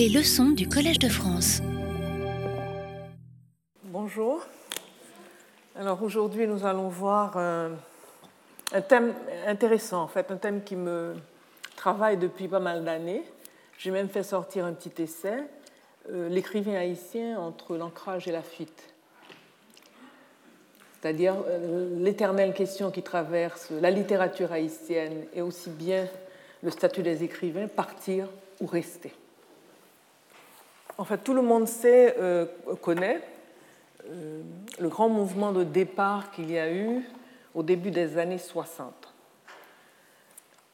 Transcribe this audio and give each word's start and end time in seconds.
Les 0.00 0.08
leçons 0.08 0.52
du 0.52 0.66
Collège 0.66 0.98
de 0.98 1.10
France. 1.10 1.60
Bonjour. 3.84 4.40
Alors 5.76 6.02
aujourd'hui, 6.02 6.46
nous 6.46 6.64
allons 6.64 6.88
voir 6.88 7.36
un, 7.36 7.72
un, 8.72 8.80
thème 8.80 9.12
intéressant, 9.46 10.00
en 10.00 10.08
fait, 10.08 10.30
un 10.30 10.38
thème 10.38 10.64
qui 10.64 10.74
me 10.74 11.16
travaille 11.76 12.16
depuis 12.16 12.48
pas 12.48 12.60
mal 12.60 12.82
d'années. 12.82 13.22
J'ai 13.76 13.90
même 13.90 14.08
fait 14.08 14.22
sortir 14.22 14.64
un 14.64 14.72
petit 14.72 15.02
essai, 15.02 15.44
euh, 16.10 16.30
l'écrivain 16.30 16.76
haïtien 16.76 17.38
entre 17.38 17.76
l'ancrage 17.76 18.26
et 18.26 18.32
la 18.32 18.40
fuite. 18.40 18.94
C'est-à-dire 21.02 21.34
euh, 21.46 22.02
l'éternelle 22.02 22.54
question 22.54 22.90
qui 22.90 23.02
traverse 23.02 23.68
la 23.70 23.90
littérature 23.90 24.50
haïtienne 24.50 25.26
et 25.34 25.42
aussi 25.42 25.68
bien 25.68 26.06
le 26.62 26.70
statut 26.70 27.02
des 27.02 27.22
écrivains, 27.22 27.68
partir 27.68 28.28
ou 28.62 28.66
rester. 28.66 29.12
En 31.00 31.04
fait, 31.04 31.16
tout 31.16 31.32
le 31.32 31.40
monde 31.40 31.66
sait, 31.66 32.14
euh, 32.18 32.44
connaît 32.82 33.22
euh, 34.06 34.42
le 34.78 34.88
grand 34.90 35.08
mouvement 35.08 35.50
de 35.50 35.64
départ 35.64 36.30
qu'il 36.30 36.50
y 36.50 36.58
a 36.58 36.70
eu 36.70 37.02
au 37.54 37.62
début 37.62 37.90
des 37.90 38.18
années 38.18 38.36
60, 38.36 38.92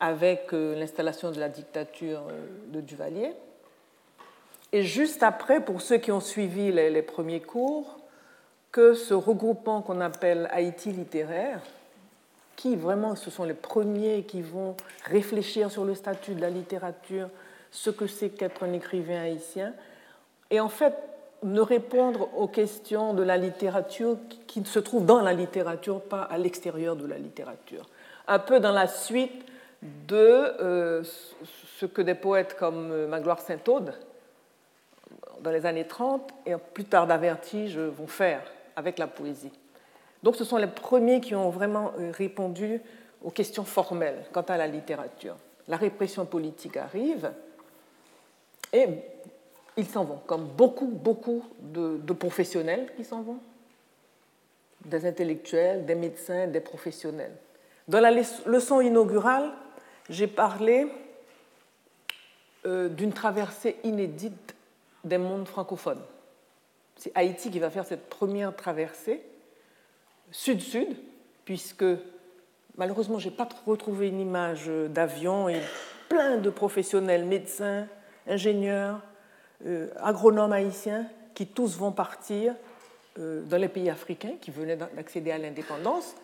avec 0.01 0.53
euh, 0.53 0.75
l'installation 0.75 1.31
de 1.31 1.39
la 1.39 1.49
dictature 1.49 2.23
de 2.73 2.81
Duvalier. 2.81 3.35
Et 4.73 4.83
juste 4.83 5.23
après, 5.23 5.61
pour 5.61 5.81
ceux 5.81 5.99
qui 5.99 6.11
ont 6.11 6.19
suivi 6.19 6.73
les, 6.73 6.91
les 6.91 7.03
premiers 7.03 7.41
cours, 7.41 7.97
que 8.73 8.95
ce 8.95 9.15
regroupement 9.15 9.81
qu'on 9.81 10.01
appelle 10.01 10.49
Haïti 10.51 10.91
littéraire, 10.91 11.61
qui 12.57 12.75
vraiment 12.75 13.15
ce 13.15 13.31
sont 13.31 13.45
les 13.45 13.55
premiers 13.55 14.25
qui 14.25 14.43
vont 14.43 14.77
réfléchir 15.05 15.71
sur 15.71 15.85
le 15.85 15.95
statut 15.95 16.35
de 16.35 16.41
la 16.41 16.51
littérature, 16.51 17.29
ce 17.71 17.91
que 17.91 18.09
c'est 18.09 18.31
qu'être 18.31 18.65
un 18.65 18.73
écrivain 18.73 19.21
haïtien, 19.23 19.73
et 20.51 20.61
en 20.61 20.69
fait 20.69 20.95
ne 21.43 21.61
répondre 21.61 22.29
aux 22.37 22.49
questions 22.49 23.15
de 23.15 23.23
la 23.23 23.37
littérature 23.37 24.17
qui 24.47 24.65
se 24.65 24.79
trouvent 24.79 25.05
dans 25.05 25.21
la 25.21 25.33
littérature, 25.33 26.01
pas 26.01 26.23
à 26.23 26.39
l'extérieur 26.39 26.97
de 26.97 27.07
la 27.07 27.19
littérature. 27.19 27.89
Un 28.27 28.39
peu 28.39 28.59
dans 28.59 28.73
la 28.73 28.87
suite 28.87 29.45
de 29.83 30.17
euh, 30.17 31.05
ce 31.79 31.87
que 31.87 32.03
des 32.03 32.15
poètes 32.15 32.57
comme 32.57 32.91
euh, 32.91 33.07
Magloire 33.07 33.41
Saint-Aude, 33.41 33.93
dans 35.41 35.51
les 35.51 35.67
années 35.67 35.87
30 35.87 36.29
et 36.47 36.55
plus 36.57 36.85
tard 36.85 37.07
d'Avertige, 37.07 37.79
vont 37.79 38.07
faire 38.07 38.43
avec 38.75 38.99
la 38.99 39.07
poésie. 39.07 39.53
Donc 40.23 40.37
ce 40.37 40.45
sont 40.45 40.57
les 40.57 40.67
premiers 40.67 41.21
qui 41.21 41.35
ont 41.35 41.51
vraiment 41.51 41.93
euh, 41.99 42.11
répondu 42.11 42.81
aux 43.23 43.31
questions 43.31 43.65
formelles 43.65 44.25
quant 44.33 44.43
à 44.43 44.57
la 44.57 44.67
littérature. 44.67 45.37
La 45.69 45.77
répression 45.77 46.25
politique 46.25 46.77
arrive 46.77 47.31
et 48.73 48.89
ils 49.77 49.87
s'en 49.87 50.05
vont, 50.05 50.21
comme 50.27 50.47
beaucoup, 50.47 50.87
beaucoup 50.87 51.45
de, 51.61 52.13
professionnels 52.13 52.91
qui 52.97 53.05
s'en 53.05 53.23
vont, 53.23 53.39
des 54.85 55.07
intellectuels, 55.07 55.85
des 55.85 55.95
médecins, 55.95 56.47
des 56.47 56.61
professionnels. 56.61 57.35
Dans 57.89 58.01
la 58.01 58.11
leçon 58.11 58.81
inaugurale, 58.81 59.53
j'ai 60.09 60.27
parlé 60.27 60.87
euh, 62.65 62.89
d'une 62.89 63.13
traversée 63.13 63.77
inédite 63.85 64.55
des 65.05 65.19
mondes 65.19 65.47
francophones. 65.47 66.03
C'est 66.97 67.13
Haïti 67.15 67.51
qui 67.51 67.59
va 67.59 67.71
faire 67.71 67.85
cette 67.85 68.09
première 68.09 68.55
traversée 68.57 69.23
sud-sud, 70.31 70.97
puisque 71.45 71.85
malheureusement, 72.77 73.19
je 73.19 73.29
n'ai 73.29 73.35
pas 73.35 73.49
retrouvé 73.67 74.09
une 74.09 74.21
image 74.21 74.69
d'avion 74.89 75.49
et 75.49 75.61
plein 76.09 76.39
de 76.39 76.51
professionnels, 76.51 77.25
médecins, 77.25 77.87
ingénieurs, 78.27 79.01
euh, 79.65 79.89
agronomes 80.01 80.53
haïtiens, 80.53 81.07
qui 81.35 81.47
tous 81.47 81.77
vont 81.79 81.93
partir 81.93 82.55
euh, 83.19 83.43
dans 83.45 83.57
les 83.57 83.69
pays 83.69 83.91
africains 83.91 84.35
qui 84.41 84.51
venaient 84.51 84.77
d'accéder 84.77 85.31
à 85.31 85.39
l'indépendance. 85.39 86.15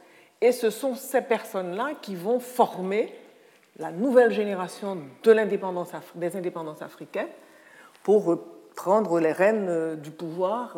Et 0.40 0.52
ce 0.52 0.70
sont 0.70 0.94
ces 0.94 1.22
personnes-là 1.22 1.92
qui 2.00 2.14
vont 2.14 2.40
former 2.40 3.14
la 3.78 3.90
nouvelle 3.90 4.32
génération 4.32 4.96
de 5.22 5.32
des 6.14 6.36
indépendances 6.36 6.82
africaines 6.82 7.28
pour 8.02 8.38
prendre 8.74 9.20
les 9.20 9.32
rênes 9.32 9.68
euh, 9.68 9.96
du 9.96 10.10
pouvoir, 10.10 10.76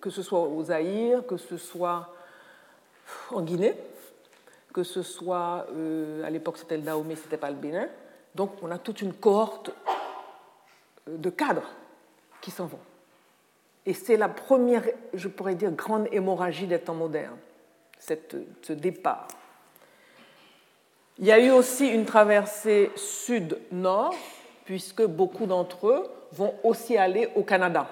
que 0.00 0.10
ce 0.10 0.22
soit 0.22 0.40
aux 0.40 0.64
Zaïre, 0.64 1.26
que 1.26 1.36
ce 1.36 1.56
soit 1.56 2.08
en 3.32 3.42
Guinée, 3.42 3.74
que 4.72 4.82
ce 4.82 5.02
soit, 5.02 5.66
euh, 5.74 6.24
à 6.24 6.30
l'époque 6.30 6.58
c'était 6.58 6.76
le 6.76 6.82
Dahomey, 6.82 7.16
c'était 7.16 7.36
pas 7.36 7.50
le 7.50 7.56
Bénin. 7.56 7.88
Donc 8.34 8.52
on 8.62 8.70
a 8.70 8.78
toute 8.78 9.02
une 9.02 9.12
cohorte 9.12 9.70
euh, 9.70 9.90
de 11.06 11.30
cadres 11.30 11.70
qui 12.40 12.50
s'en 12.50 12.66
vont. 12.66 12.78
Et 13.86 13.94
c'est 13.94 14.16
la 14.16 14.28
première, 14.28 14.84
je 15.14 15.28
pourrais 15.28 15.54
dire, 15.54 15.70
grande 15.70 16.08
hémorragie 16.12 16.66
des 16.66 16.78
temps 16.78 16.94
modernes, 16.94 17.38
cette, 17.98 18.36
ce 18.62 18.72
départ. 18.72 19.26
Il 21.18 21.26
y 21.26 21.32
a 21.32 21.38
eu 21.38 21.50
aussi 21.50 21.88
une 21.88 22.04
traversée 22.04 22.90
sud-nord, 22.96 24.14
puisque 24.64 25.02
beaucoup 25.02 25.46
d'entre 25.46 25.88
eux 25.88 26.10
vont 26.32 26.54
aussi 26.62 26.96
aller 26.96 27.28
au 27.34 27.42
Canada. 27.42 27.88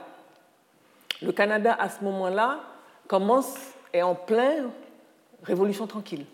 Le 1.21 1.33
Canada, 1.33 1.77
à 1.79 1.89
ce 1.89 2.05
moment-là, 2.05 2.61
commence, 3.07 3.55
est 3.93 4.03
en 4.03 4.15
plein 4.15 4.71
Révolution 5.43 5.87
tranquille. 5.87 6.27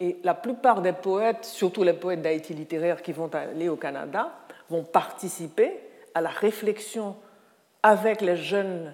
Et 0.00 0.18
la 0.24 0.34
plupart 0.34 0.82
des 0.82 0.92
poètes, 0.92 1.44
surtout 1.44 1.82
les 1.84 1.92
poètes 1.92 2.20
d'Haïti 2.20 2.52
littéraire 2.52 3.02
qui 3.02 3.12
vont 3.12 3.30
aller 3.32 3.68
au 3.68 3.76
Canada, 3.76 4.32
vont 4.70 4.82
participer 4.82 5.78
à 6.14 6.20
la 6.20 6.30
réflexion 6.30 7.16
avec 7.82 8.20
les 8.20 8.36
jeunes 8.36 8.92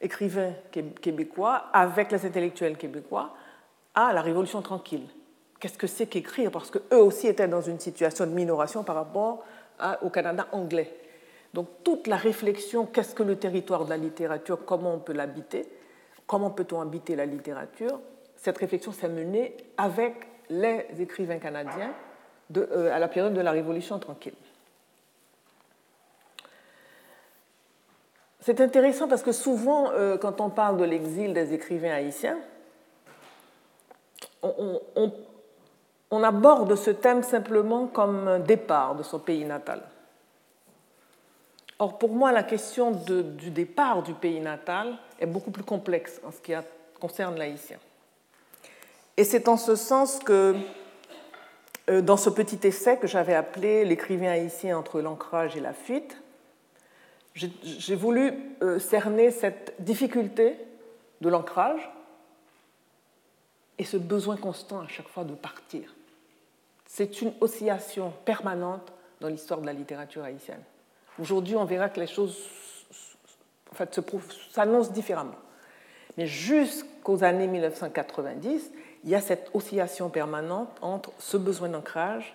écrivains 0.00 0.52
québécois, 1.00 1.64
avec 1.72 2.12
les 2.12 2.24
intellectuels 2.26 2.76
québécois, 2.76 3.34
à 3.94 4.12
la 4.12 4.22
Révolution 4.22 4.62
tranquille. 4.62 5.06
Qu'est-ce 5.60 5.78
que 5.78 5.86
c'est 5.86 6.06
qu'écrire? 6.06 6.50
Parce 6.50 6.70
qu'eux 6.70 6.96
aussi 6.96 7.26
étaient 7.26 7.48
dans 7.48 7.62
une 7.62 7.80
situation 7.80 8.26
de 8.26 8.30
minoration 8.30 8.84
par 8.84 8.94
rapport 8.96 9.44
au 10.02 10.10
Canada 10.10 10.46
anglais. 10.52 10.94
Donc 11.54 11.68
toute 11.82 12.06
la 12.06 12.16
réflexion, 12.16 12.86
qu'est-ce 12.86 13.14
que 13.14 13.22
le 13.22 13.36
territoire 13.36 13.84
de 13.84 13.90
la 13.90 13.96
littérature, 13.96 14.64
comment 14.64 14.94
on 14.94 14.98
peut 14.98 15.14
l'habiter, 15.14 15.66
comment 16.26 16.50
peut-on 16.50 16.80
habiter 16.80 17.16
la 17.16 17.26
littérature 17.26 17.98
Cette 18.36 18.58
réflexion 18.58 18.92
s'est 18.92 19.08
menée 19.08 19.56
avec 19.76 20.14
les 20.50 20.86
écrivains 20.98 21.38
canadiens 21.38 21.92
euh, 22.56 22.94
à 22.94 22.98
la 22.98 23.08
période 23.08 23.34
de 23.34 23.40
la 23.40 23.50
Révolution 23.50 23.98
tranquille. 23.98 24.34
C'est 28.48 28.62
intéressant 28.62 29.08
parce 29.08 29.22
que 29.22 29.32
souvent, 29.32 29.90
euh, 29.90 30.16
quand 30.16 30.40
on 30.40 30.48
parle 30.48 30.78
de 30.78 30.84
l'exil 30.84 31.34
des 31.34 31.52
écrivains 31.52 31.92
haïtiens, 31.92 32.38
on, 34.42 36.22
aborde 36.22 36.74
ce 36.74 36.90
thème 36.90 37.22
simplement 37.22 37.88
comme 37.88 38.26
un 38.26 38.38
départ 38.38 38.94
de 38.94 39.02
son 39.02 39.18
pays 39.18 39.44
natal. 39.44 39.82
Or, 41.78 41.98
pour 41.98 42.08
moi, 42.14 42.32
la 42.32 42.42
question 42.42 42.90
du 42.90 43.50
départ 43.50 44.02
du 44.02 44.14
pays 44.14 44.40
natal 44.40 44.96
est 45.20 45.26
beaucoup 45.26 45.50
plus 45.50 45.62
complexe 45.62 46.18
en 46.26 46.30
ce 46.30 46.40
qui 46.40 46.54
concerne 46.98 47.36
l'haïtien. 47.36 47.76
Et 49.18 49.24
c'est 49.24 49.46
en 49.48 49.58
ce 49.58 49.76
sens 49.76 50.20
que, 50.20 50.56
euh, 51.90 52.00
dans 52.00 52.16
ce 52.16 52.30
petit 52.30 52.66
essai 52.66 52.96
que 52.96 53.06
j'avais 53.06 53.34
appelé 53.34 53.84
L'écrivain 53.84 54.30
haïtien 54.30 54.78
entre 54.78 55.02
l'ancrage 55.02 55.54
et 55.54 55.60
la 55.60 55.74
fuite, 55.74 56.16
j'ai 57.62 57.94
voulu 57.94 58.32
euh, 58.62 58.78
cerner 58.78 59.30
cette 59.30 59.74
difficulté 59.78 60.56
de 61.20 61.28
l'ancrage 61.28 61.90
et 63.78 63.84
ce 63.84 63.96
besoin 63.96 64.36
constant 64.36 64.80
à 64.80 64.88
chaque 64.88 65.08
fois 65.08 65.24
de 65.24 65.34
partir. 65.34 65.94
C'est 66.86 67.20
une 67.20 67.32
oscillation 67.40 68.12
permanente 68.24 68.92
dans 69.20 69.28
l'histoire 69.28 69.60
de 69.60 69.66
la 69.66 69.72
littérature 69.72 70.24
haïtienne. 70.24 70.62
Aujourd'hui, 71.20 71.56
on 71.56 71.64
verra 71.64 71.88
que 71.88 72.00
les 72.00 72.06
choses 72.06 72.36
s'annoncent 74.50 74.92
différemment. 74.92 75.36
Mais 76.16 76.26
jusqu'aux 76.26 77.22
années 77.22 77.46
1990, 77.46 78.72
il 79.04 79.10
y 79.10 79.14
a 79.14 79.20
cette 79.20 79.50
oscillation 79.54 80.10
permanente 80.10 80.70
entre 80.80 81.12
ce 81.18 81.36
besoin 81.36 81.68
d'ancrage 81.68 82.34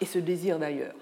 et 0.00 0.06
ce 0.06 0.18
désir 0.18 0.58
d'ailleurs. 0.58 0.94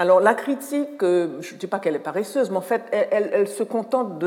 Alors 0.00 0.18
la 0.18 0.32
critique, 0.32 1.02
euh, 1.02 1.42
je 1.42 1.52
ne 1.52 1.58
dis 1.58 1.66
pas 1.66 1.78
qu'elle 1.78 1.94
est 1.94 1.98
paresseuse, 1.98 2.48
mais 2.48 2.56
en 2.56 2.62
fait, 2.62 2.84
elle, 2.90 3.46
se 3.46 3.62
contente 3.62 4.18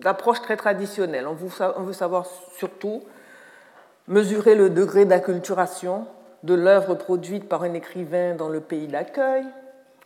d'approches 0.00 0.40
très 0.40 0.56
traditionnelles. 0.56 1.26
On 1.26 1.34
veut, 1.34 1.50
on 1.76 1.82
veut 1.82 1.92
savoir 1.92 2.26
surtout 2.56 3.02
mesurer 4.06 4.54
le 4.54 4.70
degré 4.70 5.04
d'acculturation 5.04 6.06
de 6.44 6.54
l'œuvre 6.54 6.94
produite 6.94 7.48
par 7.48 7.64
un 7.64 7.74
écrivain 7.74 8.36
dans 8.36 8.48
le 8.48 8.60
pays 8.60 8.86
d'accueil, 8.86 9.44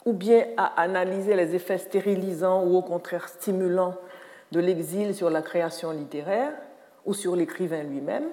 ou 0.06 0.14
bien 0.14 0.46
à 0.56 0.80
analyser 0.80 1.36
les 1.36 1.54
effets 1.54 1.76
stérilisants 1.76 2.64
ou 2.64 2.78
au 2.78 2.82
contraire 2.82 3.28
stimulants 3.28 3.94
de 4.52 4.60
l'exil 4.60 5.14
sur 5.14 5.28
la 5.28 5.42
création 5.42 5.90
littéraire 5.90 6.52
ou 7.04 7.12
sur 7.12 7.36
l'écrivain 7.36 7.82
lui-même, 7.82 8.28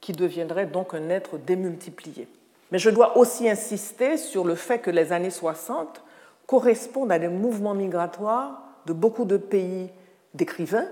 qui 0.00 0.12
deviendrait 0.12 0.64
donc 0.64 0.94
un 0.94 1.10
être 1.10 1.36
démultiplié. 1.36 2.26
Mais 2.70 2.78
je 2.78 2.90
dois 2.90 3.16
aussi 3.18 3.48
insister 3.48 4.16
sur 4.16 4.44
le 4.44 4.54
fait 4.54 4.78
que 4.78 4.90
les 4.90 5.12
années 5.12 5.30
60 5.30 6.02
correspondent 6.46 7.12
à 7.12 7.18
des 7.18 7.28
mouvements 7.28 7.74
migratoires 7.74 8.62
de 8.86 8.92
beaucoup 8.92 9.24
de 9.24 9.36
pays 9.36 9.90
d'écrivains, 10.34 10.88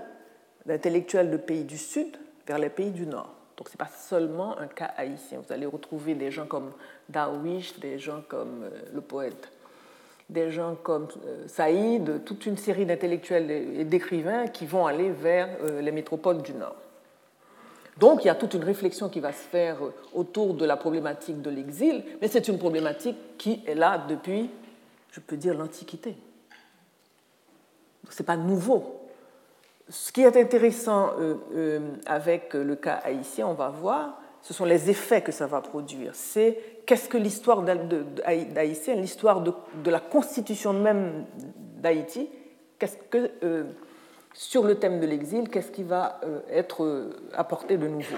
d'intellectuels 0.65 1.29
de 1.29 1.37
pays 1.37 1.63
du 1.63 1.77
Sud 1.77 2.17
vers 2.47 2.57
les 2.57 2.69
pays 2.69 2.91
du 2.91 3.05
Nord. 3.05 3.33
Donc 3.57 3.69
ce 3.69 3.73
n'est 3.73 3.77
pas 3.77 3.91
seulement 3.95 4.57
un 4.57 4.67
cas 4.67 4.91
haïtien. 4.97 5.39
Vous 5.45 5.53
allez 5.53 5.65
retrouver 5.65 6.15
des 6.15 6.31
gens 6.31 6.45
comme 6.45 6.71
Darwish, 7.09 7.79
des 7.79 7.99
gens 7.99 8.23
comme 8.27 8.63
euh, 8.63 8.69
le 8.93 9.01
poète, 9.01 9.51
des 10.29 10.51
gens 10.51 10.75
comme 10.81 11.07
euh, 11.25 11.47
Saïd, 11.47 12.23
toute 12.25 12.45
une 12.45 12.57
série 12.57 12.85
d'intellectuels 12.85 13.51
et 13.51 13.85
d'écrivains 13.85 14.47
qui 14.47 14.65
vont 14.65 14.87
aller 14.87 15.11
vers 15.11 15.49
euh, 15.63 15.81
les 15.81 15.91
métropoles 15.91 16.41
du 16.41 16.53
Nord. 16.53 16.75
Donc 17.99 18.23
il 18.23 18.27
y 18.27 18.29
a 18.29 18.35
toute 18.35 18.53
une 18.53 18.63
réflexion 18.63 19.09
qui 19.09 19.19
va 19.19 19.31
se 19.31 19.43
faire 19.43 19.77
autour 20.13 20.53
de 20.55 20.65
la 20.65 20.77
problématique 20.77 21.41
de 21.41 21.49
l'exil, 21.49 22.03
mais 22.21 22.27
c'est 22.27 22.47
une 22.47 22.57
problématique 22.57 23.17
qui 23.37 23.61
est 23.67 23.75
là 23.75 24.03
depuis, 24.07 24.49
je 25.11 25.19
peux 25.19 25.37
dire, 25.37 25.55
l'Antiquité. 25.55 26.15
Ce 28.09 28.21
n'est 28.21 28.25
pas 28.25 28.37
nouveau. 28.37 28.99
Ce 29.89 30.11
qui 30.11 30.21
est 30.21 30.37
intéressant 30.37 31.11
euh, 31.19 31.35
euh, 31.55 31.79
avec 32.05 32.53
le 32.53 32.75
cas 32.75 33.01
haïtien, 33.03 33.47
on 33.47 33.53
va 33.53 33.69
voir, 33.69 34.19
ce 34.41 34.53
sont 34.53 34.65
les 34.65 34.89
effets 34.89 35.21
que 35.21 35.31
ça 35.31 35.47
va 35.47 35.61
produire. 35.61 36.11
C'est 36.15 36.57
qu'est-ce 36.85 37.07
que 37.07 37.17
l'histoire 37.17 37.61
d'Haïtien, 37.61 38.95
l'histoire 38.95 39.41
de, 39.41 39.53
la 39.89 39.99
constitution 39.99 40.73
même 40.73 41.25
d'Haïti, 41.77 42.29
qu'est-ce 42.77 42.97
que 43.09 43.31
euh, 43.43 43.63
sur 44.33 44.63
le 44.63 44.75
thème 44.75 44.99
de 44.99 45.05
l'exil, 45.05 45.49
qu'est-ce 45.49 45.71
qui 45.71 45.83
va 45.83 46.19
euh, 46.23 46.39
être 46.49 46.83
euh, 46.83 47.11
apporté 47.33 47.77
de 47.77 47.87
nouveau? 47.87 48.17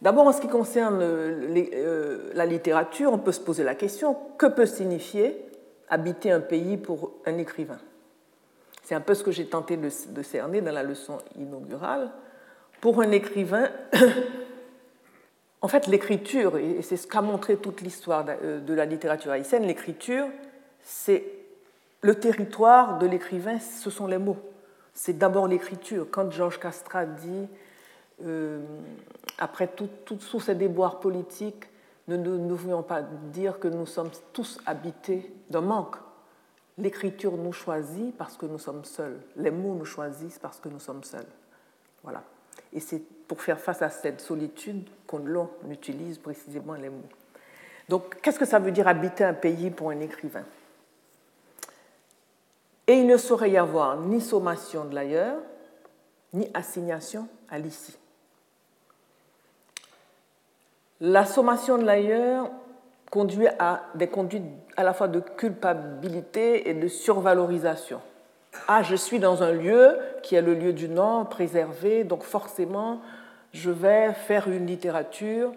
D'abord, 0.00 0.26
en 0.26 0.32
ce 0.32 0.40
qui 0.40 0.48
concerne 0.48 1.00
euh, 1.02 2.30
la 2.34 2.46
littérature, 2.46 3.12
on 3.12 3.18
peut 3.18 3.32
se 3.32 3.40
poser 3.40 3.64
la 3.64 3.74
question, 3.74 4.16
que 4.38 4.46
peut 4.46 4.66
signifier 4.66 5.44
habiter 5.90 6.30
un 6.30 6.40
pays 6.40 6.76
pour 6.76 7.12
un 7.26 7.36
écrivain? 7.36 7.78
C'est 8.82 8.94
un 8.94 9.00
peu 9.00 9.14
ce 9.14 9.22
que 9.22 9.30
j'ai 9.30 9.46
tenté 9.46 9.76
de, 9.76 9.90
cerner 10.22 10.62
dans 10.62 10.72
la 10.72 10.82
leçon 10.82 11.18
inaugurale. 11.36 12.10
Pour 12.80 13.02
un 13.02 13.10
écrivain, 13.10 13.68
en 15.60 15.68
fait, 15.68 15.86
l'écriture, 15.88 16.56
et 16.56 16.80
c'est 16.80 16.96
ce 16.96 17.06
qu'a 17.06 17.20
montré 17.20 17.56
toute 17.56 17.82
l'histoire 17.82 18.24
de 18.24 18.74
la 18.74 18.86
littérature 18.86 19.32
haïtienne, 19.32 19.64
l'écriture, 19.64 20.26
c'est 20.82 21.24
le 22.00 22.14
territoire 22.14 22.98
de 22.98 23.06
l'écrivain, 23.06 23.58
ce 23.58 23.90
sont 23.90 24.06
les 24.06 24.16
mots 24.16 24.38
c'est 24.98 25.16
d'abord 25.16 25.46
l'écriture. 25.46 26.08
Quand 26.10 26.28
Georges 26.32 26.58
Castra 26.58 27.06
dit, 27.06 27.46
euh, 28.24 28.60
après 29.38 29.68
tous 29.68 30.40
ces 30.40 30.56
déboires 30.56 30.98
politiques, 30.98 31.68
ne, 32.08 32.52
voulons 32.52 32.82
pas 32.82 33.02
dire 33.02 33.60
que 33.60 33.68
nous 33.68 33.86
sommes 33.86 34.10
tous 34.32 34.58
habités 34.66 35.32
d'un 35.50 35.60
manque. 35.60 35.94
L'écriture 36.78 37.36
nous 37.36 37.52
choisit 37.52 38.16
parce 38.16 38.36
que 38.36 38.46
nous 38.46 38.58
sommes 38.58 38.84
seuls. 38.84 39.20
Les 39.36 39.52
mots 39.52 39.74
nous 39.74 39.84
choisissent 39.84 40.40
parce 40.40 40.58
que 40.58 40.68
nous 40.68 40.80
sommes 40.80 41.04
seuls. 41.04 41.26
Voilà. 42.02 42.24
Et 42.72 42.80
c'est 42.80 43.02
pour 43.28 43.40
faire 43.40 43.60
face 43.60 43.82
à 43.82 43.90
cette 43.90 44.20
solitude 44.20 44.88
qu'on 45.06 45.22
utilise 45.70 46.18
précisément 46.18 46.74
les 46.74 46.88
mots. 46.88 47.08
Donc, 47.88 48.20
qu'est-ce 48.20 48.38
que 48.38 48.44
ça 48.44 48.58
veut 48.58 48.72
dire 48.72 48.88
habiter 48.88 49.22
un 49.22 49.34
pays 49.34 49.70
pour 49.70 49.90
un 49.90 50.00
écrivain? 50.00 50.44
Et 52.88 52.94
il 52.94 53.06
ne 53.06 53.18
saurait 53.18 53.50
y 53.50 53.58
avoir 53.58 53.98
ni 53.98 54.20
sommation 54.20 54.86
de 54.86 54.94
l'ailleurs, 54.94 55.36
ni 56.32 56.50
assignation 56.54 57.28
à 57.50 57.58
l'ici. 57.58 57.96
La 61.00 61.26
sommation 61.26 61.78
de 61.78 61.84
l'ailleurs 61.84 62.50
conduit 63.10 63.46
à 63.58 63.82
des 63.94 64.08
conduites 64.08 64.42
à 64.76 64.82
la 64.82 64.94
fois 64.94 65.06
de 65.06 65.20
culpabilité 65.20 66.70
et 66.70 66.74
de 66.74 66.88
survalorisation. 66.88 68.00
Ah, 68.66 68.82
je 68.82 68.96
suis 68.96 69.18
dans 69.18 69.42
un 69.42 69.52
lieu 69.52 69.98
qui 70.22 70.34
est 70.34 70.42
le 70.42 70.54
lieu 70.54 70.72
du 70.72 70.88
Nord, 70.88 71.28
préservé, 71.28 72.04
donc 72.04 72.22
forcément, 72.22 73.00
je 73.52 73.70
vais 73.70 74.12
faire 74.14 74.48
une 74.48 74.66
littérature 74.66 75.52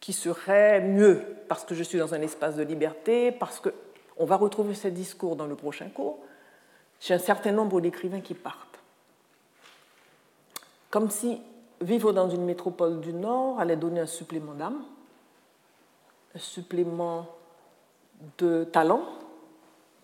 qui 0.00 0.12
serait 0.12 0.80
mieux, 0.80 1.22
parce 1.48 1.64
que 1.64 1.74
je 1.74 1.82
suis 1.82 1.98
dans 1.98 2.14
un 2.14 2.20
espace 2.20 2.56
de 2.56 2.62
liberté, 2.62 3.32
parce 3.32 3.58
que 3.58 3.70
on 4.18 4.24
va 4.24 4.36
retrouver 4.36 4.74
ce 4.74 4.88
discours 4.88 5.36
dans 5.36 5.46
le 5.46 5.54
prochain 5.54 5.88
cours 5.88 6.18
chez 7.00 7.14
un 7.14 7.18
certain 7.18 7.52
nombre 7.52 7.80
d'écrivains 7.80 8.20
qui 8.20 8.34
partent. 8.34 8.78
Comme 10.90 11.10
si 11.10 11.40
vivre 11.80 12.12
dans 12.12 12.28
une 12.28 12.44
métropole 12.44 13.00
du 13.00 13.12
Nord 13.12 13.60
allait 13.60 13.76
donner 13.76 14.00
un 14.00 14.06
supplément 14.06 14.54
d'âme, 14.54 14.82
un 16.34 16.38
supplément 16.38 17.26
de 18.38 18.64
talent 18.64 19.06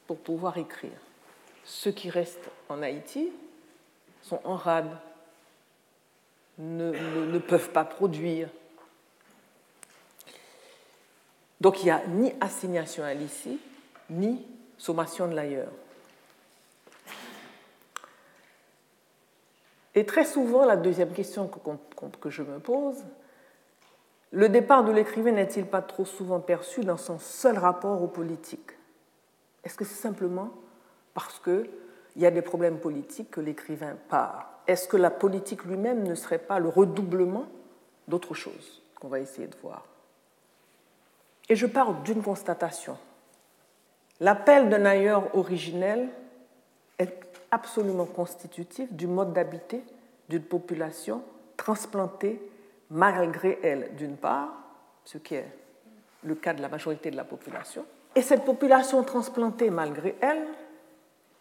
pour 0.06 0.18
pouvoir 0.18 0.56
écrire. 0.58 0.92
Ceux 1.64 1.90
qui 1.90 2.10
restent 2.10 2.50
en 2.68 2.82
Haïti 2.82 3.30
sont 4.22 4.40
en 4.44 4.56
rade, 4.56 4.90
ne, 6.58 7.38
peuvent 7.38 7.70
pas 7.70 7.84
produire. 7.84 8.48
Donc 11.60 11.80
il 11.82 11.86
n'y 11.86 11.90
a 11.90 12.06
ni 12.06 12.32
assignation 12.40 13.02
à 13.02 13.14
l'ici, 13.14 13.58
ni 14.10 14.46
sommation 14.78 15.28
de 15.28 15.34
l'ailleurs. 15.34 15.72
Et 19.94 20.04
très 20.04 20.24
souvent, 20.24 20.64
la 20.64 20.76
deuxième 20.76 21.12
question 21.12 21.48
que, 22.20 22.30
je 22.30 22.42
me 22.42 22.58
pose, 22.58 23.04
le 24.32 24.48
départ 24.48 24.84
de 24.84 24.90
l'écrivain 24.90 25.32
n'est-il 25.32 25.66
pas 25.66 25.82
trop 25.82 26.04
souvent 26.04 26.40
perçu 26.40 26.80
dans 26.80 26.96
son 26.96 27.18
seul 27.20 27.58
rapport 27.58 28.02
aux 28.02 28.08
politiques 28.08 28.72
Est-ce 29.62 29.76
que 29.76 29.84
c'est 29.84 29.94
simplement 29.94 30.50
parce 31.14 31.38
qu'il 31.38 31.70
y 32.16 32.26
a 32.26 32.32
des 32.32 32.42
problèmes 32.42 32.78
politiques 32.78 33.30
que 33.30 33.40
l'écrivain 33.40 33.96
part? 34.08 34.58
Est-ce 34.66 34.88
que 34.88 34.96
la 34.96 35.10
politique 35.10 35.64
lui-même 35.64 36.02
ne 36.02 36.16
serait 36.16 36.38
pas 36.38 36.58
le 36.58 36.68
redoublement 36.68 37.46
d'autre 38.08 38.34
chose 38.34 38.82
qu'on 38.98 39.08
va 39.08 39.20
essayer 39.20 39.46
de 39.46 39.56
voir? 39.62 39.84
Et 41.48 41.54
je 41.54 41.66
pars 41.66 42.02
d'une 42.02 42.22
constatation. 42.22 42.98
L'appel 44.20 44.68
d'un 44.68 44.84
ailleurs 44.84 45.34
originel 45.36 46.08
est 46.98 47.20
absolument 47.50 48.06
constitutif 48.06 48.92
du 48.92 49.06
mode 49.06 49.32
d'habiter 49.32 49.82
d'une 50.28 50.42
population 50.42 51.22
transplantée 51.56 52.40
malgré 52.90 53.58
elle, 53.62 53.94
d'une 53.96 54.16
part, 54.16 54.52
ce 55.04 55.18
qui 55.18 55.34
est 55.34 55.48
le 56.22 56.34
cas 56.34 56.54
de 56.54 56.62
la 56.62 56.68
majorité 56.68 57.10
de 57.10 57.16
la 57.16 57.24
population, 57.24 57.84
et 58.14 58.22
cette 58.22 58.44
population 58.44 59.02
transplantée 59.02 59.70
malgré 59.70 60.14
elle, 60.20 60.46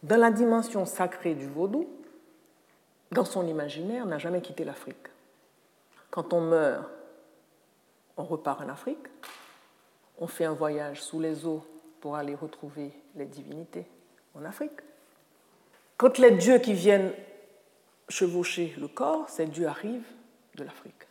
dans 0.02 0.20
la 0.20 0.32
dimension 0.32 0.86
sacrée 0.86 1.36
du 1.36 1.48
vaudou, 1.48 1.88
dans 3.12 3.26
son 3.26 3.48
imaginaire, 3.48 4.06
n'a 4.06 4.18
jamais 4.18 4.42
quitté 4.42 4.66
l'Afrique. 4.66 5.08
Quand 6.10 6.34
on 6.34 6.42
meurt, 6.42 6.90
on 8.18 8.24
repart 8.24 8.62
en 8.62 8.70
Afrique, 8.70 9.08
on 10.20 10.28
fait 10.28 10.46
un 10.46 10.54
voyage 10.54 11.02
sous 11.02 11.20
les 11.20 11.46
eaux 11.46 11.64
pour 12.04 12.18
aller 12.18 12.36
retrouver 12.36 12.92
les 13.16 13.26
divinités 13.26 13.86
en 14.36 14.44
Afrique. 14.44 14.82
Quand 15.96 16.18
les 16.18 16.32
dieux 16.32 16.60
qui 16.60 16.74
viennent 16.74 17.14
chevaucher 18.10 18.76
le 18.78 18.90
corps, 18.90 19.30
ces 19.30 19.46
dieux 19.46 19.68
arrivent 19.68 20.12
de 20.56 20.66
l'Afrique. 20.66 21.08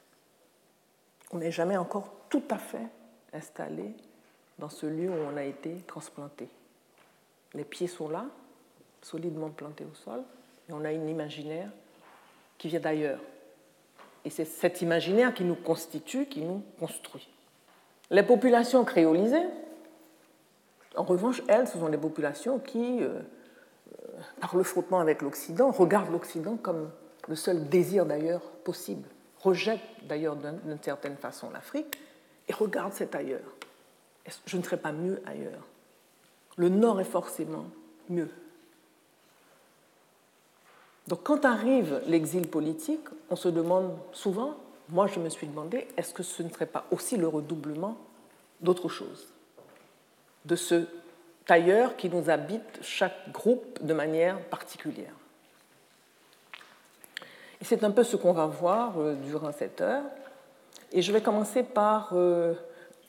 On 1.31 1.39
n'est 1.39 1.51
jamais 1.51 1.79
encore 1.79 2.13
tout 2.29 2.43
à 2.51 2.59
fait 2.59 2.89
installé 3.33 3.95
dans 4.59 4.69
ce 4.69 4.85
lieu 4.85 5.09
où 5.09 5.15
on 5.15 5.39
a 5.39 5.45
été 5.45 5.75
transplanté. 5.87 6.47
Les 7.55 7.65
pieds 7.65 7.87
sont 7.87 8.11
là, 8.11 8.27
solidement 9.01 9.49
plantés 9.49 9.87
au 9.91 9.95
sol, 9.95 10.23
et 10.69 10.75
on 10.75 10.85
a 10.85 10.93
une 10.93 11.09
imaginaire 11.09 11.71
qui 12.59 12.69
vient 12.69 12.81
d'ailleurs. 12.81 13.21
Et 14.27 14.29
c'est 14.29 14.45
cet 14.45 14.83
imaginaire 14.83 15.33
qui 15.33 15.45
nous 15.45 15.57
constitue, 15.57 16.27
qui 16.27 16.43
nous 16.43 16.63
construit. 16.79 17.31
Les 18.11 18.23
populations 18.23 18.85
créolisées, 18.85 19.47
en 20.97 21.05
revanche, 21.05 21.43
elles, 21.49 21.67
ce 21.67 21.79
sont 21.79 21.89
des 21.89 21.99
populations 21.99 22.59
qui, 22.59 23.03
euh, 23.03 23.09
euh, 23.09 24.21
par 24.41 24.57
le 24.57 24.63
frottement 24.63 25.01
avec 25.01 25.23
l'Occident, 25.23 25.71
regardent 25.71 26.13
l'Occident 26.13 26.57
comme 26.57 26.91
le 27.29 27.37
seul 27.37 27.69
désir 27.69 28.05
d'ailleurs 28.05 28.43
possible, 28.65 29.09
rejettent 29.41 29.81
d'ailleurs 30.07 30.37
d'une 30.37 30.83
certaine 30.83 31.17
façon 31.17 31.51
l'Afrique 31.51 31.99
et 32.49 32.53
regardent 32.53 32.93
cet 32.93 33.15
ailleurs. 33.15 33.57
Je 34.47 34.57
ne 34.57 34.63
serais 34.63 34.77
pas 34.77 34.93
mieux 34.93 35.21
ailleurs? 35.27 35.67
Le 36.57 36.69
Nord 36.69 37.01
est 37.01 37.05
forcément 37.05 37.65
mieux. 38.09 38.29
Donc 41.09 41.23
quand 41.25 41.45
arrive 41.45 42.01
l'exil 42.07 42.49
politique, 42.49 43.07
on 43.31 43.37
se 43.37 43.49
demande 43.49 43.97
souvent, 44.13 44.57
moi 44.89 45.07
je 45.07 45.19
me 45.19 45.29
suis 45.29 45.47
demandé, 45.47 45.89
est-ce 45.97 46.15
que 46.15 46.23
ce 46.23 46.43
ne 46.43 46.51
serait 46.51 46.67
pas 46.67 46.85
aussi 46.91 47.17
le 47.17 47.27
redoublement 47.27 47.97
d'autre 48.61 48.89
chose? 48.89 49.32
De 50.45 50.57
ce 50.57 50.87
tailleur 51.47 51.97
qui 51.97 52.09
nous 52.09 52.31
habite 52.31 52.79
chaque 52.83 53.31
groupe 53.33 53.85
de 53.85 53.95
manière 53.95 54.39
particulière. 54.45 55.13
Et 57.61 57.65
c'est 57.65 57.85
un 57.85 57.91
peu 57.93 58.03
ce 58.03 58.17
qu'on 58.17 58.33
va 58.33 58.47
voir 58.47 58.99
euh, 58.99 59.15
durant 59.15 59.53
cette 59.53 59.81
heure. 59.81 60.03
Et 60.91 61.01
je 61.01 61.13
vais 61.13 61.21
commencer 61.21 61.63
par 61.63 62.11
euh, 62.13 62.55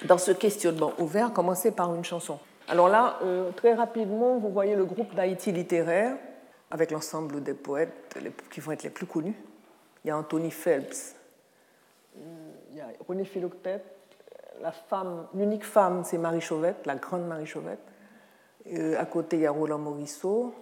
dans 0.06 0.20
ce 0.20 0.32
questionnement 0.32 0.94
ouvert, 1.00 1.34
commencer 1.34 1.72
par 1.72 1.94
une 1.96 2.04
chanson. 2.04 2.40
Alors 2.68 2.88
là, 2.88 3.18
euh, 3.24 3.52
très 3.52 3.74
rapidement, 3.74 4.38
vous 4.38 4.50
voyez 4.50 4.76
le 4.76 4.86
groupe 4.86 5.16
d'Haïti 5.16 5.52
littéraire, 5.52 6.16
avec 6.70 6.92
l'ensemble 6.92 7.42
des 7.42 7.54
poètes 7.54 8.16
qui 8.52 8.60
vont 8.60 8.72
être 8.72 8.84
les 8.84 8.90
plus 8.90 9.06
connus. 9.06 9.36
Il 10.04 10.10
y 10.10 10.12
a 10.12 10.18
Anthony 10.18 10.52
Phelps, 10.52 11.16
il 12.72 12.78
y 12.78 12.82
a 12.82 12.88
René 13.08 13.26
Philoctète, 13.26 13.86
l'unique 15.34 15.66
femme, 15.66 16.04
c'est 16.04 16.18
Marie 16.18 16.42
Chauvette, 16.42 16.86
la 16.86 16.96
grande 16.96 17.28
Marie 17.28 17.46
Chauvette. 17.46 17.80
Euh, 18.72 19.00
à 19.00 19.06
côté, 19.06 19.38
il 19.38 19.42
y 19.42 19.46
a 19.46 19.52
Roland 19.52 19.78
Morisseau, 19.78 20.54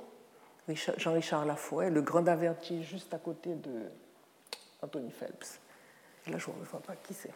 Jean-Richard 0.68 1.46
Lafouet, 1.46 1.90
le 1.90 2.02
grand 2.02 2.28
averti 2.28 2.84
juste 2.84 3.14
à 3.14 3.18
côté 3.18 3.56
de 3.56 3.84
Anthony 4.82 5.12
Phelps. 5.12 5.60
là, 6.28 6.38
je 6.38 6.50
ne 6.50 6.66
vois 6.66 6.80
pas 6.80 6.96
qui 7.04 7.14
c'est. 7.14 7.34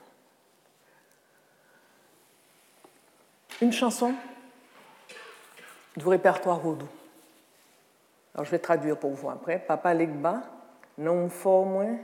Une 3.61 3.71
chanson 3.71 4.13
du 5.95 6.07
répertoire 6.07 6.59
vaudou. 6.59 6.87
Alors, 8.33 8.45
je 8.45 8.51
vais 8.51 8.59
traduire 8.59 8.97
pour 8.97 9.11
vous 9.11 9.29
après. 9.29 9.59
Papa 9.59 9.93
Legba, 9.93 10.41
non 10.97 11.29
fort 11.29 11.65
moins. 11.65 11.97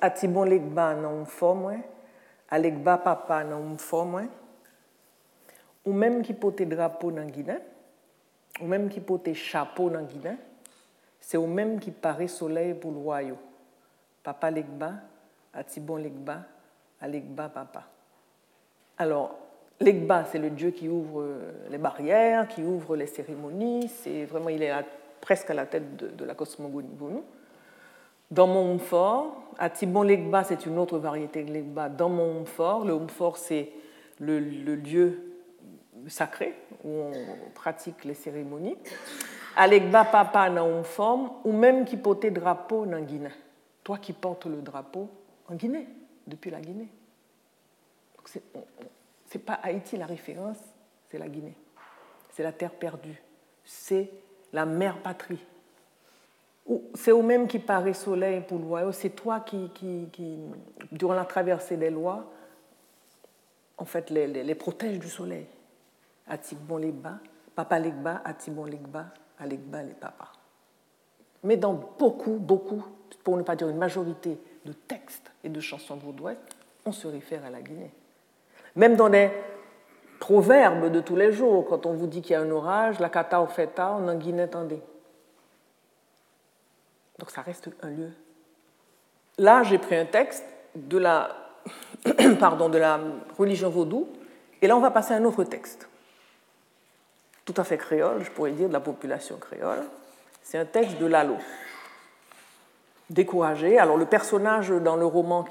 Atibon 0.00 0.44
Legba, 0.44 0.94
non 0.94 1.24
fort 1.24 1.54
moins. 1.54 1.80
Alegba 2.50 2.98
papa, 2.98 3.44
non 3.44 3.76
fort 3.78 4.06
moins. 4.06 4.28
Ou 5.84 5.92
même 5.92 6.22
qui 6.22 6.32
porte 6.32 6.62
drapeau 6.62 7.10
dans 7.10 7.26
Guinée, 7.26 7.58
ou 8.60 8.66
même 8.66 8.88
qui 8.88 9.00
porte 9.00 9.32
chapeau 9.34 9.90
dans 9.90 10.02
Guinée, 10.02 10.36
c'est 11.20 11.36
au 11.36 11.46
même 11.46 11.80
qui 11.80 11.90
paraît 11.90 12.28
soleil 12.28 12.74
pour 12.74 12.92
le 12.92 12.98
royaume. 12.98 13.36
Papa 14.22 14.50
Legba, 14.50 14.92
Atibon 15.52 15.96
Legba, 15.96 16.42
Alegba 17.00 17.48
papa. 17.48 17.84
Alors, 18.98 19.36
Legba, 19.80 20.24
c'est 20.24 20.38
le 20.38 20.50
dieu 20.50 20.70
qui 20.70 20.88
ouvre 20.88 21.20
euh, 21.22 21.52
les 21.70 21.78
barrières, 21.78 22.48
qui 22.48 22.62
ouvre 22.62 22.96
les 22.96 23.06
cérémonies. 23.06 23.88
C'est 23.88 24.24
vraiment, 24.24 24.48
il 24.48 24.62
est 24.62 24.72
presque 25.20 25.50
à 25.50 25.54
la 25.54 25.66
tête 25.66 25.96
de, 25.96 26.24
la 26.24 26.34
cosmogonie 26.34 26.94
pour 26.96 27.08
nous. 27.08 27.24
Dans 28.30 28.46
mon 28.46 28.78
fort, 28.78 29.44
à 29.58 29.70
Tibon 29.70 30.02
Legba, 30.02 30.44
c'est 30.44 30.66
une 30.66 30.78
autre 30.78 30.98
variété 30.98 31.44
de 31.44 31.52
Legba. 31.52 31.88
Dans 31.88 32.08
mon 32.08 32.44
fort, 32.44 32.84
le 32.84 32.98
fort, 33.08 33.36
c'est 33.36 33.70
le, 34.18 34.38
lieu 34.38 35.32
sacré 36.08 36.54
où 36.82 36.90
on 36.90 37.12
pratique 37.54 38.04
les 38.04 38.14
cérémonies. 38.14 38.76
À 39.56 39.66
Legba 39.66 40.04
Papa, 40.04 40.50
dans 40.50 40.82
forme, 40.82 41.30
ou 41.44 41.52
même 41.52 41.84
qui 41.84 41.96
portait 41.96 42.30
drapeau 42.30 42.86
dans 42.86 43.00
Guinée. 43.00 43.30
Toi 43.84 43.98
qui 43.98 44.12
portes 44.12 44.46
le 44.46 44.62
drapeau 44.62 45.08
en 45.48 45.54
Guinée, 45.54 45.86
depuis 46.26 46.50
la 46.50 46.60
Guinée. 46.60 46.88
Donc 48.16 48.42
n'est 49.34 49.40
pas 49.40 49.54
Haïti 49.62 49.96
la 49.96 50.06
référence, 50.06 50.58
c'est 51.10 51.18
la 51.18 51.28
Guinée. 51.28 51.56
C'est 52.30 52.42
la 52.42 52.52
terre 52.52 52.72
perdue. 52.72 53.22
C'est 53.64 54.10
la 54.52 54.66
mère 54.66 54.98
patrie. 54.98 55.38
C'est 56.94 57.12
au 57.12 57.22
même 57.22 57.46
qui 57.46 57.58
paraît 57.58 57.92
soleil 57.92 58.40
pour 58.40 58.58
le 58.58 58.92
C'est 58.92 59.10
toi 59.10 59.40
qui, 59.40 59.70
durant 60.90 61.14
la 61.14 61.24
traversée 61.24 61.76
des 61.76 61.90
lois, 61.90 62.24
en 63.76 63.84
fait, 63.84 64.10
les, 64.10 64.26
les, 64.26 64.54
protège 64.54 64.98
du 64.98 65.08
soleil. 65.08 65.46
Atibon 66.26 66.78
les 66.78 66.92
bas, 66.92 67.18
papa 67.54 67.78
les 67.78 67.90
bas, 67.90 68.22
Atibon 68.24 68.64
les 68.64 68.78
bas, 68.78 69.06
les 69.44 69.58
papas. 69.58 70.32
Mais 71.42 71.56
dans 71.56 71.74
beaucoup, 71.98 72.38
beaucoup, 72.38 72.82
pour 73.22 73.36
ne 73.36 73.42
pas 73.42 73.56
dire 73.56 73.68
une 73.68 73.76
majorité 73.76 74.38
de 74.64 74.72
textes 74.72 75.30
et 75.42 75.50
de 75.50 75.60
chansons 75.60 75.96
vaudoises, 75.96 76.38
on 76.86 76.92
se 76.92 77.06
réfère 77.06 77.44
à 77.44 77.50
la 77.50 77.60
Guinée. 77.60 77.92
Même 78.76 78.96
dans 78.96 79.08
les 79.08 79.30
proverbes 80.18 80.90
de 80.90 81.00
tous 81.00 81.16
les 81.16 81.32
jours, 81.32 81.66
quand 81.66 81.84
on 81.84 81.92
vous 81.92 82.06
dit 82.06 82.22
qu'il 82.22 82.32
y 82.32 82.36
a 82.36 82.40
un 82.40 82.50
orage, 82.50 82.98
la 83.00 83.10
cata 83.10 83.42
au 83.42 83.46
feta, 83.46 83.96
on 83.98 84.08
en 84.08 84.14
Guinée 84.14 84.48
tendez. 84.48 84.80
Donc 87.18 87.30
ça 87.30 87.42
reste 87.42 87.70
un 87.82 87.90
lieu. 87.90 88.10
Là, 89.38 89.62
j'ai 89.62 89.78
pris 89.78 89.96
un 89.96 90.06
texte 90.06 90.44
de 90.74 90.98
la, 90.98 91.30
religion 93.38 93.70
vaudou, 93.70 94.08
et 94.60 94.66
là, 94.66 94.76
on 94.76 94.80
va 94.80 94.90
passer 94.90 95.14
à 95.14 95.16
un 95.16 95.24
autre 95.24 95.44
texte, 95.44 95.88
tout 97.44 97.54
à 97.56 97.64
fait 97.64 97.76
créole, 97.76 98.24
je 98.24 98.30
pourrais 98.30 98.52
dire, 98.52 98.68
de 98.68 98.72
la 98.72 98.80
population 98.80 99.36
créole. 99.36 99.82
C'est 100.42 100.58
un 100.58 100.64
texte 100.64 100.98
de 100.98 101.06
Lalo. 101.06 101.36
Découragé. 103.10 103.78
Alors, 103.78 103.96
le 103.96 104.06
personnage 104.06 104.70
dans 104.70 104.96
le 104.96 105.06
roman 105.06 105.44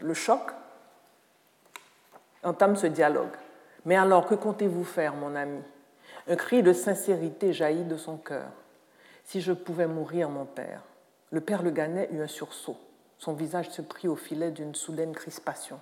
le 0.00 0.14
choc, 0.14 0.40
entame 2.42 2.76
ce 2.76 2.86
dialogue. 2.86 3.36
Mais 3.84 3.96
alors, 3.96 4.26
que 4.26 4.34
comptez-vous 4.34 4.84
faire, 4.84 5.14
mon 5.14 5.34
ami? 5.34 5.60
Un 6.26 6.36
cri 6.36 6.62
de 6.62 6.72
sincérité 6.72 7.52
jaillit 7.52 7.84
de 7.84 7.96
son 7.96 8.16
cœur. 8.16 8.48
Si 9.24 9.40
je 9.40 9.52
pouvais 9.52 9.86
mourir, 9.86 10.30
mon 10.30 10.46
père. 10.46 10.80
Le 11.34 11.40
père 11.40 11.64
Le 11.64 11.72
Ganet 11.72 12.10
eut 12.12 12.22
un 12.22 12.28
sursaut. 12.28 12.76
Son 13.18 13.32
visage 13.32 13.68
se 13.70 13.82
prit 13.82 14.06
au 14.06 14.14
filet 14.14 14.52
d'une 14.52 14.76
soudaine 14.76 15.12
crispation. 15.12 15.80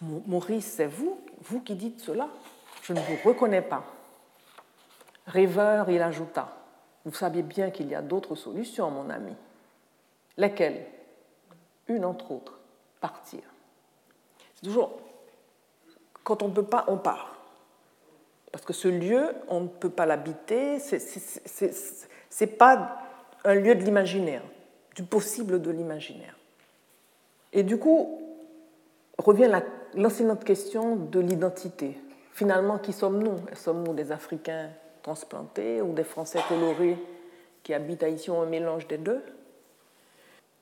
Maurice, 0.00 0.74
c'est 0.76 0.86
vous, 0.86 1.20
vous 1.40 1.60
qui 1.60 1.74
dites 1.74 1.98
cela? 1.98 2.28
Je 2.82 2.92
ne 2.92 3.00
vous 3.00 3.16
reconnais 3.24 3.62
pas. 3.62 3.82
Rêveur, 5.26 5.90
il 5.90 6.00
ajouta. 6.00 6.56
Vous 7.04 7.12
saviez 7.12 7.42
bien 7.42 7.72
qu'il 7.72 7.88
y 7.88 7.96
a 7.96 8.00
d'autres 8.00 8.36
solutions, 8.36 8.92
mon 8.92 9.10
ami. 9.10 9.34
Lesquelles? 10.36 10.86
Une 11.88 12.04
entre 12.04 12.30
autres, 12.30 12.60
partir. 13.00 13.42
C'est 14.54 14.66
toujours 14.66 15.00
quand 16.22 16.44
on 16.44 16.48
ne 16.48 16.54
peut 16.54 16.62
pas, 16.62 16.84
on 16.86 16.96
part. 16.96 17.34
Parce 18.52 18.64
que 18.64 18.72
ce 18.72 18.86
lieu, 18.86 19.34
on 19.48 19.62
ne 19.62 19.68
peut 19.68 19.90
pas 19.90 20.06
l'habiter, 20.06 20.78
ce 20.78 22.04
n'est 22.40 22.46
pas 22.46 23.02
un 23.44 23.54
lieu 23.54 23.74
de 23.74 23.82
l'imaginaire, 23.82 24.42
du 24.94 25.02
possible 25.02 25.60
de 25.60 25.70
l'imaginaire. 25.70 26.36
Et 27.52 27.62
du 27.62 27.78
coup, 27.78 28.20
revient 29.18 29.50
l'ancienne 29.94 30.36
question 30.38 30.96
de 30.96 31.20
l'identité. 31.20 31.98
Finalement, 32.32 32.78
qui 32.78 32.92
sommes-nous? 32.92 33.36
Sommes-nous 33.54 33.94
des 33.94 34.12
Africains 34.12 34.70
transplantés 35.02 35.82
ou 35.82 35.92
des 35.92 36.04
Français 36.04 36.40
colorés 36.48 36.96
qui 37.62 37.74
habitent 37.74 38.06
ici 38.08 38.30
ou 38.30 38.36
un 38.36 38.46
mélange 38.46 38.86
des 38.88 38.98
deux? 38.98 39.22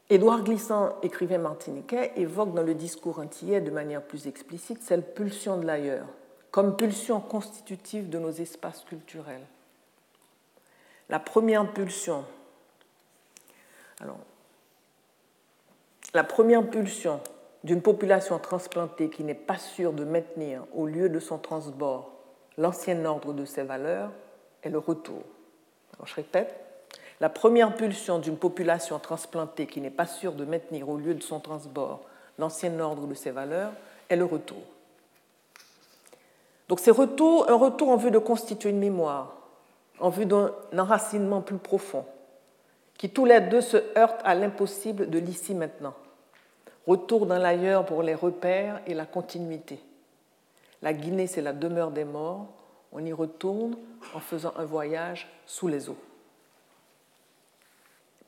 Édouard 0.09 0.43
Glissant, 0.43 0.97
écrivain 1.03 1.39
martiniquais, 1.39 2.13
évoque 2.17 2.53
dans 2.53 2.65
le 2.65 2.75
discours 2.75 3.21
antillais 3.21 3.61
de 3.61 3.71
manière 3.71 4.03
plus 4.03 4.27
explicite 4.27 4.83
cette 4.83 5.15
pulsion 5.15 5.57
de 5.57 5.65
l'ailleurs, 5.65 6.07
comme 6.51 6.77
pulsion 6.77 7.21
constitutive 7.21 8.11
de 8.11 8.19
nos 8.19 8.33
espaces 8.33 8.83
culturels. 8.89 9.47
La 11.09 11.21
première 11.21 11.73
pulsion, 11.73 12.25
alors, 14.01 14.19
la 16.15 16.25
première 16.25 16.69
pulsion 16.69 17.21
d'une 17.63 17.83
population 17.83 18.39
transplantée 18.39 19.11
qui 19.11 19.23
n'est 19.23 19.35
pas 19.35 19.59
sûre 19.59 19.93
de 19.93 20.05
maintenir 20.05 20.65
au 20.75 20.87
lieu 20.87 21.09
de 21.09 21.21
son 21.21 21.39
transbord 21.39 22.11
l'ancien 22.57 23.05
ordre 23.05 23.33
de 23.33 23.45
ses 23.45 23.63
valeurs 23.63 24.11
est 24.63 24.69
le 24.69 24.79
retour. 24.79 25.23
Je 26.05 26.15
répète, 26.15 26.55
la 27.21 27.29
première 27.29 27.75
pulsion 27.75 28.19
d'une 28.19 28.37
population 28.37 28.99
transplantée 28.99 29.67
qui 29.67 29.81
n'est 29.81 29.91
pas 29.91 30.07
sûre 30.07 30.33
de 30.33 30.45
maintenir 30.45 30.89
au 30.89 30.97
lieu 30.97 31.15
de 31.15 31.23
son 31.23 31.41
transbord 31.41 32.01
l'ancien 32.39 32.79
ordre 32.81 33.07
de 33.07 33.15
ses 33.15 33.31
valeurs 33.31 33.73
est 34.09 34.17
le 34.17 34.25
retour. 34.25 34.63
Donc 36.69 36.81
c'est 36.81 36.91
un 36.91 36.95
retour 36.95 37.89
en 37.91 37.97
vue 37.97 38.11
de 38.11 38.19
constituer 38.19 38.71
une 38.71 38.79
mémoire, 38.79 39.37
en 39.99 40.09
vue 40.09 40.25
d'un 40.25 40.53
enracinement 40.77 41.43
plus 41.43 41.59
profond, 41.59 42.07
qui 43.01 43.09
tous 43.09 43.25
les 43.25 43.41
deux 43.41 43.63
se 43.63 43.79
heurtent 43.97 44.21
à 44.25 44.35
l'impossible 44.35 45.09
de 45.09 45.19
l'ici 45.19 45.55
maintenant. 45.55 45.95
Retour 46.87 47.25
dans 47.25 47.39
l'ailleurs 47.39 47.87
pour 47.87 48.03
les 48.03 48.15
repères 48.15 48.83
et 48.87 48.93
la 48.93 49.07
continuité. 49.07 49.81
La 50.83 50.93
Guinée, 50.93 51.27
c'est 51.27 51.41
la 51.41 51.55
demeure 51.55 51.93
des 51.93 52.05
morts. 52.05 52.49
On 52.93 53.03
y 53.03 53.15
retourne 53.15 53.75
en 54.13 54.21
faisant 54.21 54.53
un 54.55 54.67
voyage 54.67 55.31
sous 55.47 55.67
les 55.67 55.89
eaux. 55.89 55.97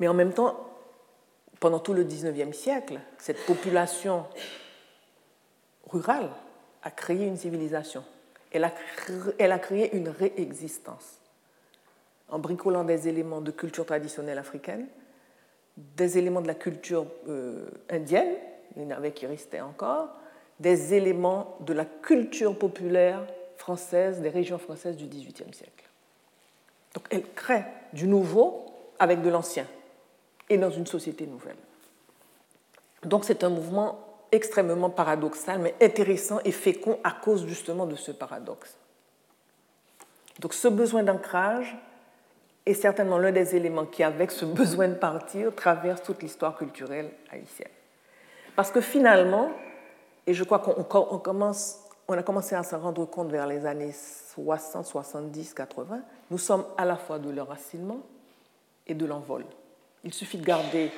Mais 0.01 0.09
en 0.09 0.15
même 0.15 0.33
temps, 0.33 0.59
pendant 1.61 1.79
tout 1.79 1.93
le 1.93 2.05
XIXe 2.05 2.57
siècle, 2.57 2.99
cette 3.19 3.45
population 3.45 4.25
rurale 5.91 6.31
a 6.83 6.91
créé 6.91 7.27
une 7.27 7.37
civilisation. 7.37 8.05
Elle 8.51 8.65
a 8.65 9.59
créé 9.59 9.95
une 9.95 10.09
réexistence 10.09 11.19
en 12.33 12.39
bricolant 12.39 12.83
des 12.83 13.09
éléments 13.09 13.43
de 13.43 13.51
culture 13.51 13.85
traditionnelle 13.85 14.39
africaine, 14.39 14.87
des 15.77 16.19
éléments 16.19 16.41
de 16.41 16.47
la 16.47 16.55
culture 16.55 17.07
euh, 17.29 17.69
indienne, 17.91 18.35
en 18.77 18.91
avait 18.91 19.13
qui 19.13 19.27
restaient 19.27 19.61
encore, 19.61 20.09
des 20.59 20.95
éléments 20.95 21.57
de 21.61 21.75
la 21.75 21.85
culture 21.85 22.59
populaire 22.59 23.21
française, 23.59 24.21
des 24.21 24.31
régions 24.31 24.59
françaises 24.59 24.97
du 24.97 25.07
XVIIIe 25.07 25.53
siècle. 25.53 25.89
Donc 26.95 27.05
elle 27.11 27.25
crée 27.35 27.65
du 27.93 28.07
nouveau 28.07 28.65
avec 28.99 29.21
de 29.21 29.29
l'ancien 29.29 29.67
et 30.49 30.57
dans 30.57 30.71
une 30.71 30.87
société 30.87 31.27
nouvelle. 31.27 31.57
Donc 33.05 33.25
c'est 33.25 33.45
un 33.45 33.51
mouvement 33.51 33.99
extrêmement 34.31 34.89
paradoxal, 34.89 35.59
mais 35.59 35.75
intéressant 35.83 36.41
et 36.47 36.53
fécond 36.53 36.99
à 37.05 37.13
cause 37.13 37.47
justement 37.47 37.85
de 37.85 37.97
ce 37.97 38.11
paradoxe. 38.11 38.79
Donc 40.41 40.55
ce 40.55 40.69
besoin 40.69 41.03
d'ancrage 41.03 41.77
est 42.65 42.75
certainement 42.75 43.19
l'un 43.19 43.33
des 43.33 43.57
éléments 43.57 43.87
qui, 43.87 44.03
avec 44.03 44.31
ce 44.31 44.45
besoin 44.45 44.89
de 44.89 44.95
partir, 44.95 45.55
traverse 45.55 46.03
toute 46.03 46.23
l'histoire 46.23 46.57
culturelle 46.57 47.11
haïtienne. 47.31 47.71
Parce 48.55 48.71
que 48.71 48.81
finalement, 48.81 49.51
et 50.27 50.35
je 50.35 50.45
crois 50.45 50.61
qu'on 50.61 51.19
commence, 51.19 51.81
on 52.07 52.17
a 52.17 52.23
commencé 52.23 52.55
à 52.55 52.63
s'en 52.63 52.81
rendre 52.81 53.05
compte 53.07 53.31
vers 53.31 53.47
les 53.47 53.67
années 53.67 53.93
60, 53.93 54.87
70, 54.87 55.55
80, 55.55 56.01
nous 56.31 56.39
sommes 56.39 56.65
à 56.77 56.85
la 56.85 56.97
fois 56.97 57.19
de 57.19 57.31
l'enracinement 57.31 58.01
et 58.87 58.95
de 58.95 59.07
l'envol. 59.07 59.45
Il 60.05 60.15
suffit 60.15 60.39
de 60.39 60.45
garder. 60.45 60.91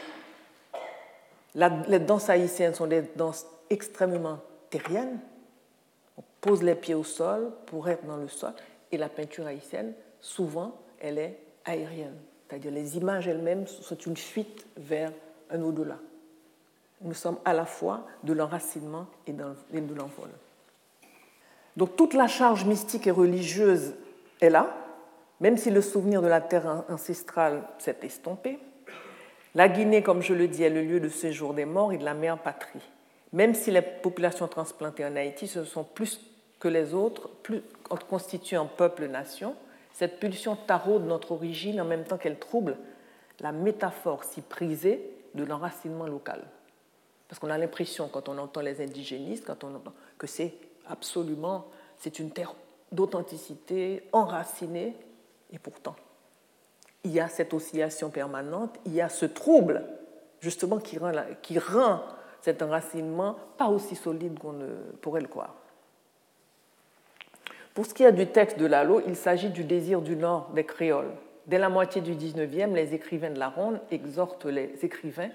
les 1.55 1.99
danses 2.01 2.29
haïtiennes 2.29 2.75
sont 2.75 2.87
des 2.87 3.03
danses 3.17 3.47
extrêmement 3.71 4.41
terriennes. 4.71 5.19
On 6.19 6.23
pose 6.41 6.63
les 6.63 6.75
pieds 6.75 6.95
au 6.95 7.05
sol 7.05 7.51
pour 7.67 7.89
être 7.89 8.05
dans 8.05 8.17
le 8.17 8.29
sol. 8.29 8.53
Et 8.93 8.97
la 8.97 9.09
peinture 9.09 9.47
haïtienne, 9.47 9.95
souvent, 10.21 10.77
elle 11.01 11.19
est 11.19 11.39
aérienne. 11.65 12.17
C'est-à-dire 12.49 12.71
les 12.71 12.97
images 12.97 13.27
elles-mêmes 13.27 13.67
sont 13.67 13.97
une 13.97 14.17
fuite 14.17 14.67
vers 14.77 15.13
un 15.51 15.63
au-delà. 15.63 15.99
Nous 17.01 17.15
sommes 17.15 17.39
à 17.45 17.53
la 17.53 17.65
fois 17.65 18.07
de 18.23 18.33
l'enracinement 18.33 19.07
et 19.27 19.33
de 19.33 19.95
l'envol. 19.95 20.29
Donc 21.77 21.97
toute 21.97 22.15
la 22.15 22.29
charge 22.29 22.65
mystique 22.65 23.07
et 23.07 23.11
religieuse 23.11 23.95
est 24.41 24.51
là, 24.51 24.75
même 25.41 25.57
si 25.57 25.71
le 25.71 25.81
souvenir 25.81 26.23
de 26.23 26.29
la 26.29 26.41
terre 26.41 26.85
ancestrale 26.89 27.63
s'est 27.79 27.99
estompé. 28.03 28.59
La 29.55 29.69
Guinée, 29.69 30.03
comme 30.03 30.23
je 30.23 30.35
le 30.35 30.49
dis, 30.49 30.63
est 30.63 30.71
le 30.71 30.83
lieu 30.83 31.01
de 31.01 31.09
séjour 31.09 31.55
des 31.55 31.65
morts 31.65 31.93
et 31.93 31.99
de 31.99 32.05
la 32.05 32.15
mère 32.15 32.39
patrie. 32.39 32.81
Même 33.33 33.55
si 33.55 33.71
les 33.71 33.83
populations 33.83 34.49
transplantées 34.49 35.05
en 35.05 35.17
Haïti, 35.17 35.47
ce 35.49 35.65
sont 35.65 35.85
plus 35.85 36.21
que 36.61 36.69
les 36.69 36.95
autres, 36.95 37.29
plus 37.43 37.63
constituent 38.09 38.57
un 38.57 38.67
peuple-nation, 38.67 39.55
cette 39.95 40.19
pulsion 40.19 40.57
taraude 40.57 41.07
notre 41.07 41.33
origine 41.33 41.81
en 41.81 41.85
même 41.85 42.05
temps 42.05 42.19
qu'elle 42.19 42.39
trouble 42.39 42.77
la 43.41 43.53
métaphore 43.53 44.25
si 44.25 44.43
prisée 44.43 45.09
de 45.35 45.45
l'enracinement 45.45 46.07
local. 46.07 46.43
Parce 47.29 47.39
qu'on 47.39 47.51
a 47.51 47.59
l'impression, 47.59 48.09
quand 48.09 48.29
on 48.29 48.37
entend 48.39 48.61
les 48.61 48.83
indigénistes, 48.83 49.45
quand 49.47 49.65
on 49.65 49.75
entend 49.75 49.93
que 50.19 50.27
c'est 50.27 50.55
absolument, 50.87 51.67
une 52.19 52.31
terre 52.31 52.55
d'authenticité, 52.93 54.07
enracinée, 54.13 54.95
et 55.53 55.59
pourtant, 55.59 55.97
il 57.03 57.13
y 57.13 57.21
a 57.21 57.29
cette 57.29 57.55
oscillation 57.55 58.11
permanente, 58.11 58.77
il 58.85 58.95
y 58.95 59.01
a 59.01 59.09
ce 59.09 59.27
trouble, 59.27 59.85
justement, 60.41 60.79
qui 60.79 60.99
rend, 61.59 62.01
cet 62.41 62.63
enracinement 62.63 63.37
pas 63.57 63.69
aussi 63.69 63.97
solide 63.97 64.39
qu'on 64.39 64.59
pourrait 65.01 65.23
le 65.23 65.29
croire. 65.29 65.55
Pour 67.75 67.87
ce 67.87 67.93
qui 67.93 68.05
est 68.05 68.13
du 68.13 68.29
texte 68.29 68.57
de 68.57 68.67
Lalo, 68.67 69.03
il 69.05 69.17
s'agit 69.17 69.51
du 69.51 69.65
désir 69.65 70.01
du 70.01 70.15
Nord 70.15 70.51
des 70.55 70.63
créoles. 70.63 71.11
Dès 71.49 71.59
la 71.59 71.69
moitié 71.69 72.01
du 72.01 72.15
XIXe, 72.15 72.73
les 72.73 72.95
écrivains 72.95 73.31
de 73.31 73.39
la 73.41 73.49
Ronde 73.49 73.81
exhortent 73.91 74.47
les 74.47 74.73
écrivains 74.83 75.31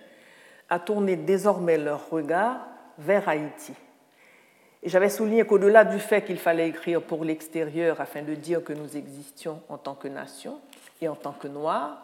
à 0.69 0.79
tourner 0.79 1.17
désormais 1.17 1.77
leur 1.77 2.09
regard 2.09 2.65
vers 2.97 3.27
Haïti. 3.27 3.73
J'avais 4.83 5.09
souligné 5.09 5.45
qu'au-delà 5.45 5.83
du 5.83 5.99
fait 5.99 6.23
qu'il 6.23 6.37
fallait 6.37 6.69
écrire 6.69 7.01
pour 7.01 7.25
l'extérieur 7.25 7.99
afin 7.99 8.21
de 8.21 8.33
dire 8.33 8.63
que 8.63 8.71
nous 8.71 8.95
existions 8.95 9.61
en 9.67 9.77
tant 9.77 9.95
que 9.95 10.07
nation 10.07 10.59
et 11.01 11.09
en 11.09 11.15
tant 11.15 11.33
que 11.33 11.49
Noirs, 11.49 11.97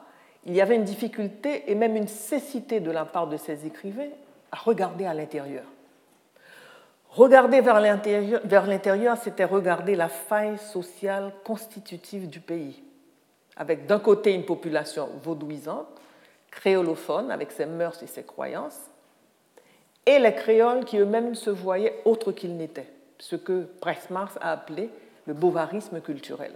il 0.46 0.54
y 0.54 0.60
avait 0.60 0.76
une 0.76 0.84
difficulté 0.84 1.72
et 1.72 1.76
même 1.76 1.96
une 1.96 2.10
cécité 2.10 2.82
de 2.82 2.92
la 2.92 3.06
part 3.06 3.28
de 3.28 3.38
ces 3.38 3.66
écrivains 3.66 4.10
à 4.52 4.58
regarder 4.58 5.06
à 5.06 5.14
l'intérieur. 5.14 5.64
Regarder 7.16 7.62
vers 7.62 7.80
l'intérieur, 7.80 9.18
c'était 9.18 9.46
regarder 9.46 9.96
la 9.96 10.10
faille 10.10 10.58
sociale 10.58 11.32
constitutive 11.46 12.28
du 12.28 12.42
pays, 12.42 12.84
avec 13.56 13.86
d'un 13.86 14.00
côté 14.00 14.34
une 14.34 14.44
population 14.44 15.08
vaudouisante, 15.24 15.88
créolophone, 16.52 17.32
avec 17.32 17.54
ses 17.54 17.68
mœurs 17.68 18.04
et 18.04 18.08
ses 18.08 18.24
croyances, 18.24 18.92
et 20.06 20.20
les 20.20 20.36
créoles 20.36 20.84
qui 20.84 20.98
eux-mêmes 20.98 21.36
se 21.36 21.50
voyaient 21.50 22.02
autres 22.04 22.34
qu'ils 22.34 22.58
n'étaient, 22.58 22.92
ce 23.18 23.38
que 23.38 23.66
Pressmars 23.80 24.38
a 24.42 24.52
appelé 24.52 24.90
le 25.26 25.34
bovarisme 25.34 26.02
culturel. 26.02 26.52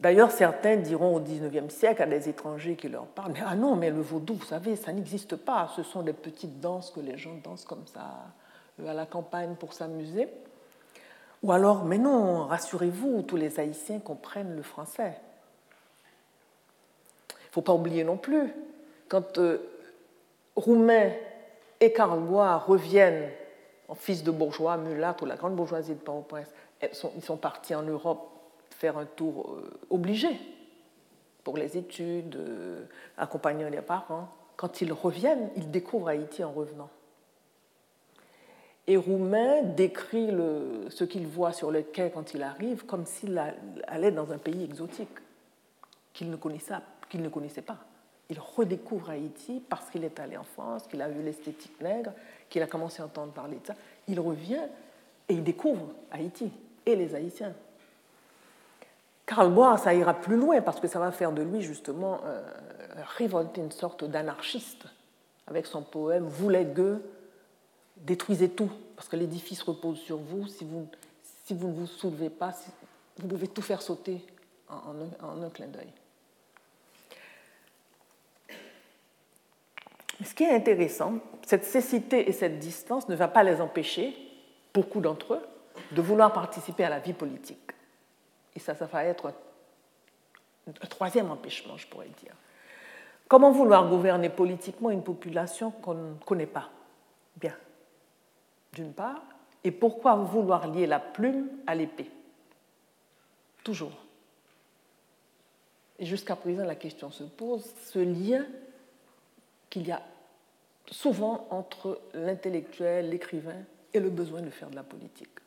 D'ailleurs, 0.00 0.30
certains 0.30 0.76
diront 0.76 1.16
au 1.16 1.20
XIXe 1.20 1.72
siècle 1.72 2.02
à 2.02 2.06
des 2.06 2.30
étrangers 2.30 2.74
qui 2.74 2.88
leur 2.88 3.04
parlent, 3.04 3.32
mais 3.32 3.42
ah 3.44 3.54
non, 3.54 3.76
mais 3.76 3.90
le 3.90 4.00
vaudou, 4.00 4.34
vous 4.34 4.46
savez, 4.46 4.74
ça 4.74 4.92
n'existe 4.94 5.36
pas, 5.36 5.70
ce 5.76 5.82
sont 5.82 6.02
des 6.02 6.14
petites 6.14 6.58
danses 6.58 6.90
que 6.90 7.00
les 7.00 7.18
gens 7.18 7.38
dansent 7.44 7.66
comme 7.66 7.86
ça 7.86 8.06
euh, 8.80 8.88
à 8.88 8.94
la 8.94 9.04
campagne 9.04 9.56
pour 9.56 9.74
s'amuser. 9.74 10.28
Ou 11.42 11.52
alors, 11.52 11.84
mais 11.84 11.98
non, 11.98 12.46
rassurez-vous, 12.46 13.22
tous 13.22 13.36
les 13.36 13.60
Haïtiens 13.60 13.98
comprennent 13.98 14.56
le 14.56 14.62
français. 14.62 15.12
Il 17.30 17.48
ne 17.48 17.52
faut 17.52 17.62
pas 17.62 17.74
oublier 17.74 18.02
non 18.02 18.16
plus, 18.16 18.54
quand 19.08 19.36
euh, 19.36 19.58
Roumet 20.56 21.20
et 21.78 21.92
Karl 21.92 22.20
Bois 22.20 22.56
reviennent 22.56 23.28
en 23.88 23.94
fils 23.94 24.24
de 24.24 24.30
bourgeois, 24.30 24.78
mulâtres 24.78 25.24
ou 25.24 25.26
la 25.26 25.36
grande 25.36 25.56
bourgeoisie 25.56 25.92
de 25.92 25.98
Port-au-Prince, 25.98 26.48
ils 26.82 27.22
sont 27.22 27.36
partis 27.36 27.74
en 27.74 27.82
Europe 27.82 28.39
faire 28.80 28.96
un 28.96 29.04
tour 29.04 29.52
euh, 29.52 29.70
obligé 29.90 30.40
pour 31.44 31.58
les 31.58 31.76
études, 31.76 32.36
euh, 32.36 32.84
accompagner 33.18 33.68
les 33.68 33.82
parents. 33.82 34.28
Quand 34.56 34.80
ils 34.80 34.92
reviennent, 34.92 35.50
ils 35.56 35.70
découvrent 35.70 36.08
Haïti 36.08 36.42
en 36.42 36.50
revenant. 36.50 36.88
Et 38.86 38.96
Roumain 38.96 39.62
décrit 39.62 40.30
ce 40.88 41.04
qu'il 41.04 41.26
voit 41.26 41.52
sur 41.52 41.70
le 41.70 41.82
quai 41.82 42.10
quand 42.12 42.32
il 42.32 42.42
arrive 42.42 42.86
comme 42.86 43.04
s'il 43.04 43.40
allait 43.86 44.10
dans 44.10 44.32
un 44.32 44.38
pays 44.38 44.64
exotique 44.64 45.10
qu'il 46.14 46.30
ne, 46.30 46.36
connaissait, 46.36 46.74
qu'il 47.08 47.20
ne 47.20 47.28
connaissait 47.28 47.62
pas. 47.62 47.76
Il 48.30 48.40
redécouvre 48.40 49.10
Haïti 49.10 49.62
parce 49.68 49.90
qu'il 49.90 50.04
est 50.04 50.18
allé 50.18 50.36
en 50.38 50.44
France, 50.44 50.86
qu'il 50.88 51.02
a 51.02 51.08
vu 51.08 51.22
l'esthétique 51.22 51.80
nègre, 51.80 52.12
qu'il 52.48 52.62
a 52.62 52.66
commencé 52.66 53.02
à 53.02 53.04
entendre 53.04 53.32
parler 53.32 53.58
de 53.58 53.66
ça. 53.66 53.74
Il 54.08 54.18
revient 54.18 54.62
et 55.28 55.34
il 55.34 55.44
découvre 55.44 55.92
Haïti 56.10 56.50
et 56.86 56.96
les 56.96 57.14
Haïtiens. 57.14 57.54
Karl 59.30 59.52
Bois, 59.52 59.78
ça 59.78 59.94
ira 59.94 60.12
plus 60.12 60.34
loin 60.34 60.60
parce 60.60 60.80
que 60.80 60.88
ça 60.88 60.98
va 60.98 61.12
faire 61.12 61.30
de 61.30 61.42
lui 61.42 61.62
justement 61.62 62.20
révolter 63.16 63.60
une 63.60 63.70
sorte 63.70 64.02
d'anarchiste 64.02 64.86
avec 65.46 65.66
son 65.66 65.82
poème 65.82 66.24
Vous 66.24 66.48
les 66.48 66.64
gueux, 66.64 67.00
détruisez 67.98 68.48
tout? 68.48 68.72
Parce 68.96 69.08
que 69.08 69.14
l'édifice 69.14 69.62
repose 69.62 69.98
sur 69.98 70.16
vous. 70.16 70.48
Si 70.48 70.64
vous, 70.64 70.88
si 71.44 71.54
vous 71.54 71.68
ne 71.68 71.74
vous 71.74 71.86
soulevez 71.86 72.28
pas, 72.28 72.52
vous 73.18 73.28
pouvez 73.28 73.46
tout 73.46 73.62
faire 73.62 73.82
sauter 73.82 74.20
en, 74.68 75.44
un, 75.44 75.50
clin 75.50 75.68
d'œil. 75.68 75.92
ce 80.24 80.34
qui 80.34 80.42
est 80.42 80.54
intéressant, 80.54 81.14
cette 81.46 81.64
cécité 81.64 82.28
et 82.28 82.32
cette 82.32 82.58
distance 82.58 83.08
ne 83.08 83.14
va 83.14 83.28
pas 83.28 83.44
les 83.44 83.60
empêcher, 83.60 84.12
beaucoup 84.74 85.00
d'entre 85.00 85.34
eux, 85.34 85.46
de 85.92 86.02
vouloir 86.02 86.32
participer 86.32 86.82
à 86.82 86.90
la 86.90 86.98
vie 86.98 87.12
politique. 87.12 87.70
Et 88.54 88.58
ça, 88.58 88.74
ça 88.74 88.86
va 88.86 89.04
être 89.04 89.32
un 90.66 90.86
troisième 90.86 91.30
empêchement, 91.30 91.76
je 91.76 91.86
pourrais 91.86 92.08
dire. 92.08 92.34
Comment 93.28 93.52
vouloir 93.52 93.88
gouverner 93.88 94.28
politiquement 94.28 94.90
une 94.90 95.04
population 95.04 95.70
qu'on 95.70 95.94
ne 95.94 96.14
connaît 96.26 96.46
pas? 96.46 96.68
Bien, 97.36 97.56
d'une 98.72 98.92
part. 98.92 99.22
Et 99.62 99.70
pourquoi 99.70 100.16
vouloir 100.16 100.66
lier 100.66 100.86
la 100.86 100.98
plume 100.98 101.48
à 101.66 101.74
l'épée? 101.74 102.10
Toujours. 103.62 103.92
Et 105.98 106.06
jusqu'à 106.06 106.34
présent, 106.34 106.64
la 106.64 106.74
question 106.74 107.10
se 107.10 107.24
pose, 107.24 107.72
ce 107.84 107.98
lien 107.98 108.46
qu'il 109.68 109.86
y 109.86 109.92
a 109.92 110.02
souvent 110.90 111.46
entre 111.50 112.00
l'intellectuel, 112.14 113.10
l'écrivain 113.10 113.62
et 113.92 114.00
le 114.00 114.10
besoin 114.10 114.40
de 114.40 114.50
faire 114.50 114.70
de 114.70 114.76
la 114.76 114.82
politique. 114.82 115.39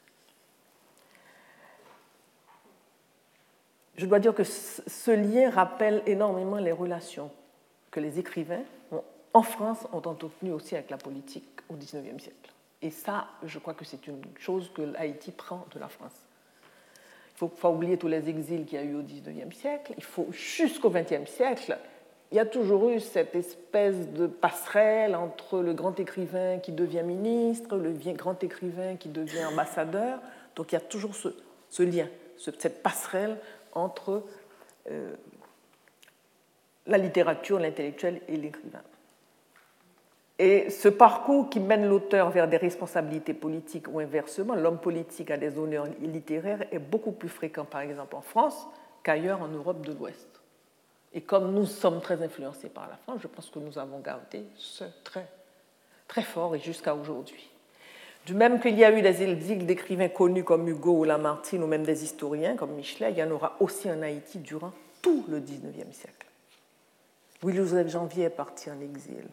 Je 3.97 4.05
dois 4.05 4.19
dire 4.19 4.33
que 4.33 4.43
ce 4.43 5.11
lien 5.11 5.49
rappelle 5.49 6.01
énormément 6.05 6.57
les 6.57 6.71
relations 6.71 7.29
que 7.91 7.99
les 7.99 8.19
écrivains 8.19 8.63
en 9.33 9.43
France 9.43 9.87
ont 9.91 9.97
entretenues 9.97 10.51
aussi 10.51 10.75
avec 10.75 10.89
la 10.89 10.97
politique 10.97 11.61
au 11.69 11.75
XIXe 11.75 12.21
siècle. 12.21 12.51
Et 12.81 12.89
ça, 12.89 13.27
je 13.43 13.59
crois 13.59 13.73
que 13.73 13.85
c'est 13.85 14.07
une 14.07 14.21
chose 14.37 14.71
que 14.73 14.95
Haïti 14.97 15.31
prend 15.31 15.65
de 15.73 15.79
la 15.79 15.87
France. 15.87 16.13
Il 17.29 17.33
ne 17.35 17.37
faut 17.37 17.47
pas 17.47 17.69
oublier 17.69 17.97
tous 17.97 18.07
les 18.07 18.29
exils 18.29 18.65
qu'il 18.65 18.79
y 18.79 18.81
a 18.81 18.85
eu 18.85 18.95
au 18.95 19.01
XIXe 19.01 19.55
siècle. 19.55 19.93
Il 19.97 20.03
faut 20.03 20.27
jusqu'au 20.31 20.89
XXe 20.89 21.29
siècle, 21.29 21.77
il 22.31 22.37
y 22.37 22.39
a 22.39 22.45
toujours 22.45 22.89
eu 22.89 22.99
cette 22.99 23.35
espèce 23.35 24.09
de 24.09 24.27
passerelle 24.27 25.15
entre 25.15 25.59
le 25.59 25.73
grand 25.73 25.99
écrivain 25.99 26.57
qui 26.57 26.71
devient 26.71 27.03
ministre, 27.03 27.77
le 27.77 27.93
grand 28.13 28.43
écrivain 28.43 28.95
qui 28.95 29.09
devient 29.09 29.45
ambassadeur. 29.45 30.19
Donc 30.55 30.71
il 30.71 30.75
y 30.75 30.77
a 30.77 30.81
toujours 30.81 31.15
ce, 31.15 31.29
ce 31.69 31.83
lien, 31.83 32.07
cette 32.37 32.83
passerelle 32.83 33.37
entre 33.73 34.23
euh, 34.89 35.15
la 36.87 36.97
littérature, 36.97 37.59
l'intellectuel 37.59 38.21
et 38.27 38.37
l'écrivain. 38.37 38.81
Et 40.39 40.69
ce 40.69 40.89
parcours 40.89 41.49
qui 41.49 41.59
mène 41.59 41.87
l'auteur 41.87 42.31
vers 42.31 42.47
des 42.47 42.57
responsabilités 42.57 43.33
politiques 43.33 43.87
ou 43.87 43.99
inversement, 43.99 44.55
l'homme 44.55 44.79
politique 44.79 45.29
a 45.31 45.37
des 45.37 45.57
honneurs 45.57 45.87
littéraires 46.01 46.65
est 46.71 46.79
beaucoup 46.79 47.11
plus 47.11 47.29
fréquent, 47.29 47.65
par 47.65 47.81
exemple, 47.81 48.15
en 48.15 48.21
France 48.21 48.67
qu'ailleurs 49.03 49.41
en 49.41 49.47
Europe 49.47 49.85
de 49.85 49.93
l'Ouest. 49.93 50.27
Et 51.13 51.21
comme 51.21 51.53
nous 51.53 51.67
sommes 51.67 52.01
très 52.01 52.21
influencés 52.23 52.69
par 52.69 52.89
la 52.89 52.97
France, 52.97 53.19
je 53.21 53.27
pense 53.27 53.49
que 53.49 53.59
nous 53.59 53.77
avons 53.77 53.99
gardé 53.99 54.43
ce 54.55 54.85
très, 55.03 55.27
très 56.07 56.23
fort 56.23 56.55
et 56.55 56.59
jusqu'à 56.59 56.95
aujourd'hui. 56.95 57.52
Du 58.25 58.33
même 58.33 58.61
qu'il 58.61 58.77
y 58.77 58.85
a 58.85 58.97
eu 58.97 59.01
des 59.01 59.21
exils 59.21 59.65
d'écrivains 59.65 60.07
connus 60.07 60.45
comme 60.45 60.67
Hugo 60.67 60.99
ou 60.99 61.03
Lamartine 61.03 61.61
ou 61.61 61.67
même 61.67 61.83
des 61.83 62.03
historiens 62.03 62.55
comme 62.55 62.71
Michelet, 62.71 63.11
il 63.11 63.17
y 63.17 63.23
en 63.23 63.31
aura 63.31 63.57
aussi 63.59 63.91
en 63.91 64.01
Haïti 64.01 64.39
durant 64.39 64.71
tout 65.01 65.25
le 65.27 65.39
XIXe 65.39 65.91
siècle. 65.91 66.27
Louis-Joseph 67.41 67.89
Janvier 67.89 68.25
est 68.25 68.29
parti 68.29 68.71
en 68.71 68.79
exil. 68.79 69.25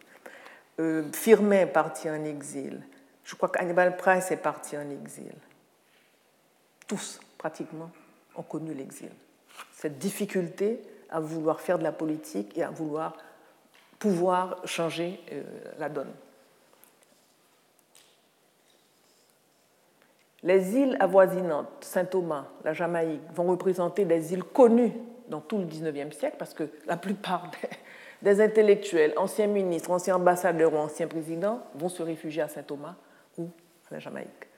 Euh, 0.81 1.05
Firmin 1.13 1.61
est 1.61 1.67
parti 1.67 2.11
en 2.11 2.25
exil. 2.25 2.81
Je 3.23 3.37
crois 3.37 3.49
qu'Hannibal 3.49 3.97
Price 3.97 4.33
est 4.33 4.37
parti 4.37 4.77
en 4.77 4.91
exil. 4.91 5.33
Tous, 6.89 7.21
pratiquement, 7.39 7.91
ont 8.35 8.43
connu 8.43 8.75
l'exil. 8.75 9.11
Cette 9.73 9.99
difficulté 9.99 10.81
à 11.11 11.21
vouloir 11.21 11.61
faire 11.61 11.79
de 11.79 11.85
la 11.85 11.93
politique 11.93 12.59
et 12.59 12.65
à 12.65 12.71
vouloir 12.71 13.17
pouvoir 14.01 14.57
changer 14.67 15.21
euh, 15.31 15.43
la 15.79 15.89
donne. 15.89 16.11
Les 20.43 20.75
îles 20.77 20.97
avoisinantes, 21.01 21.69
Saint-Thomas, 21.81 22.47
la 22.65 22.73
Jamaïque, 22.73 23.21
vont 23.35 23.47
représenter 23.47 24.05
des 24.05 24.33
îles 24.33 24.45
connues 24.45 24.93
dans 25.29 25.41
tout 25.41 25.59
le 25.59 25.65
XIXe 25.65 26.17
siècle 26.17 26.37
parce 26.39 26.55
que 26.55 26.65
la 26.87 26.97
plupart 26.97 27.51
des, 28.23 28.41
intellectuels, 28.41 29.13
anciens 29.17 29.47
ministres, 29.47 29.91
anciens 29.91 30.17
ambassadeurs 30.17 30.73
ou 30.73 30.79
anciens 30.79 31.09
présidents 31.09 31.61
vont 31.75 31.89
se 31.89 32.03
réfugier 32.03 32.43
à 32.43 32.49
Saint-Thomas 32.49 32.95
ou 33.37 33.51
à 33.91 33.95
la 33.95 33.99
Jamaïque. 33.99 34.49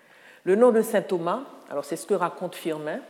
Le 0.44 0.54
nom 0.54 0.70
de 0.70 0.82
Saint-Thomas, 0.82 1.42
alors 1.68 1.84
c'est 1.84 1.96
ce 1.96 2.06
que 2.06 2.14
raconte 2.14 2.54
Firmin, 2.54 3.00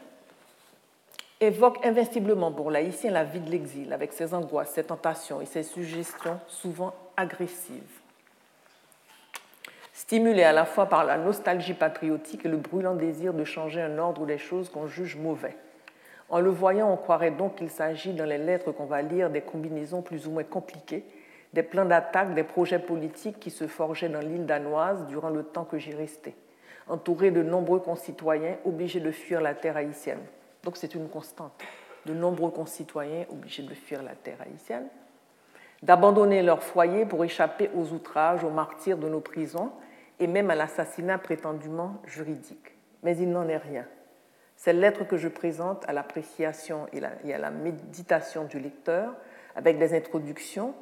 évoque 1.40 1.84
invinciblement 1.84 2.52
pour 2.52 2.70
l'haïtien 2.70 3.10
la 3.10 3.24
vie 3.24 3.40
de 3.40 3.50
l'exil, 3.50 3.92
avec 3.92 4.12
ses 4.12 4.32
angoisses, 4.32 4.70
ses 4.70 4.84
tentations 4.84 5.40
et 5.40 5.46
ses 5.46 5.62
suggestions 5.62 6.38
souvent 6.46 6.94
agressives. 7.16 8.01
Stimulé 10.02 10.42
à 10.42 10.50
la 10.50 10.64
fois 10.64 10.86
par 10.86 11.04
la 11.04 11.16
nostalgie 11.16 11.74
patriotique 11.74 12.44
et 12.44 12.48
le 12.48 12.56
brûlant 12.56 12.96
désir 12.96 13.32
de 13.32 13.44
changer 13.44 13.80
un 13.80 13.98
ordre 13.98 14.22
ou 14.22 14.26
des 14.26 14.36
choses 14.36 14.68
qu'on 14.68 14.88
juge 14.88 15.14
mauvais. 15.16 15.56
En 16.28 16.40
le 16.40 16.50
voyant, 16.50 16.92
on 16.92 16.96
croirait 16.96 17.30
donc 17.30 17.54
qu'il 17.54 17.70
s'agit 17.70 18.12
dans 18.12 18.24
les 18.24 18.36
lettres 18.36 18.72
qu'on 18.72 18.86
va 18.86 19.00
lire 19.00 19.30
des 19.30 19.42
combinaisons 19.42 20.02
plus 20.02 20.26
ou 20.26 20.32
moins 20.32 20.42
compliquées, 20.42 21.04
des 21.52 21.62
plans 21.62 21.84
d'attaque, 21.84 22.34
des 22.34 22.42
projets 22.42 22.80
politiques 22.80 23.38
qui 23.38 23.52
se 23.52 23.68
forgeaient 23.68 24.08
dans 24.08 24.18
l'île 24.18 24.44
danoise 24.44 25.06
durant 25.06 25.30
le 25.30 25.44
temps 25.44 25.64
que 25.64 25.78
j'y 25.78 25.94
restais, 25.94 26.34
entouré 26.88 27.30
de 27.30 27.44
nombreux 27.44 27.78
concitoyens 27.78 28.56
obligés 28.64 28.98
de 28.98 29.12
fuir 29.12 29.40
la 29.40 29.54
terre 29.54 29.76
haïtienne. 29.76 30.22
Donc 30.64 30.78
c'est 30.78 30.96
une 30.96 31.08
constante. 31.08 31.52
De 32.06 32.12
nombreux 32.12 32.50
concitoyens 32.50 33.24
obligés 33.30 33.62
de 33.62 33.72
fuir 33.72 34.02
la 34.02 34.16
terre 34.16 34.38
haïtienne, 34.44 34.88
d'abandonner 35.80 36.42
leur 36.42 36.64
foyer 36.64 37.06
pour 37.06 37.24
échapper 37.24 37.70
aux 37.76 37.92
outrages, 37.92 38.42
aux 38.42 38.50
martyrs 38.50 38.98
de 38.98 39.08
nos 39.08 39.20
prisons 39.20 39.70
et 40.18 40.26
même 40.26 40.50
à 40.50 40.54
l'assassinat 40.54 41.18
prétendument 41.18 42.00
juridique. 42.06 42.74
Mais 43.02 43.16
il 43.16 43.30
n'en 43.30 43.48
est 43.48 43.56
rien. 43.56 43.86
Ces 44.56 44.72
lettres 44.72 45.04
que 45.04 45.16
je 45.16 45.28
présente 45.28 45.84
à 45.88 45.92
l'appréciation 45.92 46.86
et 46.92 47.34
à 47.34 47.38
la 47.38 47.50
méditation 47.50 48.44
du 48.44 48.60
lecteur, 48.60 49.14
avec 49.56 49.78
des 49.78 49.94
introductions 49.94 50.74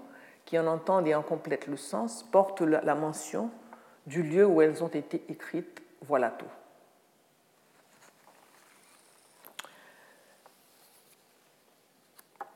qui 0.44 0.58
en 0.58 0.66
entendent 0.66 1.08
et 1.08 1.14
en 1.14 1.22
complètent 1.22 1.66
le 1.66 1.76
sens, 1.76 2.22
portent 2.30 2.60
la 2.60 2.94
mention 2.94 3.50
du 4.06 4.22
lieu 4.22 4.44
où 4.44 4.60
elles 4.60 4.82
ont 4.84 4.88
été 4.88 5.22
écrites. 5.28 5.82
Voilà 6.02 6.30
tout. 6.30 6.46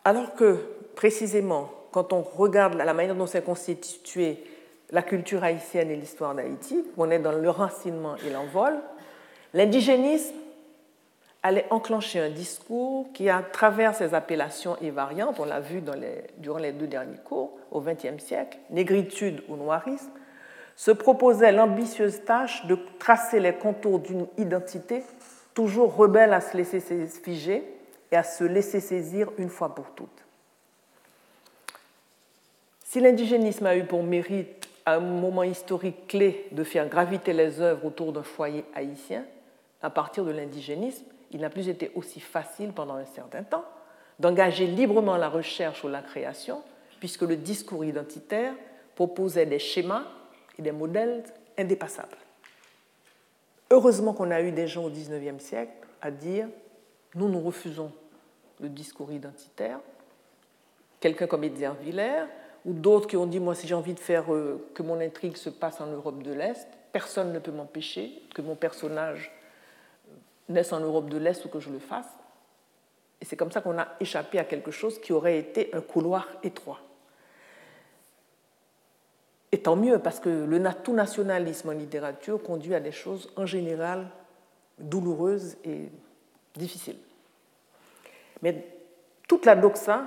Alors 0.05 0.35
que, 0.35 0.57
précisément, 0.95 1.71
quand 1.91 2.13
on 2.13 2.21
regarde 2.21 2.75
la 2.75 2.93
manière 2.93 3.15
dont 3.15 3.27
s'est 3.27 3.41
constituée 3.41 4.45
la 4.91 5.03
culture 5.03 5.43
haïtienne 5.43 5.91
et 5.91 5.97
l'histoire 5.97 6.35
d'Haïti, 6.35 6.85
on 6.97 7.11
est 7.11 7.19
dans 7.19 7.33
le 7.33 7.51
racinement 7.51 8.17
et 8.17 8.31
l'envol, 8.31 8.75
l'indigénisme 9.53 10.35
allait 11.43 11.67
enclencher 11.71 12.21
un 12.21 12.31
discours 12.31 13.07
qui, 13.13 13.29
à 13.29 13.43
travers 13.43 13.95
ses 13.95 14.15
appellations 14.15 14.77
et 14.81 14.91
variantes, 14.91 15.39
on 15.41 15.45
l'a 15.45 15.61
vu 15.61 15.83
durant 16.39 16.59
les 16.59 16.73
deux 16.73 16.87
derniers 16.87 17.19
cours, 17.25 17.53
au 17.71 17.81
XXe 17.81 18.23
siècle, 18.23 18.59
négritude 18.71 19.43
ou 19.49 19.57
noirisme, 19.57 20.11
se 20.77 20.91
proposait 20.91 21.53
l'ambitieuse 21.53 22.25
tâche 22.25 22.65
de 22.67 22.79
tracer 22.99 23.41
les 23.41 23.55
contours 23.55 24.01
d'une 24.01 24.27
identité 24.39 25.03
toujours 25.55 25.95
rebelle 25.95 26.33
à 26.33 26.41
se 26.41 26.57
laisser 26.57 26.81
figer 27.07 27.63
et 28.11 28.17
à 28.17 28.23
se 28.23 28.45
laisser 28.45 28.81
saisir 28.81 29.31
une 29.39 29.49
fois 29.49 29.75
pour 29.75 29.91
toutes. 29.91 30.25
Si 32.85 33.01
l'indigénisme 33.01 33.67
a 33.67 33.77
eu 33.77 33.85
pour 33.85 34.03
mérite 34.03 34.69
à 34.87 34.95
un 34.95 35.01
moment 35.01 35.43
historique 35.43 36.07
clé 36.07 36.47
de 36.53 36.65
faire 36.65 36.89
graviter 36.89 37.33
les 37.33 37.61
œuvres 37.61 37.87
autour 37.87 38.13
d'un 38.13 38.23
foyer 38.23 38.65
haïtien, 38.75 39.25
à 39.83 39.91
partir 39.91 40.25
de 40.25 40.31
l'indigénisme, 40.31 41.05
il 41.31 41.41
n'a 41.41 41.51
plus 41.51 41.69
été 41.69 41.91
aussi 41.95 42.21
facile 42.21 42.73
pendant 42.73 42.95
un 42.95 43.05
certain 43.05 43.43
temps 43.43 43.65
d'engager 44.19 44.67
librement 44.67 45.17
la 45.17 45.29
recherche 45.29 45.83
ou 45.85 45.89
la 45.89 46.01
création, 46.01 46.63
puisque 47.01 47.23
le 47.23 47.37
discours 47.37 47.85
identitaire 47.85 48.55
proposait 48.95 49.47
des 49.47 49.59
schémas 49.59 50.05
et 50.59 50.63
des 50.63 50.73
modèles 50.73 51.25
indépassables. 51.59 52.17
Heureusement 53.71 54.13
qu'on 54.13 54.31
a 54.31 54.41
eu 54.41 54.53
des 54.53 54.69
gens 54.69 54.85
au 54.85 54.91
XIXe 54.91 55.43
siècle 55.43 55.73
à 56.01 56.11
dire 56.11 56.47
nous, 57.15 57.29
nous 57.29 57.41
refusons 57.41 57.93
le 58.61 58.69
discours 58.69 59.13
identitaire. 59.13 59.81
Quelqu'un 61.01 61.27
comme 61.27 61.45
Edgar 61.45 61.75
Villers, 61.75 62.27
ou 62.65 62.73
d'autres 62.73 63.07
qui 63.07 63.17
ont 63.17 63.27
dit 63.27 63.41
Moi, 63.41 63.55
si 63.55 63.67
j'ai 63.67 63.75
envie 63.75 63.95
de 63.95 64.01
faire 64.01 64.33
euh, 64.33 64.69
que 64.75 64.83
mon 64.83 65.01
intrigue 65.01 65.37
se 65.37 65.51
passe 65.51 65.81
en 65.81 65.87
Europe 65.87 66.23
de 66.23 66.33
l'Est, 66.33 66.69
personne 66.93 67.33
ne 67.33 67.39
peut 67.39 67.53
m'empêcher 67.53 68.23
que 68.35 68.43
mon 68.43 68.55
personnage 68.55 69.33
naisse 70.49 70.73
en 70.73 70.81
Europe 70.81 71.09
de 71.09 71.19
l'Est 71.19 71.45
ou 71.45 71.49
que 71.49 71.61
je 71.61 71.71
le 71.71 71.79
fasse. 71.79 72.09
Et 73.21 73.25
c'est 73.25 73.37
comme 73.37 73.51
ça 73.51 73.61
qu'on 73.61 73.79
a 73.79 73.89
échappé 74.01 74.39
à 74.39 74.45
quelque 74.45 74.71
chose 74.71 75.01
qui 75.01 75.13
aurait 75.13 75.39
été 75.39 75.75
un 75.75 75.81
couloir 75.81 76.29
étroit. 76.43 76.81
Et 79.53 79.59
tant 79.59 79.77
mieux, 79.77 79.99
parce 79.99 80.19
que 80.19 80.29
le 80.29 80.61
tout 80.83 80.93
nationalisme 80.93 81.69
en 81.69 81.73
littérature 81.73 82.43
conduit 82.43 82.75
à 82.75 82.81
des 82.81 82.93
choses 82.93 83.33
en 83.37 83.47
général 83.47 84.09
douloureuses 84.79 85.57
et 85.65 85.89
difficiles. 86.57 86.99
Mais 88.43 88.67
toute 89.29 89.47
la 89.47 89.55
doxa, 89.55 90.03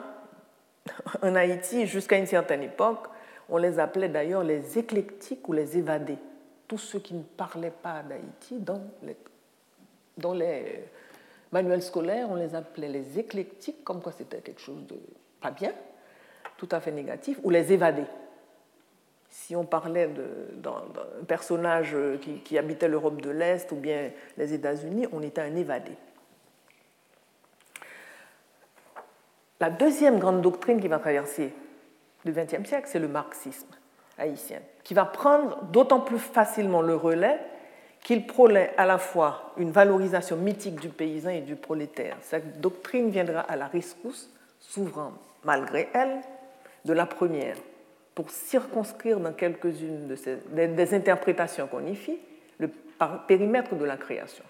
en 1.21 1.35
Haïti, 1.35 1.87
jusqu'à 1.87 2.17
une 2.17 2.25
certaine 2.25 2.63
époque, 2.63 3.07
on 3.49 3.57
les 3.57 3.79
appelait 3.79 4.09
d'ailleurs 4.09 4.43
les 4.43 4.77
éclectiques 4.77 5.47
ou 5.47 5.53
les 5.53 5.77
évadés. 5.77 6.17
Tous 6.67 6.77
ceux 6.77 6.99
qui 6.99 7.13
ne 7.13 7.23
parlaient 7.23 7.71
pas 7.71 8.03
d'Haïti, 8.03 8.59
dans 8.59 10.33
les, 10.33 10.83
manuels 11.51 11.81
scolaires, 11.81 12.27
on 12.29 12.35
les 12.35 12.55
appelait 12.55 12.89
les 12.89 13.19
éclectiques, 13.19 13.83
comme 13.83 14.01
quoi 14.01 14.11
c'était 14.11 14.39
quelque 14.39 14.61
chose 14.61 14.85
de 14.85 14.99
pas 15.39 15.51
bien, 15.51 15.71
tout 16.57 16.67
à 16.71 16.79
fait 16.79 16.91
négatif, 16.91 17.39
ou 17.43 17.49
les 17.49 17.71
évadés. 17.71 18.07
Si 19.29 19.55
on 19.55 19.65
parlait 19.65 20.09
d'un 20.55 20.83
personnage 21.27 21.95
qui 22.43 22.57
habitait 22.57 22.87
l'Europe 22.87 23.21
de 23.21 23.29
l'Est 23.29 23.71
ou 23.71 23.75
bien 23.75 24.11
les 24.35 24.53
États-Unis, 24.53 25.07
on 25.11 25.21
était 25.21 25.41
un 25.41 25.55
évadé. 25.55 25.91
La 29.59 29.69
deuxième 29.69 30.19
grande 30.19 30.41
doctrine 30.41 30.79
qui 30.79 30.87
va 30.87 30.99
traverser 30.99 31.51
le 32.25 32.31
XXe 32.31 32.67
siècle, 32.67 32.87
c'est 32.87 32.99
le 32.99 33.07
marxisme 33.07 33.67
haïtien, 34.17 34.59
qui 34.83 34.93
va 34.93 35.05
prendre 35.05 35.63
d'autant 35.65 35.99
plus 35.99 36.19
facilement 36.19 36.81
le 36.81 36.95
relais 36.95 37.39
qu'il 38.01 38.25
prônait 38.25 38.71
à 38.77 38.85
la 38.85 38.97
fois 38.97 39.53
une 39.57 39.71
valorisation 39.71 40.37
mythique 40.37 40.79
du 40.79 40.89
paysan 40.89 41.29
et 41.29 41.41
du 41.41 41.55
prolétaire. 41.55 42.17
Cette 42.21 42.61
doctrine 42.61 43.09
viendra 43.09 43.41
à 43.41 43.55
la 43.55 43.67
rescousse, 43.67 44.29
s'ouvrant 44.59 45.13
malgré 45.43 45.89
elle 45.93 46.21
de 46.85 46.93
la 46.93 47.05
première, 47.05 47.57
pour 48.15 48.29
circonscrire 48.29 49.19
dans 49.19 49.33
quelques-unes 49.33 50.15
des, 50.51 50.93
interprétations 50.93 51.67
qu'on 51.67 51.85
y 51.85 51.95
fit 51.95 52.19
le 52.59 52.69
périmètre 53.27 53.75
de 53.75 53.85
la 53.85 53.97
création. 53.97 54.43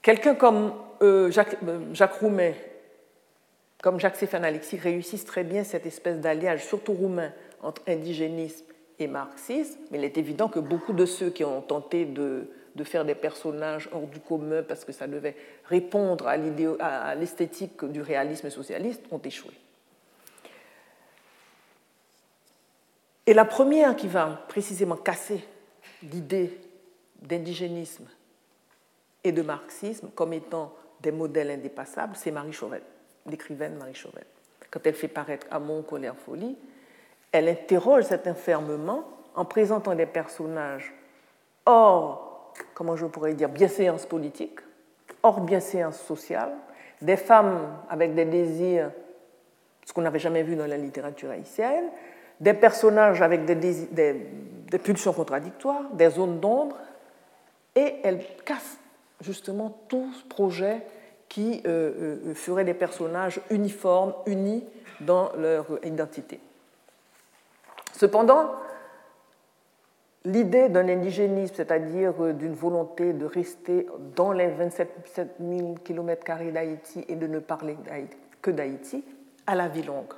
Quelqu'un 0.00 0.34
comme 0.34 0.72
euh, 1.02 1.30
Jacques, 1.30 1.58
euh, 1.66 1.80
Jacques 1.92 2.14
Roumet 2.14 2.54
comme 3.86 4.00
Jacques-Stéphane 4.00 4.44
Alexis, 4.44 4.78
réussissent 4.78 5.26
très 5.26 5.44
bien 5.44 5.62
cette 5.62 5.86
espèce 5.86 6.18
d'alliage, 6.18 6.66
surtout 6.66 6.92
roumain, 6.92 7.32
entre 7.62 7.82
indigénisme 7.86 8.64
et 8.98 9.06
marxisme. 9.06 9.78
Mais 9.92 9.98
il 9.98 10.04
est 10.04 10.18
évident 10.18 10.48
que 10.48 10.58
beaucoup 10.58 10.92
de 10.92 11.06
ceux 11.06 11.30
qui 11.30 11.44
ont 11.44 11.62
tenté 11.62 12.04
de, 12.04 12.48
faire 12.82 13.04
des 13.04 13.14
personnages 13.14 13.88
hors 13.92 14.08
du 14.08 14.18
commun 14.18 14.64
parce 14.64 14.84
que 14.84 14.90
ça 14.90 15.06
devait 15.06 15.36
répondre 15.66 16.26
à 16.26 17.14
l'esthétique 17.14 17.84
du 17.84 18.02
réalisme 18.02 18.50
socialiste 18.50 19.04
ont 19.12 19.20
échoué. 19.20 19.52
Et 23.24 23.34
la 23.34 23.44
première 23.44 23.94
qui 23.94 24.08
va 24.08 24.44
précisément 24.48 24.96
casser 24.96 25.44
l'idée 26.02 26.58
d'indigénisme 27.22 28.08
et 29.22 29.30
de 29.30 29.42
marxisme 29.42 30.08
comme 30.12 30.32
étant 30.32 30.74
des 31.02 31.12
modèles 31.12 31.52
indépassables, 31.52 32.16
c'est 32.16 32.32
Marie 32.32 32.52
Chauvel, 32.52 32.82
l'écrivaine 33.28 33.76
Marie 33.76 33.94
Chauvel. 33.94 34.24
Quand 34.70 34.80
elle 34.84 34.94
fait 34.94 35.08
paraître 35.08 35.46
Amon, 35.50 35.82
colère, 35.82 36.16
folie, 36.16 36.56
elle 37.32 37.48
interroge 37.48 38.04
cet 38.04 38.26
enfermement 38.26 39.04
en 39.34 39.44
présentant 39.44 39.94
des 39.94 40.06
personnages 40.06 40.92
hors, 41.64 42.52
comment 42.74 42.96
je 42.96 43.06
pourrais 43.06 43.34
dire, 43.34 43.48
bienséance 43.48 44.06
politique, 44.06 44.60
hors 45.22 45.40
bienséance 45.40 45.98
sociale, 46.00 46.52
des 47.02 47.16
femmes 47.16 47.76
avec 47.88 48.14
des 48.14 48.24
désirs, 48.24 48.90
ce 49.84 49.92
qu'on 49.92 50.02
n'avait 50.02 50.18
jamais 50.18 50.42
vu 50.42 50.56
dans 50.56 50.66
la 50.66 50.76
littérature 50.76 51.30
haïtienne, 51.30 51.86
des 52.40 52.54
personnages 52.54 53.22
avec 53.22 53.44
des, 53.44 54.78
pulsions 54.82 55.12
contradictoires, 55.12 55.84
des 55.92 56.10
zones 56.10 56.40
d'ombre, 56.40 56.76
et 57.74 57.96
elle 58.02 58.20
casse 58.44 58.78
justement 59.20 59.78
tout 59.88 60.10
projet 60.28 60.82
qui 61.28 61.62
euh, 61.66 62.20
euh, 62.28 62.34
ferait 62.34 62.64
des 62.64 62.74
personnages 62.74 63.40
uniformes, 63.50 64.14
unis 64.26 64.64
dans 65.00 65.32
leur 65.36 65.66
identité. 65.84 66.40
Cependant, 67.92 68.52
l'idée 70.24 70.68
d'un 70.68 70.88
indigénisme, 70.88 71.54
c'est-à-dire 71.56 72.14
euh, 72.20 72.32
d'une 72.32 72.54
volonté 72.54 73.12
de 73.12 73.26
rester 73.26 73.86
dans 74.14 74.32
les 74.32 74.48
27 74.48 75.36
000 75.40 75.74
km 75.84 76.52
d'Haïti 76.52 77.04
et 77.08 77.16
de 77.16 77.26
ne 77.26 77.38
parler 77.38 77.76
que 78.40 78.50
d'Haïti, 78.50 79.04
à 79.46 79.54
la 79.54 79.68
vie 79.68 79.82
longue. 79.82 80.12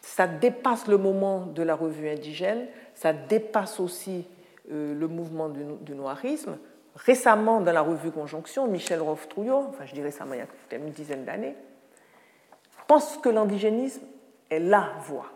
Ça 0.00 0.26
dépasse 0.26 0.86
le 0.86 0.96
moment 0.96 1.46
de 1.46 1.62
la 1.62 1.74
revue 1.74 2.08
indigène, 2.08 2.66
ça 2.94 3.12
dépasse 3.12 3.80
aussi 3.80 4.26
le 4.70 5.06
mouvement 5.06 5.48
du, 5.48 5.94
noirisme. 5.94 6.56
Récemment, 7.04 7.60
dans 7.60 7.72
la 7.72 7.80
revue 7.80 8.10
Conjonction, 8.10 8.66
Michel 8.66 9.00
Roff-Trouillot, 9.00 9.66
enfin 9.68 9.86
je 9.86 9.94
dis 9.94 10.02
récemment, 10.02 10.34
il 10.34 10.40
y 10.40 10.74
a 10.74 10.78
une 10.78 10.90
dizaine 10.90 11.24
d'années, 11.24 11.54
pense 12.88 13.18
que 13.18 13.28
l'indigénisme 13.28 14.02
est 14.50 14.58
la 14.58 14.94
voie. 15.02 15.30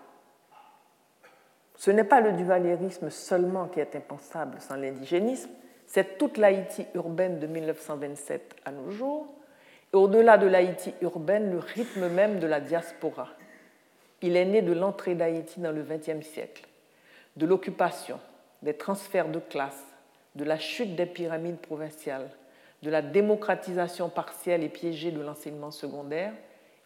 Ce 1.77 1.91
n'est 1.91 2.05
pas 2.05 2.21
le 2.21 2.33
duvalierisme 2.33 3.11
seulement 3.11 3.69
qui 3.69 3.79
est 3.79 3.95
impensable 3.95 4.61
sans 4.61 4.77
l'indigénisme, 4.77 5.51
c'est 5.87 6.17
toute 6.17 6.39
l'Haïti 6.39 6.87
urbaine 6.95 7.39
de 7.39 7.47
1927 7.47 8.57
à 8.65 8.73
nos 8.73 8.91
jours, 8.91 9.27
et 9.93 9.97
au-delà 9.97 10.39
de 10.39 10.47
l'Haïti 10.47 10.95
urbaine, 11.03 11.53
le 11.53 11.59
rythme 11.59 12.09
même 12.09 12.41
de 12.41 12.47
la 12.47 12.61
diaspora. 12.61 13.29
Il 14.23 14.37
est 14.37 14.47
né 14.47 14.63
de 14.63 14.73
l'entrée 14.73 15.15
d'Haïti 15.15 15.61
dans 15.61 15.73
le 15.73 15.83
XXe 15.83 16.27
siècle, 16.27 16.67
de 17.37 17.45
l'occupation, 17.45 18.19
des 18.63 18.75
transferts 18.75 19.29
de 19.29 19.41
classe, 19.41 19.85
de 20.35 20.45
la 20.45 20.59
chute 20.59 20.97
des 20.97 21.07
pyramides 21.07 21.59
provinciales, 21.59 22.31
de 22.83 22.91
la 22.91 23.03
démocratisation 23.03 24.09
partielle 24.09 24.63
et 24.63 24.69
piégée 24.69 25.11
de 25.11 25.21
l'enseignement 25.21 25.71
secondaire. 25.71 26.33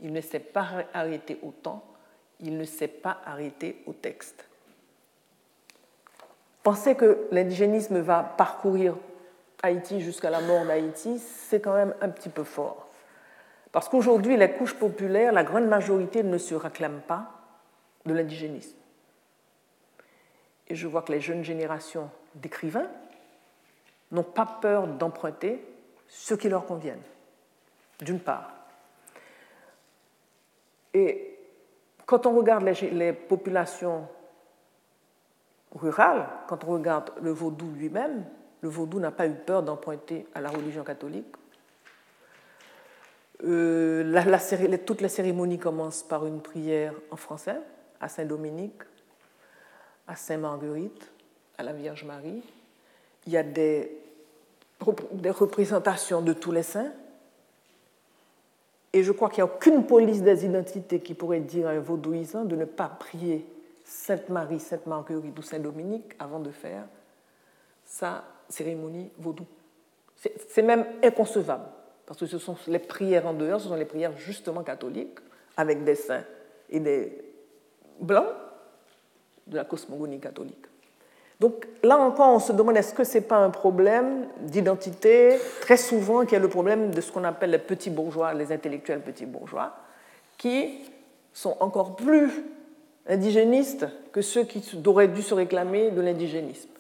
Il 0.01 0.13
ne 0.13 0.21
s'est 0.21 0.41
pas 0.41 0.85
arrêté 0.93 1.39
au 1.43 1.51
temps, 1.51 1.85
il 2.41 2.59
ne 2.59 2.65
s'est 2.65 2.89
pas 2.89 3.19
arrêté 3.25 3.83
au 3.87 3.93
texte. 3.93 4.45
Penser 6.63 6.97
que 6.97 7.29
l'indigénisme 7.31 8.01
va 8.01 8.23
parcourir 8.23 8.97
Haïti 9.63 10.01
jusqu'à 10.01 10.31
la 10.31 10.41
mort 10.41 10.65
d'Haïti, 10.67 11.19
c'est 11.19 11.61
quand 11.61 11.75
même 11.75 11.95
un 12.01 12.09
petit 12.09 12.29
peu 12.29 12.45
fort. 12.45 12.89
Parce 13.73 13.89
qu'aujourd'hui, 13.89 14.37
les 14.37 14.51
couches 14.51 14.75
populaires, 14.75 15.33
la 15.33 15.45
grande 15.45 15.67
majorité 15.67 16.23
ne 16.23 16.39
se 16.39 16.55
réclament 16.55 17.03
pas 17.07 17.31
de 18.05 18.13
l'indigénisme. 18.13 18.77
Et 20.69 20.75
je 20.75 20.87
vois 20.87 21.03
que 21.03 21.13
les 21.13 21.21
jeunes 21.21 21.45
générations 21.45 22.11
d'écrivains 22.35 22.89
n'ont 24.13 24.23
pas 24.23 24.47
peur 24.47 24.87
d'emprunter 24.87 25.65
ce 26.09 26.35
qui 26.35 26.49
leur 26.49 26.67
convienne, 26.67 27.01
d'une 28.01 28.21
part. 28.21 28.53
Et 30.95 31.39
quand 32.07 32.27
on 32.27 32.35
regarde 32.37 32.63
les, 32.65 33.13
populations 33.13 34.09
rurales, 35.75 36.27
quand 36.49 36.65
on 36.65 36.69
regarde 36.69 37.13
le 37.21 37.33
vaudou 37.33 37.71
lui-même, 37.73 38.25
le 38.63 38.69
vaudou 38.69 39.01
n'a 39.01 39.11
pas 39.11 39.27
eu 39.27 39.35
peur 39.35 39.63
d'emprunter 39.63 40.27
à 40.35 40.41
la 40.41 40.49
religion 40.49 40.85
catholique. 40.85 41.35
Euh, 43.45 44.03
la, 44.05 44.79
toute 44.79 45.03
la 45.03 45.11
cérémonie 45.11 45.59
commence 45.59 46.03
par 46.03 46.27
une 46.27 46.41
prière 46.41 46.95
en 47.11 47.17
français 47.17 47.59
à 48.01 48.09
Saint-Dominique, 48.09 48.83
à 50.07 50.17
Saint-Marguerite, 50.17 51.13
à 51.59 51.63
la 51.63 51.73
Vierge 51.73 52.05
Marie. 52.05 52.43
Il 53.27 53.33
y 53.33 53.37
a 53.37 53.43
des, 53.43 53.93
représentations 54.81 56.23
de 56.23 56.33
tous 56.33 56.53
les 56.53 56.63
saints. 56.63 56.93
Et 58.93 59.03
je 59.03 59.13
crois 59.13 59.29
qu'il 59.29 59.45
n'y 59.45 59.51
a 59.51 59.53
aucune 59.53 59.87
police 59.87 60.23
des 60.23 60.45
identités 60.45 61.01
qui 61.01 61.15
pourrait 61.15 61.41
dire 61.41 61.69
à 61.69 61.71
un 61.71 61.81
vaudouisant 61.81 62.45
de 62.45 62.57
ne 62.57 62.65
pas 62.65 62.89
prier 62.89 63.47
Sainte 63.85 64.29
Marie, 64.29 64.59
Sainte 64.59 64.87
Marguerite 64.87 65.39
ou 65.39 65.43
Saint 65.43 65.59
Dominique 65.59 66.15
avant 66.19 66.41
de 66.41 66.51
faire 66.51 66.85
sa 67.85 68.25
cérémonie 68.49 69.11
vaudou. 69.19 69.47
C'est 70.49 70.63
même 70.63 70.87
inconcevable, 71.03 71.67
parce 72.07 72.19
que 72.19 72.27
ce 72.27 72.39
sont 72.39 72.57
les 72.69 72.79
prières 72.79 73.27
en 73.27 73.35
dehors, 73.35 73.61
ce 73.61 73.69
sont 73.69 73.75
les 73.75 73.85
prières 73.85 74.17
justement 74.17 74.63
catholiques, 74.63 75.19
avec 75.57 75.85
des 75.85 75.95
saints 75.95 76.25
et 76.71 76.81
des 76.81 77.23
blancs 78.01 78.33
de 79.47 79.57
la 79.57 79.65
cosmogonie 79.65 80.21
catholique. 80.21 80.67
Donc 81.41 81.67
là 81.83 81.99
encore, 81.99 82.35
on 82.35 82.39
se 82.39 82.53
demande 82.53 82.77
est-ce 82.77 82.95
que 82.95 83.05
ce 83.05 83.19
n'est 83.19 83.25
pas 83.25 83.37
un 83.37 83.51
problème 83.51 84.27
d'identité, 84.41 85.37
très 85.61 85.77
souvent, 85.77 86.25
qui 86.25 86.35
est 86.35 86.41
le 86.41 86.49
problème 86.49 86.95
de 86.95 87.01
ce 87.01 87.13
qu'on 87.13 87.25
appelle 87.25 87.51
les 87.51 87.59
petits 87.59 87.91
bourgeois, 87.91 88.33
les 88.33 88.53
intellectuels 88.53 89.03
petits 89.03 89.27
bourgeois, 89.27 89.75
qui 90.39 90.79
sont 91.35 91.57
encore 91.61 91.97
plus 91.97 92.31
indigénistes 93.07 93.87
que 94.13 94.23
ceux 94.23 94.45
qui 94.45 94.65
auraient 94.87 95.09
dû 95.09 95.21
se 95.21 95.35
réclamer 95.35 95.91
de 95.91 96.01
l'indigénisme. 96.01 96.71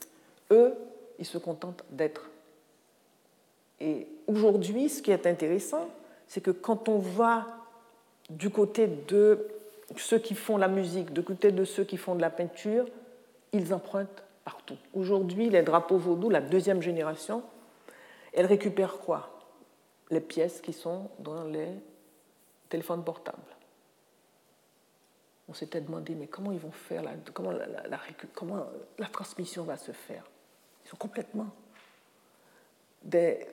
Eux, 0.50 0.74
ils 1.18 1.26
se 1.26 1.36
contentent 1.38 1.84
d'être. 1.90 2.30
Et 3.80 4.06
aujourd'hui, 4.26 4.88
ce 4.88 5.02
qui 5.02 5.10
est 5.10 5.26
intéressant, 5.26 5.88
c'est 6.26 6.40
que 6.40 6.50
quand 6.50 6.88
on 6.88 6.98
va 6.98 7.46
du 8.30 8.48
côté 8.48 8.86
de 8.86 9.46
ceux 9.96 10.18
qui 10.18 10.34
font 10.34 10.56
la 10.56 10.68
musique, 10.68 11.12
du 11.12 11.22
côté 11.22 11.52
de 11.52 11.64
ceux 11.64 11.84
qui 11.84 11.98
font 11.98 12.14
de 12.14 12.22
la 12.22 12.30
peinture, 12.30 12.86
ils 13.52 13.72
empruntent 13.72 14.24
Aujourd'hui, 14.94 15.50
les 15.50 15.62
drapeaux 15.62 15.98
vaudous, 15.98 16.30
la 16.30 16.40
deuxième 16.40 16.80
génération, 16.80 17.42
elles 18.32 18.46
récupèrent 18.46 18.98
quoi? 18.98 19.30
Les 20.10 20.20
pièces 20.20 20.60
qui 20.60 20.72
sont 20.72 21.10
dans 21.18 21.44
les 21.44 21.68
téléphones 22.68 23.04
portables. 23.04 23.38
On 25.48 25.54
s'était 25.54 25.80
demandé, 25.80 26.14
mais 26.14 26.26
comment 26.26 26.52
ils 26.52 26.58
vont 26.58 26.72
faire, 26.72 27.02
la, 27.02 27.12
transmission 29.08 29.64
va 29.64 29.76
se 29.76 29.92
faire? 29.92 30.24
Ils 30.84 30.88
sont 30.88 30.96
complètement 30.96 31.48
des, 33.02 33.46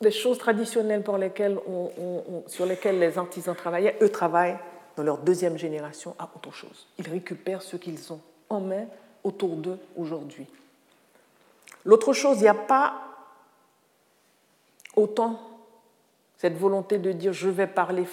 des 0.00 0.10
choses 0.10 0.38
traditionnelles 0.38 1.02
pour 1.02 1.16
lesquelles 1.16 1.58
sur 2.46 2.66
lesquelles 2.66 2.98
les 2.98 3.16
artisans 3.16 3.54
travaillaient, 3.54 3.96
eux 4.02 4.10
travaillent 4.10 4.58
dans 4.96 5.02
leur 5.02 5.18
deuxième 5.18 5.56
génération 5.56 6.14
à 6.18 6.28
autre 6.34 6.52
chose. 6.52 6.86
Ils 6.98 7.08
récupèrent 7.08 7.62
ce 7.62 7.76
qu'ils 7.76 8.12
ont 8.12 8.20
en 8.50 8.60
main 8.60 8.86
autour 9.24 9.56
d'eux 9.56 9.78
aujourd'hui. 9.96 10.46
L'autre 11.84 12.12
chose, 12.12 12.38
il 12.38 12.42
n'y 12.42 12.48
a 12.48 12.54
pas 12.54 13.00
autant 14.96 15.40
cette 16.36 16.56
volonté 16.56 16.98
de 16.98 17.12
dire 17.12 17.32
je 17.32 17.48
vais 17.48 17.66
parler 17.66 18.04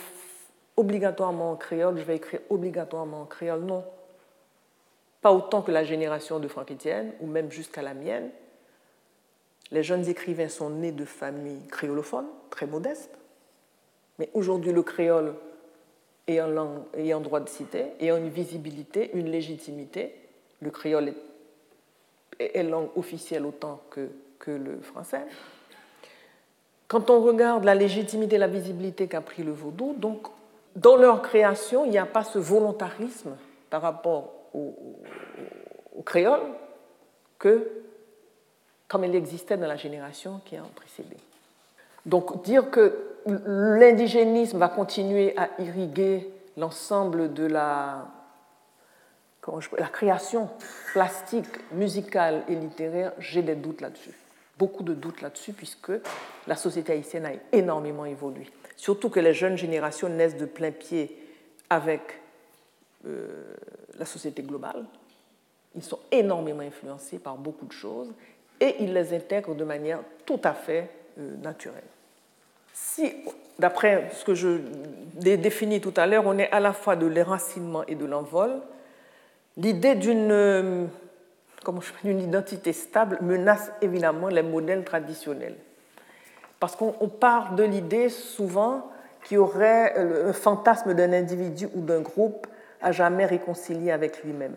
obligatoirement 0.75 1.51
en 1.51 1.55
créole, 1.55 1.97
je 1.97 2.03
vais 2.03 2.17
écrire 2.17 2.41
obligatoirement 2.49 3.21
en 3.21 3.25
créole. 3.25 3.61
Non. 3.61 3.83
Pas 5.21 5.33
autant 5.33 5.61
que 5.61 5.71
la 5.71 5.83
génération 5.83 6.39
de 6.39 6.47
Franck 6.47 6.71
Etienne, 6.71 7.13
ou 7.19 7.27
même 7.27 7.51
jusqu'à 7.51 7.81
la 7.81 7.93
mienne. 7.93 8.29
Les 9.71 9.83
jeunes 9.83 10.07
écrivains 10.07 10.49
sont 10.49 10.69
nés 10.69 10.91
de 10.91 11.03
familles 11.03 11.67
créolophones, 11.67 12.27
très 12.49 12.67
modestes. 12.67 13.17
Mais 14.19 14.29
aujourd'hui, 14.33 14.71
le 14.71 14.83
créole 14.83 15.35
ayant, 16.27 16.47
langue, 16.47 16.83
ayant 16.93 17.19
droit 17.19 17.39
de 17.39 17.49
citer, 17.49 17.87
ayant 17.99 18.17
une 18.17 18.29
visibilité, 18.29 19.11
une 19.13 19.29
légitimité, 19.29 20.13
le 20.61 20.71
créole 20.71 21.13
est, 22.39 22.63
langue 22.63 22.89
officielle 22.95 23.45
autant 23.45 23.81
que, 23.89 24.09
le 24.49 24.79
français. 24.79 25.25
Quand 26.87 27.09
on 27.09 27.19
regarde 27.19 27.65
la 27.65 27.75
légitimité, 27.75 28.37
la 28.37 28.47
visibilité 28.47 29.09
qu'a 29.09 29.19
pris 29.19 29.43
le 29.43 29.51
vaudou, 29.51 29.93
donc 29.97 30.27
dans 30.77 30.95
leur 30.95 31.21
création, 31.21 31.83
il 31.83 31.91
n'y 31.91 31.97
a 31.97 32.05
pas 32.05 32.23
ce 32.23 32.39
volontarisme 32.39 33.35
par 33.69 33.81
rapport 33.81 34.31
au, 34.53 34.73
créole 36.05 36.53
que 37.39 37.69
comme 38.87 39.03
il 39.03 39.13
existait 39.15 39.57
dans 39.57 39.67
la 39.67 39.75
génération 39.75 40.39
qui 40.45 40.55
a 40.55 40.63
précédé. 40.75 41.17
Donc 42.05 42.41
dire 42.43 42.71
que 42.71 42.95
l'indigénisme 43.25 44.57
va 44.57 44.69
continuer 44.69 45.37
à 45.37 45.49
irriguer 45.59 46.31
l'ensemble 46.55 47.33
de 47.33 47.45
la 47.45 48.07
la 49.77 49.87
création 49.87 50.49
plastique, 50.93 51.71
musicale 51.71 52.43
et 52.47 52.55
littéraire, 52.55 53.13
j'ai 53.19 53.41
des 53.41 53.55
doutes 53.55 53.81
là-dessus. 53.81 54.13
Beaucoup 54.57 54.83
de 54.83 54.93
doutes 54.93 55.21
là-dessus, 55.21 55.53
puisque 55.53 55.91
la 56.47 56.55
société 56.55 56.93
haïtienne 56.93 57.25
a 57.25 57.31
énormément 57.51 58.05
évolué. 58.05 58.47
Surtout 58.75 59.09
que 59.09 59.19
les 59.19 59.33
jeunes 59.33 59.57
générations 59.57 60.09
naissent 60.09 60.37
de 60.37 60.45
plein 60.45 60.71
pied 60.71 61.15
avec 61.69 62.01
euh, 63.05 63.27
la 63.97 64.05
société 64.05 64.41
globale. 64.41 64.85
Ils 65.75 65.83
sont 65.83 65.99
énormément 66.11 66.61
influencés 66.61 67.19
par 67.19 67.37
beaucoup 67.37 67.65
de 67.65 67.71
choses 67.71 68.11
et 68.59 68.75
ils 68.79 68.93
les 68.93 69.13
intègrent 69.13 69.55
de 69.55 69.63
manière 69.63 69.99
tout 70.25 70.39
à 70.43 70.53
fait 70.53 70.89
euh, 71.19 71.35
naturelle. 71.37 71.83
Si, 72.73 73.11
d'après 73.57 74.11
ce 74.13 74.23
que 74.23 74.35
je 74.35 74.59
définis 75.15 75.81
tout 75.81 75.93
à 75.95 76.05
l'heure, 76.05 76.25
on 76.25 76.37
est 76.37 76.49
à 76.51 76.59
la 76.59 76.73
fois 76.73 76.95
de 76.95 77.07
l'éracinement 77.07 77.83
et 77.87 77.95
de 77.95 78.05
l'envol, 78.05 78.61
l'idée 79.57 79.95
d'une 79.95 80.31
euh, 80.31 80.85
identité 82.03 82.73
stable 82.73 83.19
menace 83.21 83.71
évidemment 83.81 84.29
les 84.29 84.43
modèles 84.43 84.83
traditionnels. 84.83 85.55
Parce 86.59 86.75
qu'on 86.75 87.09
parle 87.09 87.55
de 87.55 87.63
l'idée 87.63 88.09
souvent 88.09 88.89
qu'il 89.23 89.35
y 89.35 89.37
aurait 89.37 89.95
un 89.97 90.33
fantasme 90.33 90.93
d'un 90.93 91.11
individu 91.13 91.67
ou 91.75 91.81
d'un 91.81 92.01
groupe 92.01 92.47
à 92.81 92.91
jamais 92.91 93.25
réconcilié 93.25 93.91
avec 93.91 94.23
lui-même. 94.23 94.55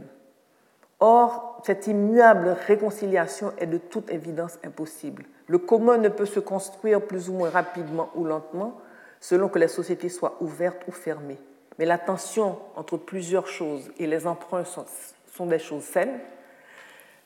Or, 1.01 1.61
cette 1.65 1.87
immuable 1.87 2.57
réconciliation 2.67 3.53
est 3.59 3.67
de 3.67 3.79
toute 3.79 4.11
évidence 4.11 4.59
impossible. 4.65 5.25
Le 5.47 5.59
commun 5.59 5.97
ne 5.97 6.09
peut 6.09 6.27
se 6.27 6.41
construire 6.41 7.01
plus 7.01 7.29
ou 7.29 7.33
moins 7.33 7.51
rapidement 7.51 8.11
ou 8.15 8.25
lentement 8.25 8.75
selon 9.19 9.49
que 9.49 9.59
les 9.59 9.69
sociétés 9.69 10.09
soient 10.09 10.37
ouvertes 10.41 10.83
ou 10.87 10.93
fermées. 10.93 11.39
Mais 11.81 11.87
la 11.87 11.97
tension 11.97 12.59
entre 12.77 12.99
plusieurs 12.99 13.47
choses 13.47 13.91
et 13.99 14.07
les 14.07 14.27
emprunts 14.27 14.65
sont, 14.65 15.47
des 15.47 15.59
choses 15.59 15.85
saines 15.85 16.21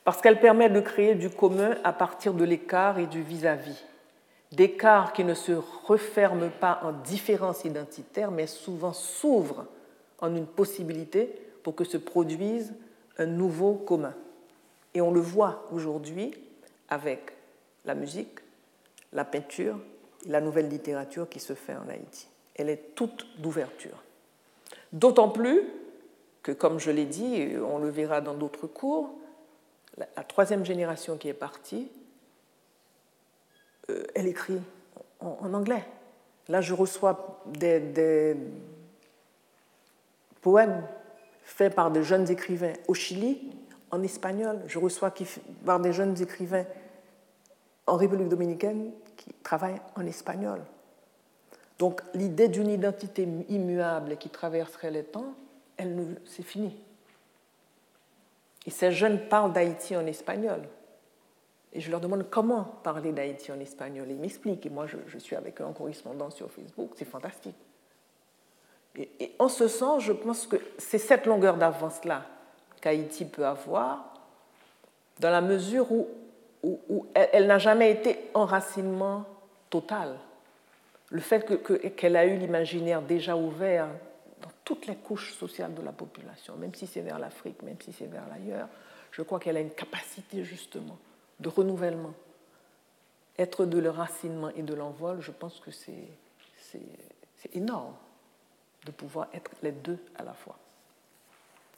parce 0.05 0.21
qu'elles 0.21 0.39
permettent 0.39 0.71
de 0.71 0.79
créer 0.79 1.13
du 1.13 1.29
commun 1.29 1.75
à 1.83 1.91
partir 1.91 2.33
de 2.33 2.45
l'écart 2.45 2.97
et 2.97 3.05
du 3.05 3.21
vis-à-vis. 3.21 3.83
D'écart 4.53 5.11
qui 5.11 5.25
ne 5.25 5.33
se 5.33 5.51
referment 5.51 6.49
pas 6.49 6.79
en 6.83 6.93
différence 6.93 7.65
identitaire, 7.65 8.31
mais 8.31 8.47
souvent 8.47 8.93
s'ouvrent 8.93 9.65
en 10.19 10.33
une 10.33 10.47
possibilité 10.47 11.35
pour 11.61 11.75
que 11.75 11.83
se 11.83 11.97
produise 11.97 12.73
un 13.17 13.25
nouveau 13.25 13.73
commun. 13.73 14.13
Et 14.93 15.01
on 15.01 15.11
le 15.11 15.19
voit 15.19 15.67
aujourd'hui 15.73 16.33
avec 16.87 17.33
la 17.83 17.93
musique, 17.93 18.39
la 19.11 19.25
peinture, 19.25 19.77
la 20.27 20.39
nouvelle 20.39 20.69
littérature 20.69 21.27
qui 21.27 21.41
se 21.41 21.55
fait 21.55 21.75
en 21.75 21.89
Haïti. 21.89 22.29
Elle 22.55 22.69
est 22.69 22.95
toute 22.95 23.27
d'ouverture. 23.41 24.04
D'autant 24.95 25.27
plus 25.27 25.61
que, 26.41 26.53
comme 26.53 26.79
je 26.79 26.89
l'ai 26.89 27.05
dit, 27.05 27.49
on 27.69 27.79
le 27.79 27.89
verra 27.89 28.21
dans 28.21 28.33
d'autres 28.33 28.65
cours, 28.65 29.11
la, 29.97 30.23
troisième 30.23 30.63
génération 30.63 31.17
qui 31.17 31.27
est 31.27 31.33
partie, 31.33 31.91
euh, 33.89 34.05
elle 34.15 34.27
écrit 34.27 34.61
en, 35.19 35.53
anglais. 35.53 35.85
Là, 36.47 36.61
je 36.61 36.73
reçois 36.73 37.41
des 37.45 38.37
poèmes 40.41 40.87
fait 41.43 41.69
par 41.69 41.91
des 41.91 42.03
jeunes 42.03 42.31
écrivains 42.31 42.73
au 42.87 42.93
Chili 42.93 43.51
en 43.91 44.01
espagnol. 44.01 44.61
Je 44.67 44.79
reçois 44.79 45.13
par 45.65 45.81
des 45.81 45.91
jeunes 45.91 46.21
écrivains 46.21 46.65
en 47.85 47.97
République 47.97 48.29
dominicaine 48.29 48.91
qui 49.17 49.33
travaillent 49.43 49.81
en 49.97 50.05
espagnol. 50.05 50.61
Donc 51.79 52.01
l'idée 52.13 52.47
d'une 52.47 52.69
identité 52.69 53.27
immuable 53.49 54.17
qui 54.17 54.29
traverserait 54.29 54.91
les 54.91 55.03
temps, 55.03 55.33
elle, 55.77 56.19
c'est 56.25 56.43
fini. 56.43 56.75
Et 58.65 58.71
ces 58.71 58.91
jeunes 58.91 59.27
parlent 59.27 59.53
d'Haïti 59.53 59.95
en 59.95 60.05
espagnol. 60.05 60.61
Et 61.73 61.81
je 61.81 61.91
leur 61.91 61.99
demande 61.99 62.25
comment 62.29 62.63
parler 62.83 63.11
d'Haïti 63.11 63.51
en 63.51 63.59
espagnol. 63.59 64.07
Ils 64.09 64.17
m'expliquent. 64.17 64.65
Et 64.65 64.69
moi, 64.69 64.85
je, 64.87 65.17
suis 65.17 65.35
avec 65.35 65.59
eux 65.59 65.65
en 65.65 65.73
correspondance 65.73 66.35
sur 66.35 66.49
Facebook. 66.49 66.91
C'est 66.95 67.05
fantastique. 67.05 67.55
Et, 68.97 69.35
en 69.39 69.49
ce 69.49 69.67
sens, 69.67 70.01
je 70.01 70.13
pense 70.13 70.47
que 70.47 70.55
c'est 70.77 70.97
cette 70.97 71.25
longueur 71.25 71.57
d'avance-là 71.57 72.23
qu'Haïti 72.79 73.25
peut 73.25 73.45
avoir, 73.45 74.13
dans 75.19 75.29
la 75.29 75.41
mesure 75.41 75.91
où, 75.91 76.07
elle, 77.13 77.47
n'a 77.47 77.59
jamais 77.59 77.91
été 77.91 78.29
enracinement 78.33 79.25
total. 79.69 80.17
Le 81.15 81.21
fait 81.21 81.45
qu'elle 81.95 82.17
a 82.17 82.25
eu 82.25 82.35
l'imaginaire 82.35 83.01
déjà 83.01 83.37
ouvert 83.37 83.87
dans 84.41 84.49
toutes 84.65 84.85
les 84.85 84.97
couches 84.97 85.33
sociales 85.33 85.73
de 85.73 85.81
la 85.81 85.93
population, 85.93 86.57
même 86.57 86.75
si 86.75 86.87
c'est 86.87 86.99
vers 86.99 87.19
l'Afrique, 87.19 87.61
même 87.61 87.77
si 87.79 87.93
c'est 87.93 88.07
vers 88.07 88.27
l'ailleurs, 88.27 88.67
je 89.11 89.21
crois 89.21 89.39
qu'elle 89.39 89.55
a 89.55 89.61
une 89.61 89.71
capacité 89.71 90.43
justement 90.43 90.97
de 91.39 91.47
renouvellement. 91.47 92.13
Être 93.39 93.65
de 93.65 93.79
l'enracinement 93.79 94.49
et 94.57 94.61
de 94.61 94.73
l'envol, 94.73 95.21
je 95.21 95.31
pense 95.31 95.61
que 95.61 95.71
c'est 95.71 95.93
énorme 97.53 97.95
de 98.85 98.91
pouvoir 98.91 99.29
être 99.33 99.51
les 99.63 99.71
deux 99.71 99.99
à 100.17 100.23
la 100.25 100.33
fois. 100.33 100.57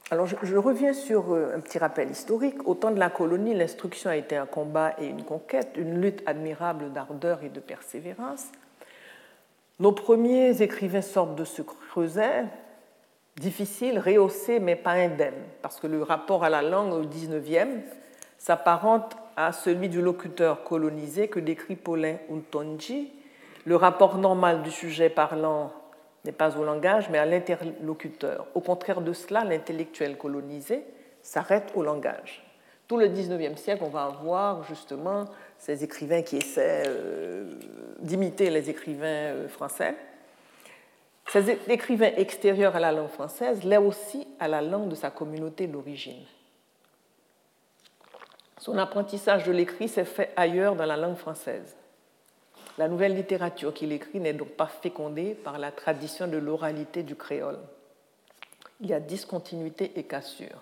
Alors 0.10 0.26
je, 0.26 0.56
reviens 0.56 0.94
sur 0.94 1.32
euh, 1.32 1.54
un 1.56 1.60
petit 1.60 1.78
rappel 1.78 2.10
historique. 2.10 2.68
Au 2.68 2.74
temps 2.74 2.92
de 2.92 2.98
la 2.98 3.12
colonie, 3.12 3.54
l'instruction 3.54 4.10
a 4.10 4.16
été 4.16 4.36
un 4.36 4.48
combat 4.48 4.96
et 5.00 5.06
une 5.06 5.24
conquête, 5.24 5.74
une 5.76 6.02
lutte 6.02 6.24
admirable 6.26 6.92
d'ardeur 6.92 7.44
et 7.44 7.50
de 7.50 7.60
persévérance. 7.60 8.48
Nos 9.80 9.92
premiers 9.92 10.64
écrivains 10.64 11.02
sortent 11.02 11.36
de 11.36 11.44
ce 11.44 11.62
creuset, 11.62 12.46
difficile, 13.36 14.00
rehaussé, 14.00 14.60
mais 14.60 14.76
pas 14.76 14.94
indemne, 14.94 15.36
parce 15.62 15.80
que 15.80 15.86
le 15.86 16.02
rapport 16.02 16.44
à 16.44 16.50
la 16.50 16.64
langue 16.64 16.94
au 16.94 17.02
XIXe 17.02 17.86
s'apparente 18.40 19.16
à 19.36 19.52
celui 19.52 19.88
du 19.88 20.02
locuteur 20.02 20.64
colonisé 20.64 21.28
que 21.28 21.40
décrit 21.40 21.76
Paulin 21.76 22.16
Untonji. 22.32 23.14
Le 23.66 23.76
rapport 23.76 24.18
normal 24.18 24.64
du 24.64 24.72
sujet 24.72 25.10
parlant 25.10 25.72
n'est 26.26 26.32
pas 26.32 26.58
au 26.58 26.64
langage, 26.64 27.10
mais 27.12 27.20
à 27.20 27.26
l'interlocuteur. 27.26 28.48
Au 28.56 28.62
contraire 28.62 29.02
de 29.02 29.14
cela, 29.14 29.44
l'intellectuel 29.44 30.18
colonisé 30.18 30.84
s'arrête 31.22 31.72
au 31.76 31.84
langage. 31.84 32.44
Tout 32.88 32.98
le 32.98 33.10
XIXe 33.10 33.62
siècle, 33.62 33.84
on 33.86 33.90
va 33.90 34.06
avoir 34.06 34.64
justement 34.64 35.26
ces 35.58 35.84
écrivains 35.84 36.22
qui 36.22 36.38
essaient 36.38 36.84
euh, 36.88 37.54
d'imiter 38.00 38.50
les 38.50 38.70
écrivains 38.70 39.06
euh, 39.06 39.48
français. 39.48 39.96
Ces 41.30 41.58
écrivains 41.68 42.12
extérieurs 42.16 42.76
à 42.76 42.80
la 42.80 42.92
langue 42.92 43.10
française 43.10 43.64
là 43.64 43.82
aussi 43.82 44.28
à 44.40 44.48
la 44.48 44.62
langue 44.62 44.90
de 44.90 44.96
sa 44.96 45.10
communauté 45.12 45.68
d'origine. 45.68 46.24
Son 48.60 48.78
apprentissage 48.78 49.46
de 49.46 49.52
l'écrit 49.52 49.88
s'est 49.88 50.06
fait 50.06 50.32
ailleurs 50.36 50.76
dans 50.76 50.86
la 50.86 50.98
langue 50.98 51.18
française. 51.18 51.76
La 52.78 52.88
nouvelle 52.88 53.16
littérature 53.16 53.74
qu'il 53.74 53.92
écrit 53.92 54.20
n'est 54.20 54.34
donc 54.34 54.50
pas 54.50 54.68
fécondée 54.68 55.34
par 55.34 55.58
la 55.58 55.72
tradition 55.72 56.28
de 56.28 56.38
l'oralité 56.38 57.04
du 57.04 57.16
créole. 57.16 57.60
Il 58.82 58.88
y 58.88 58.94
a 58.94 59.00
discontinuité 59.00 59.92
et 59.96 60.04
cassure. 60.04 60.62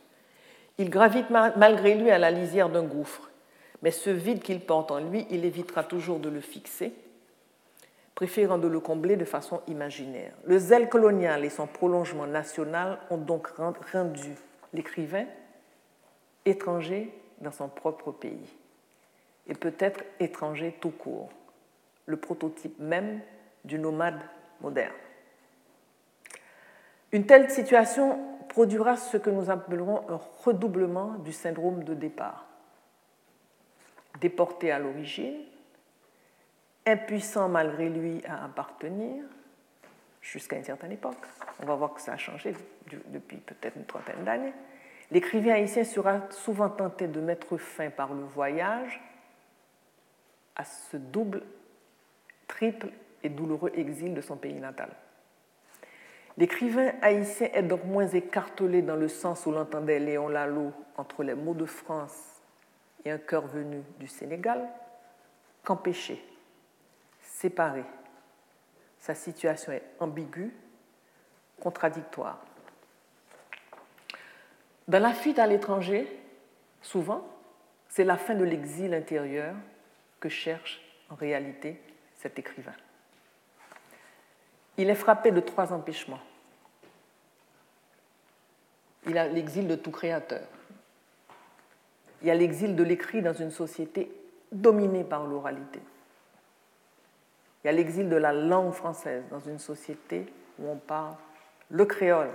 Il 0.77 0.89
gravite 0.89 1.29
malgré 1.29 1.95
lui 1.95 2.09
à 2.11 2.17
la 2.17 2.31
lisière 2.31 2.69
d'un 2.69 2.83
gouffre, 2.83 3.29
mais 3.85 3.91
ce 3.91 4.09
vide 4.09 4.41
qu'il 4.41 4.61
porte 4.61 4.89
en 4.89 4.99
lui, 4.99 5.27
il 5.29 5.45
évitera 5.45 5.83
toujours 5.83 6.17
de 6.17 6.27
le 6.27 6.41
fixer, 6.41 6.91
préférant 8.15 8.57
de 8.57 8.67
le 8.67 8.79
combler 8.79 9.15
de 9.15 9.25
façon 9.25 9.61
imaginaire. 9.67 10.33
Le 10.43 10.57
zèle 10.57 10.89
colonial 10.89 11.45
et 11.45 11.51
son 11.51 11.67
prolongement 11.67 12.25
national 12.25 12.97
ont 13.11 13.19
donc 13.19 13.45
rendu 13.45 14.33
l'écrivain 14.73 15.25
étranger 16.45 17.13
dans 17.41 17.51
son 17.51 17.67
propre 17.67 18.11
pays, 18.11 18.55
et 19.45 19.53
peut-être 19.53 20.03
étranger 20.19 20.75
tout 20.81 20.89
court 20.89 21.29
le 22.07 22.17
prototype 22.17 22.79
même 22.79 23.21
du 23.65 23.77
nomade 23.77 24.19
moderne. 24.61 24.95
Une 27.11 27.27
telle 27.27 27.51
situation 27.51 28.17
produira 28.49 28.97
ce 28.97 29.17
que 29.17 29.29
nous 29.29 29.51
appellerons 29.51 30.09
un 30.09 30.19
redoublement 30.43 31.19
du 31.19 31.31
syndrome 31.31 31.83
de 31.83 31.93
départ. 31.93 32.47
Déporté 34.19 34.71
à 34.71 34.79
l'origine, 34.79 35.41
impuissant 36.85 37.49
malgré 37.49 37.89
lui 37.89 38.21
à 38.25 38.45
appartenir, 38.45 39.23
jusqu'à 40.21 40.57
une 40.57 40.63
certaine 40.63 40.93
époque, 40.93 41.17
on 41.61 41.65
va 41.65 41.75
voir 41.75 41.93
que 41.93 42.01
ça 42.01 42.13
a 42.13 42.17
changé 42.17 42.53
depuis 43.07 43.37
peut-être 43.37 43.75
une 43.75 43.85
trentaine 43.85 44.23
d'années, 44.23 44.53
l'écrivain 45.11 45.53
haïtien 45.53 45.83
sera 45.83 46.29
souvent 46.31 46.69
tenté 46.69 47.07
de 47.07 47.19
mettre 47.19 47.57
fin 47.57 47.89
par 47.89 48.13
le 48.13 48.23
voyage 48.23 49.01
à 50.55 50.63
ce 50.63 50.97
double 50.97 51.43
triple 52.47 52.89
et 53.23 53.29
douloureux 53.29 53.71
exil 53.75 54.13
de 54.13 54.21
son 54.21 54.37
pays 54.37 54.53
natal. 54.53 54.89
L'écrivain 56.37 56.91
haïtien 57.01 57.49
est 57.53 57.63
donc 57.63 57.85
moins 57.85 58.07
écartelé 58.07 58.81
dans 58.81 58.95
le 58.95 59.07
sens 59.07 59.45
où 59.45 59.51
l'entendait 59.51 59.99
Léon 59.99 60.27
Lalo 60.27 60.71
entre 60.97 61.23
les 61.23 61.33
mots 61.33 61.53
de 61.53 61.65
France 61.65 62.34
et 63.05 63.11
un 63.11 63.19
cœur 63.19 63.45
venu 63.45 63.83
du 63.99 64.07
Sénégal 64.07 64.67
qu'empêché, 65.63 66.23
séparé. 67.21 67.83
Sa 68.99 69.13
situation 69.13 69.71
est 69.71 69.83
ambiguë, 69.99 70.51
contradictoire. 71.61 72.43
Dans 74.87 75.01
la 75.01 75.13
fuite 75.13 75.39
à 75.39 75.47
l'étranger, 75.47 76.07
souvent, 76.81 77.27
c'est 77.87 78.03
la 78.03 78.17
fin 78.17 78.35
de 78.35 78.43
l'exil 78.43 78.93
intérieur 78.93 79.55
que 80.19 80.29
cherche 80.29 80.81
en 81.09 81.15
réalité 81.15 81.79
cet 82.15 82.39
écrivain. 82.39 82.73
Il 84.77 84.89
est 84.89 84.95
frappé 84.95 85.31
de 85.31 85.39
trois 85.39 85.71
empêchements. 85.71 86.19
Il 89.07 89.17
a 89.17 89.27
l'exil 89.27 89.67
de 89.67 89.75
tout 89.75 89.91
créateur. 89.91 90.47
Il 92.25 92.29
y 92.29 92.31
a 92.31 92.33
l'exil 92.33 92.75
de 92.75 92.81
l'écrit 92.81 93.21
dans 93.21 93.35
une 93.35 93.51
société 93.51 94.11
dominée 94.51 95.03
par 95.03 95.27
l'oralité. 95.27 95.79
Il 97.63 97.67
y 97.67 97.69
a 97.69 97.71
l'exil 97.71 98.09
de 98.09 98.15
la 98.15 98.33
langue 98.33 98.73
française 98.73 99.25
dans 99.29 99.41
une 99.41 99.59
société 99.59 100.25
où 100.57 100.67
on 100.67 100.75
parle 100.75 101.13
le 101.69 101.85
créole. 101.85 102.31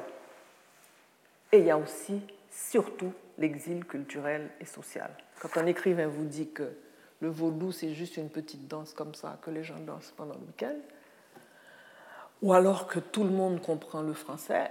Et 1.51 1.59
il 1.59 1.65
y 1.65 1.73
a 1.73 1.77
aussi, 1.77 2.23
surtout, 2.53 3.13
l'exil 3.37 3.85
culturel 3.85 4.51
et 4.61 4.65
social. 4.65 5.11
Quand 5.41 5.57
un 5.57 5.67
écrivain 5.67 6.07
vous 6.07 6.25
dit 6.25 6.53
que 6.53 6.71
le 7.19 7.29
vaudou, 7.29 7.73
c'est 7.73 7.93
juste 7.93 8.17
une 8.17 8.31
petite 8.31 8.69
danse 8.69 8.95
comme 8.95 9.17
ça 9.17 9.41
que 9.43 9.51
les 9.51 9.65
gens 9.65 9.81
dansent 9.81 10.15
pendant 10.17 10.35
le 10.35 10.47
week-end, 10.47 10.79
ou 12.43 12.53
alors 12.53 12.87
que 12.87 13.01
tout 13.01 13.25
le 13.25 13.31
monde 13.31 13.61
comprend 13.61 14.03
le 14.03 14.13
français, 14.13 14.71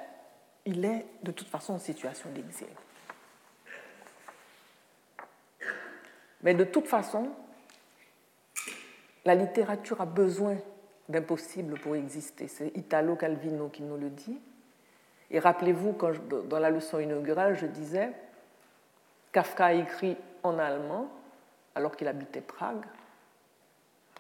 il 0.66 0.86
est 0.86 1.06
de 1.24 1.32
toute 1.32 1.50
façon 1.50 1.74
en 1.74 1.80
situation 1.80 2.30
d'exil. 2.32 2.68
Mais 6.44 6.54
de 6.54 6.64
toute 6.64 6.88
façon, 6.88 7.30
la 9.26 9.36
littérature 9.36 10.02
a 10.02 10.06
besoin 10.06 10.58
d'impossible 11.10 11.80
pour 11.80 11.96
exister. 11.96 12.48
C'est 12.48 12.72
Italo 12.76 13.16
Calvino 13.16 13.70
qui 13.70 13.84
nous 13.84 13.98
le 13.98 14.10
dit. 14.10 14.40
Et 15.32 15.40
rappelez-vous, 15.40 15.96
dans 16.48 16.60
la 16.60 16.70
leçon 16.70 17.00
inaugurale, 17.00 17.56
je 17.56 17.66
disais, 17.66 18.12
Kafka 19.32 19.66
a 19.66 19.74
écrit 19.74 20.18
en 20.44 20.58
allemand 20.58 21.10
alors 21.76 21.96
qu'il 21.96 22.08
habitait 22.08 22.42
Prague. 22.42 22.84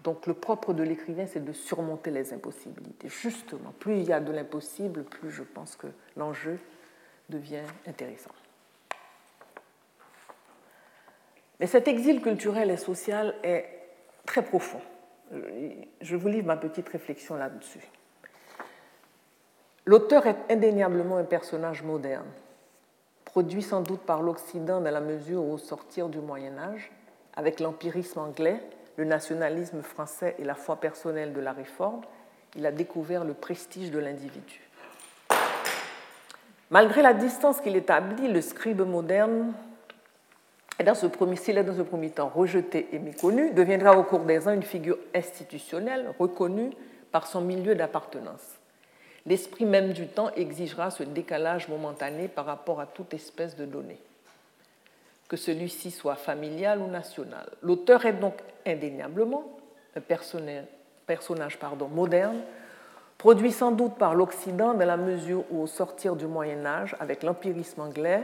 Donc 0.03 0.27
le 0.27 0.33
propre 0.33 0.73
de 0.73 0.83
l'écrivain, 0.83 1.25
c'est 1.27 1.43
de 1.43 1.51
surmonter 1.51 2.11
les 2.11 2.33
impossibilités. 2.33 3.09
Justement, 3.09 3.73
plus 3.79 3.97
il 3.97 4.07
y 4.07 4.13
a 4.13 4.19
de 4.19 4.31
l'impossible, 4.31 5.03
plus 5.03 5.29
je 5.29 5.43
pense 5.43 5.75
que 5.75 5.87
l'enjeu 6.15 6.59
devient 7.27 7.63
intéressant. 7.87 8.31
Mais 11.59 11.67
cet 11.67 11.87
exil 11.87 12.21
culturel 12.21 12.71
et 12.71 12.77
social 12.77 13.35
est 13.43 13.65
très 14.25 14.43
profond. 14.43 14.81
Je 16.01 16.15
vous 16.15 16.27
livre 16.27 16.47
ma 16.47 16.57
petite 16.57 16.89
réflexion 16.89 17.35
là-dessus. 17.35 17.87
L'auteur 19.85 20.27
est 20.27 20.37
indéniablement 20.49 21.17
un 21.17 21.23
personnage 21.23 21.83
moderne, 21.83 22.27
produit 23.25 23.61
sans 23.61 23.81
doute 23.81 24.01
par 24.01 24.21
l'Occident 24.21 24.81
dans 24.81 24.91
la 24.91 25.01
mesure 25.01 25.43
où, 25.43 25.53
au 25.53 25.57
sortir 25.57 26.09
du 26.09 26.19
Moyen 26.19 26.57
Âge, 26.57 26.91
avec 27.35 27.59
l'empirisme 27.59 28.19
anglais, 28.19 28.59
le 28.97 29.05
nationalisme 29.05 29.81
français 29.81 30.35
et 30.39 30.43
la 30.43 30.55
foi 30.55 30.75
personnelle 30.75 31.33
de 31.33 31.39
la 31.39 31.53
Réforme, 31.53 32.01
il 32.55 32.65
a 32.65 32.71
découvert 32.71 33.23
le 33.23 33.33
prestige 33.33 33.91
de 33.91 33.99
l'individu. 33.99 34.61
Malgré 36.69 37.01
la 37.01 37.13
distance 37.13 37.61
qu'il 37.61 37.75
établit, 37.75 38.27
le 38.27 38.41
scribe 38.41 38.81
moderne, 38.81 39.53
s'il 41.35 41.57
est 41.57 41.63
dans 41.63 41.75
ce 41.75 41.81
premier 41.81 42.09
temps 42.09 42.31
rejeté 42.33 42.87
et 42.93 42.99
méconnu, 42.99 43.51
deviendra 43.51 43.97
au 43.97 44.03
cours 44.03 44.21
des 44.21 44.47
ans 44.47 44.53
une 44.53 44.63
figure 44.63 44.97
institutionnelle 45.13 46.13
reconnue 46.17 46.71
par 47.11 47.27
son 47.27 47.41
milieu 47.41 47.75
d'appartenance. 47.75 48.55
L'esprit 49.25 49.65
même 49.65 49.91
du 49.91 50.07
temps 50.07 50.31
exigera 50.35 50.89
ce 50.89 51.03
décalage 51.03 51.67
momentané 51.67 52.27
par 52.27 52.45
rapport 52.45 52.79
à 52.79 52.85
toute 52.85 53.13
espèce 53.13 53.55
de 53.55 53.65
données 53.65 53.99
que 55.29 55.37
celui-ci 55.37 55.91
soit 55.91 56.15
familial 56.15 56.81
ou 56.81 56.87
national. 56.87 57.47
L'auteur 57.61 58.05
est 58.05 58.13
donc 58.13 58.33
indéniablement 58.65 59.45
un 59.95 60.01
personnage 60.01 61.59
pardon, 61.59 61.87
moderne, 61.87 62.39
produit 63.17 63.51
sans 63.51 63.71
doute 63.71 63.95
par 63.95 64.15
l'Occident 64.15 64.73
dans 64.73 64.85
la 64.85 64.97
mesure 64.97 65.43
où, 65.51 65.61
au 65.61 65.67
sortir 65.67 66.15
du 66.15 66.25
Moyen 66.25 66.65
Âge, 66.65 66.95
avec 66.99 67.21
l'empirisme 67.21 67.81
anglais, 67.81 68.23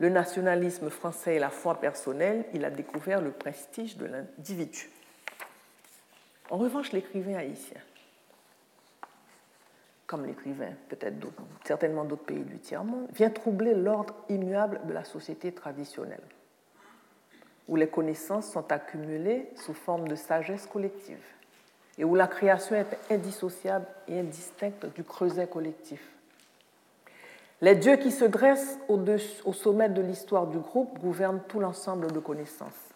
le 0.00 0.08
nationalisme 0.08 0.90
français 0.90 1.36
et 1.36 1.38
la 1.38 1.50
foi 1.50 1.78
personnelle, 1.78 2.46
il 2.54 2.64
a 2.64 2.70
découvert 2.70 3.20
le 3.20 3.30
prestige 3.30 3.96
de 3.96 4.06
l'individu. 4.06 4.90
En 6.48 6.56
revanche, 6.56 6.90
l'écrivain 6.92 7.36
haïtien, 7.36 7.80
comme 10.06 10.26
l'écrivain 10.26 10.72
peut-être 10.88 11.16
certainement 11.64 12.04
d'autres 12.04 12.24
pays 12.24 12.42
du 12.42 12.58
tiers-monde, 12.58 13.06
vient 13.14 13.30
troubler 13.30 13.74
l'ordre 13.74 14.14
immuable 14.28 14.80
de 14.86 14.92
la 14.92 15.04
société 15.04 15.52
traditionnelle 15.52 16.22
où 17.68 17.76
les 17.76 17.86
connaissances 17.86 18.50
sont 18.50 18.72
accumulées 18.72 19.48
sous 19.54 19.74
forme 19.74 20.08
de 20.08 20.16
sagesse 20.16 20.66
collective 20.66 21.22
et 21.96 22.04
où 22.04 22.16
la 22.16 22.26
création 22.26 22.74
est 22.74 22.98
indissociable 23.12 23.86
et 24.08 24.18
indistincte 24.18 24.86
du 24.96 25.04
creuset 25.04 25.46
collectif. 25.46 26.00
Les 27.62 27.74
dieux 27.74 27.96
qui 27.96 28.10
se 28.10 28.24
dressent 28.24 28.78
au, 28.88 29.52
sommet 29.52 29.90
de 29.90 30.00
l'histoire 30.00 30.46
du 30.46 30.58
groupe 30.58 30.98
gouvernent 30.98 31.42
tout 31.46 31.60
l'ensemble 31.60 32.10
de 32.10 32.18
connaissances. 32.18 32.88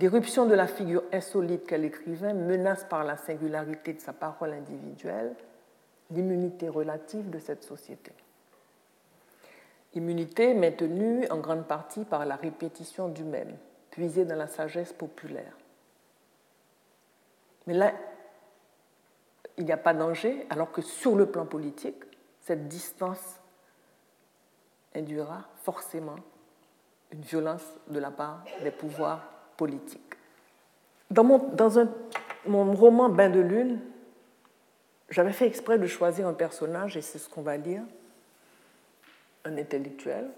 L'irruption 0.00 0.46
de 0.46 0.54
la 0.54 0.66
figure 0.66 1.04
insolite 1.12 1.66
qu'elle 1.66 1.84
écrivait 1.84 2.34
menace 2.34 2.84
par 2.84 3.04
la 3.04 3.16
singularité 3.16 3.92
de 3.92 4.00
sa 4.00 4.12
parole 4.12 4.52
individuelle 4.52 5.34
l'immunité 6.10 6.68
relative 6.68 7.30
de 7.30 7.38
cette 7.38 7.62
société. 7.62 8.12
Immunité 9.94 10.54
maintenue 10.54 11.28
en 11.30 11.38
grande 11.38 11.66
partie 11.66 12.04
par 12.04 12.24
la 12.26 12.36
répétition 12.36 13.08
du 13.08 13.24
même, 13.24 13.56
puisé 13.90 14.24
dans 14.24 14.36
la 14.36 14.46
sagesse 14.46 14.92
populaire. 14.92 15.52
Mais 17.66 17.74
là, 17.74 17.92
il 19.56 19.64
n'y 19.64 19.72
a 19.72 19.76
pas 19.76 19.94
danger, 19.94 20.46
alors 20.50 20.72
que 20.72 20.82
sur 20.82 21.16
le 21.16 21.26
plan 21.26 21.44
politique, 21.44 22.02
cette 22.40 22.68
distance 22.68 23.37
induira 24.94 25.44
forcément 25.62 26.16
une 27.12 27.22
violence 27.22 27.64
de 27.88 27.98
la 27.98 28.10
part 28.10 28.44
des 28.62 28.70
pouvoirs 28.70 29.22
politiques. 29.56 30.14
Dans 31.10 31.24
mon, 31.24 31.38
dans 31.38 31.78
un, 31.78 31.88
mon 32.46 32.72
roman 32.74 33.08
Bain 33.08 33.30
de 33.30 33.40
lune, 33.40 33.80
j'avais 35.08 35.32
fait 35.32 35.46
exprès 35.46 35.78
de 35.78 35.86
choisir 35.86 36.26
un 36.26 36.34
personnage, 36.34 36.96
et 36.96 37.02
c'est 37.02 37.18
ce 37.18 37.28
qu'on 37.28 37.42
va 37.42 37.56
lire, 37.56 37.82
un 39.44 39.56
intellectuel 39.56 40.28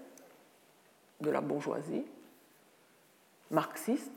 de 1.19 1.29
la 1.29 1.41
bourgeoisie, 1.41 2.05
marxiste 3.49 4.11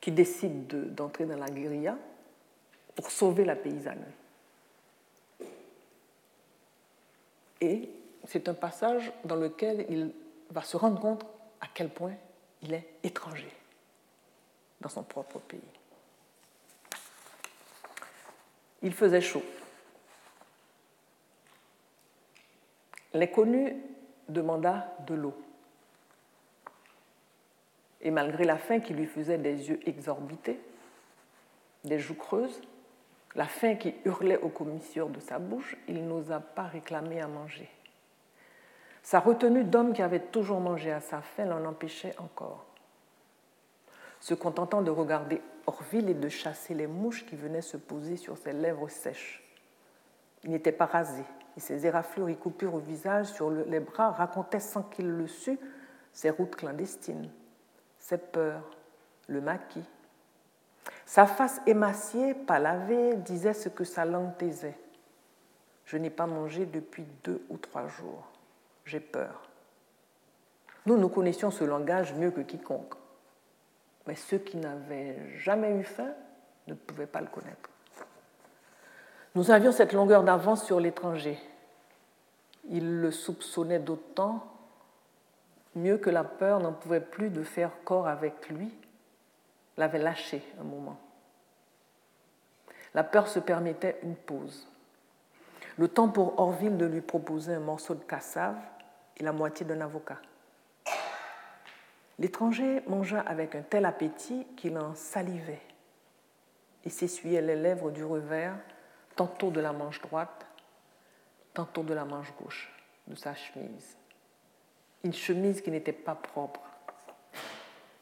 qui 0.00 0.12
décide 0.12 0.94
d'entrer 0.94 1.26
dans 1.26 1.36
la 1.36 1.48
guérilla 1.48 1.96
pour 2.94 3.10
sauver 3.10 3.44
la 3.44 3.56
paysanne. 3.56 4.04
Et 7.60 7.88
c'est 8.24 8.48
un 8.48 8.54
passage 8.54 9.12
dans 9.24 9.36
lequel 9.36 9.86
il 9.88 10.12
va 10.50 10.62
se 10.62 10.76
rendre 10.76 11.00
compte 11.00 11.24
à 11.60 11.66
quel 11.72 11.88
point 11.88 12.14
il 12.62 12.74
est 12.74 12.88
étranger 13.02 13.50
dans 14.80 14.88
son 14.88 15.02
propre 15.02 15.38
pays. 15.40 15.60
Il 18.82 18.92
faisait 18.92 19.20
chaud. 19.20 19.42
L'inconnu 23.14 23.76
demanda 24.28 24.96
de 25.06 25.14
l'eau 25.14 25.34
et 28.02 28.10
malgré 28.10 28.44
la 28.44 28.58
faim 28.58 28.80
qui 28.80 28.92
lui 28.92 29.06
faisait 29.06 29.38
des 29.38 29.68
yeux 29.68 29.80
exorbités, 29.86 30.58
des 31.84 31.98
joues 31.98 32.16
creuses, 32.16 32.60
la 33.34 33.46
faim 33.46 33.76
qui 33.76 33.94
hurlait 34.04 34.38
aux 34.38 34.48
commissures 34.48 35.08
de 35.08 35.20
sa 35.20 35.38
bouche, 35.38 35.76
il 35.88 36.06
n'osa 36.06 36.40
pas 36.40 36.64
réclamer 36.64 37.20
à 37.20 37.28
manger. 37.28 37.70
Sa 39.02 39.20
retenue 39.20 39.64
d'homme 39.64 39.92
qui 39.92 40.02
avait 40.02 40.20
toujours 40.20 40.60
mangé 40.60 40.92
à 40.92 41.00
sa 41.00 41.20
faim 41.20 41.46
l'en 41.46 41.64
empêchait 41.64 42.14
encore. 42.18 42.64
Se 44.20 44.34
contentant 44.34 44.82
de 44.82 44.90
regarder 44.90 45.42
Orville 45.66 46.08
et 46.08 46.14
de 46.14 46.28
chasser 46.28 46.74
les 46.74 46.86
mouches 46.86 47.26
qui 47.26 47.36
venaient 47.36 47.62
se 47.62 47.76
poser 47.76 48.16
sur 48.16 48.38
ses 48.38 48.52
lèvres 48.52 48.88
sèches. 48.88 49.42
Il 50.44 50.50
n'était 50.50 50.72
pas 50.72 50.86
rasé, 50.86 51.22
et 51.56 51.60
ses 51.60 51.86
éraflures 51.86 52.28
et 52.28 52.36
coupures 52.36 52.74
au 52.74 52.78
visage, 52.78 53.26
sur 53.26 53.50
les 53.50 53.80
bras, 53.80 54.10
racontaient 54.10 54.60
sans 54.60 54.82
qu'il 54.82 55.08
le 55.08 55.26
sût 55.26 55.58
ses 56.12 56.30
routes 56.30 56.56
clandestines 56.56 57.30
ses 58.02 58.18
peurs, 58.18 58.68
le 59.28 59.40
maquis. 59.40 59.88
Sa 61.06 61.26
face 61.26 61.60
émaciée, 61.66 62.34
pas 62.34 62.58
lavée, 62.58 63.14
disait 63.16 63.54
ce 63.54 63.68
que 63.68 63.84
sa 63.84 64.04
langue 64.04 64.36
taisait. 64.36 64.76
Je 65.84 65.96
n'ai 65.96 66.10
pas 66.10 66.26
mangé 66.26 66.66
depuis 66.66 67.06
deux 67.22 67.44
ou 67.48 67.56
trois 67.58 67.86
jours. 67.86 68.31
J'ai 68.84 69.00
peur. 69.00 69.48
Nous, 70.86 70.96
nous 70.96 71.08
connaissions 71.08 71.50
ce 71.50 71.64
langage 71.64 72.14
mieux 72.14 72.30
que 72.30 72.40
quiconque. 72.40 72.94
Mais 74.06 74.16
ceux 74.16 74.38
qui 74.38 74.56
n'avaient 74.56 75.38
jamais 75.38 75.70
eu 75.76 75.84
faim 75.84 76.12
ne 76.66 76.74
pouvaient 76.74 77.06
pas 77.06 77.20
le 77.20 77.28
connaître. 77.28 77.70
Nous 79.34 79.50
avions 79.50 79.72
cette 79.72 79.92
longueur 79.92 80.24
d'avance 80.24 80.64
sur 80.64 80.80
l'étranger. 80.80 81.38
il 82.68 83.00
le 83.00 83.10
soupçonnait 83.10 83.78
d'autant 83.78 84.52
mieux 85.74 85.98
que 85.98 86.10
la 86.10 86.24
peur 86.24 86.60
n'en 86.60 86.72
pouvait 86.72 87.00
plus 87.00 87.30
de 87.30 87.42
faire 87.42 87.70
corps 87.84 88.06
avec 88.06 88.48
lui, 88.50 88.70
l'avait 89.76 89.98
lâché 89.98 90.42
un 90.60 90.64
moment. 90.64 90.98
La 92.94 93.04
peur 93.04 93.26
se 93.26 93.38
permettait 93.38 93.98
une 94.02 94.16
pause. 94.16 94.68
Le 95.82 95.88
temps 95.88 96.08
pour 96.08 96.38
Orville 96.38 96.76
de 96.76 96.86
lui 96.86 97.00
proposer 97.00 97.54
un 97.54 97.58
morceau 97.58 97.96
de 97.96 98.04
cassave 98.04 98.56
et 99.16 99.24
la 99.24 99.32
moitié 99.32 99.66
d'un 99.66 99.80
avocat. 99.80 100.20
L'étranger 102.20 102.84
mangea 102.86 103.18
avec 103.18 103.56
un 103.56 103.62
tel 103.62 103.84
appétit 103.84 104.46
qu'il 104.56 104.78
en 104.78 104.94
salivait 104.94 105.60
et 106.84 106.88
s'essuyait 106.88 107.42
les 107.42 107.56
lèvres 107.56 107.90
du 107.90 108.04
revers, 108.04 108.54
tantôt 109.16 109.50
de 109.50 109.58
la 109.60 109.72
manche 109.72 110.00
droite, 110.00 110.46
tantôt 111.52 111.82
de 111.82 111.94
la 111.94 112.04
manche 112.04 112.32
gauche 112.40 112.72
de 113.08 113.16
sa 113.16 113.34
chemise. 113.34 113.96
Une 115.02 115.12
chemise 115.12 115.60
qui 115.60 115.72
n'était 115.72 115.90
pas 115.90 116.14
propre, 116.14 116.62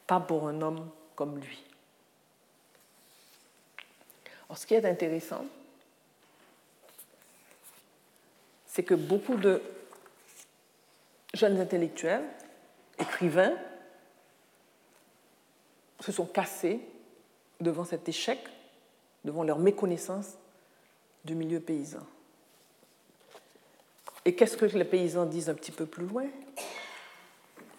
pas 0.07 0.21
pour 0.21 0.49
un 0.49 0.61
homme 0.61 0.91
comme 1.17 1.39
lui. 1.39 1.65
ce 4.55 4.67
qui 4.67 4.75
est 4.75 4.85
intéressant, 4.85 5.47
c'est 8.71 8.85
que 8.85 8.95
beaucoup 8.95 9.35
de 9.35 9.61
jeunes 11.35 11.61
intellectuels, 11.61 12.23
écrivains, 13.01 13.55
se 15.99 16.13
sont 16.13 16.27
cassés 16.27 16.81
devant 17.61 17.85
cet 17.85 18.09
échec, 18.09 18.39
devant 19.25 19.43
leur 19.43 19.59
méconnaissance 19.59 20.39
du 21.25 21.35
milieu 21.35 21.59
paysan. 21.59 22.07
Et 24.25 24.37
qu'est-ce 24.37 24.57
que 24.57 24.67
les 24.67 24.85
paysans 24.85 25.27
disent 25.27 25.51
un 25.51 25.55
petit 25.55 25.73
peu 25.73 25.85
plus 25.87 26.07
loin? 26.07 26.27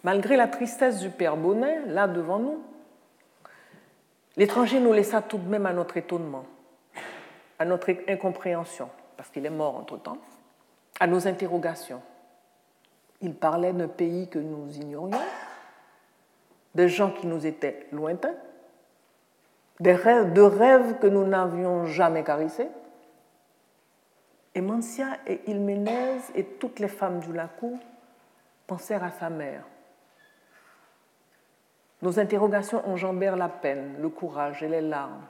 Malgré 0.04 0.36
la 0.36 0.46
tristesse 0.46 0.98
du 0.98 1.08
père 1.08 1.38
Bonnet, 1.38 1.86
là 1.86 2.06
devant 2.06 2.38
nous, 2.38 2.62
l'étranger 4.36 4.78
nous 4.78 4.92
laissa 4.92 5.22
tout 5.22 5.38
de 5.38 5.48
même 5.48 5.64
à 5.64 5.72
notre 5.72 5.96
étonnement, 5.96 6.44
à 7.58 7.64
notre 7.64 7.90
incompréhension, 8.08 8.90
parce 9.16 9.30
qu'il 9.30 9.46
est 9.46 9.50
mort 9.50 9.76
entre-temps, 9.76 10.18
à 11.00 11.06
nos 11.06 11.26
interrogations. 11.26 12.02
Il 13.20 13.34
parlait 13.34 13.72
d'un 13.72 13.88
pays 13.88 14.28
que 14.28 14.38
nous 14.38 14.70
ignorions, 14.76 15.20
des 16.74 16.88
gens 16.88 17.10
qui 17.10 17.26
nous 17.26 17.46
étaient 17.46 17.86
lointains, 17.92 18.34
de 19.80 20.40
rêves 20.40 20.98
que 20.98 21.06
nous 21.06 21.26
n'avions 21.26 21.86
jamais 21.86 22.24
caressés. 22.24 22.68
Et 24.54 24.60
Mancia 24.60 25.18
et 25.26 25.40
Ilménez 25.50 26.18
et 26.34 26.44
toutes 26.44 26.78
les 26.78 26.88
femmes 26.88 27.20
du 27.20 27.32
Lacou 27.32 27.78
pensèrent 28.66 29.04
à 29.04 29.10
sa 29.10 29.30
mère. 29.30 29.64
Nos 32.02 32.18
interrogations 32.18 32.86
enjambèrent 32.88 33.36
la 33.36 33.48
peine, 33.48 33.96
le 34.00 34.08
courage 34.08 34.62
et 34.62 34.68
les 34.68 34.80
larmes, 34.80 35.22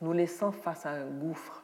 nous 0.00 0.12
laissant 0.12 0.52
face 0.52 0.86
à 0.86 0.90
un 0.90 1.06
gouffre. 1.06 1.61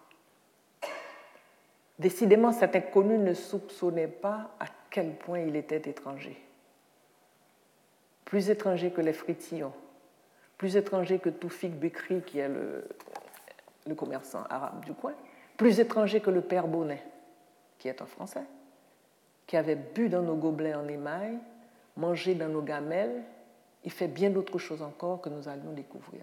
Décidément, 1.99 2.53
cet 2.53 2.77
inconnu 2.77 3.19
ne 3.19 3.35
soupçonnait 3.35 4.09
pas 4.09 4.55
à 4.61 4.67
quel 4.91 5.15
point 5.15 5.41
il 5.41 5.57
était 5.57 5.91
étranger. 5.91 6.41
Plus 8.25 8.51
étranger 8.51 8.91
que 8.91 9.01
les 9.01 9.13
fritillons, 9.13 9.73
plus 10.57 10.77
étranger 10.77 11.19
que 11.19 11.31
Toufik 11.31 11.73
Bekri, 11.73 12.23
qui 12.23 12.39
est 12.39 12.49
le, 12.49 12.85
le 13.87 13.95
commerçant 13.95 14.45
arabe 14.49 14.85
du 14.85 14.93
coin, 14.93 15.15
plus 15.57 15.81
étranger 15.81 16.21
que 16.21 16.31
le 16.31 16.41
père 16.41 16.69
Bonnet, 16.69 17.03
qui 17.79 17.89
est 17.89 18.01
un 18.01 18.07
Français, 18.07 18.45
qui 19.47 19.57
avait 19.57 19.77
bu 19.77 20.09
dans 20.09 20.23
nos 20.23 20.37
gobelets 20.37 20.75
en 20.75 20.87
émail, 20.87 21.39
mangé 21.97 22.35
dans 22.35 22.49
nos 22.49 22.63
gamelles, 22.63 23.23
et 23.85 23.91
fait 23.91 24.09
bien 24.09 24.31
d'autres 24.31 24.59
choses 24.59 24.83
encore 24.83 25.21
que 25.21 25.29
nous 25.29 25.49
allions 25.49 25.73
découvrir. 25.73 26.23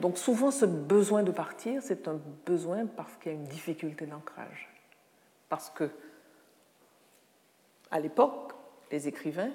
Donc 0.00 0.18
souvent 0.18 0.50
ce 0.50 0.64
besoin 0.64 1.22
de 1.22 1.30
partir, 1.30 1.82
c'est 1.82 2.08
un 2.08 2.18
besoin 2.46 2.86
parce 2.86 3.16
qu'il 3.16 3.32
y 3.32 3.34
a 3.34 3.38
une 3.38 3.44
difficulté 3.44 4.06
d'ancrage. 4.06 4.68
Parce 5.48 5.70
que, 5.70 5.90
à 7.90 8.00
l'époque, 8.00 8.52
les 8.90 9.08
écrivains, 9.08 9.50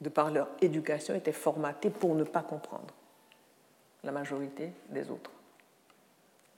de 0.00 0.08
par 0.08 0.30
leur 0.30 0.48
éducation, 0.60 1.14
étaient 1.14 1.32
formatés 1.32 1.90
pour 1.90 2.14
ne 2.14 2.24
pas 2.24 2.42
comprendre 2.42 2.92
la 4.04 4.12
majorité 4.12 4.72
des 4.90 5.10
autres. 5.10 5.30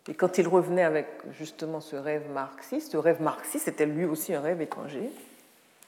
Et 0.09 0.15
quand 0.15 0.39
ils 0.39 0.49
revenaient 0.49 0.85
avec 0.85 1.07
justement 1.33 1.81
ce 1.81 1.95
rêve 1.95 2.31
marxiste, 2.31 2.93
ce 2.93 2.97
rêve 2.97 3.21
marxiste 3.21 3.69
était 3.69 3.87
lui 3.87 4.07
aussi 4.07 4.33
un 4.35 4.41
rêve 4.41 4.63
étranger. 4.63 5.11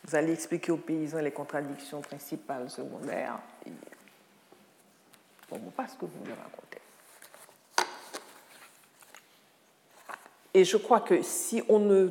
Vous 0.04 0.14
allez 0.14 0.32
expliquer 0.32 0.72
aux 0.72 0.76
paysans 0.76 1.20
les 1.20 1.30
contradictions 1.30 2.02
principales, 2.02 2.68
secondaires. 2.68 3.38
Bon, 5.48 5.58
pas 5.74 5.88
ce 5.88 5.96
que 5.96 6.04
vous 6.04 6.24
me 6.24 6.34
racontez. 6.34 6.80
Et 10.54 10.64
je 10.64 10.76
crois 10.76 11.00
que 11.00 11.22
si 11.22 11.62
on 11.68 11.78
ne 11.78 12.10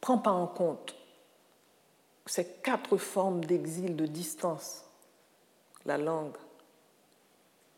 prend 0.00 0.18
pas 0.18 0.30
en 0.30 0.46
compte 0.46 0.94
ces 2.26 2.44
quatre 2.44 2.96
formes 2.96 3.44
d'exil, 3.44 3.96
de 3.96 4.06
distance, 4.06 4.84
la 5.84 5.96
langue, 5.96 6.36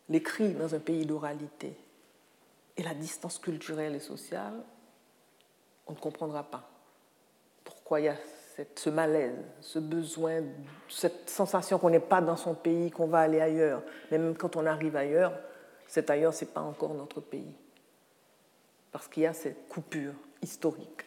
l'écrit 0.08 0.54
dans 0.54 0.74
un 0.74 0.78
pays 0.78 1.04
d'oralité 1.04 1.76
et 2.76 2.82
la 2.82 2.94
distance 2.94 3.38
culturelle 3.38 3.94
et 3.94 4.00
sociale, 4.00 4.54
on 5.86 5.92
ne 5.92 5.98
comprendra 5.98 6.42
pas 6.42 6.68
pourquoi 7.64 8.00
il 8.00 8.04
y 8.04 8.08
a 8.08 8.16
ce 8.74 8.90
malaise, 8.90 9.36
ce 9.60 9.78
besoin, 9.78 10.42
cette 10.88 11.30
sensation 11.30 11.78
qu'on 11.78 11.90
n'est 11.90 12.00
pas 12.00 12.20
dans 12.20 12.36
son 12.36 12.54
pays, 12.54 12.90
qu'on 12.90 13.06
va 13.06 13.20
aller 13.20 13.40
ailleurs. 13.40 13.82
Mais 14.10 14.18
même 14.18 14.36
quand 14.36 14.56
on 14.56 14.66
arrive 14.66 14.96
ailleurs, 14.96 15.32
cet 15.86 16.10
ailleurs, 16.10 16.34
ce 16.34 16.44
n'est 16.44 16.50
pas 16.50 16.62
encore 16.62 16.94
notre 16.94 17.20
pays 17.20 17.54
parce 18.92 19.08
qu'il 19.08 19.24
y 19.24 19.26
a 19.26 19.32
cette 19.32 19.68
coupure 19.68 20.14
historique. 20.42 21.04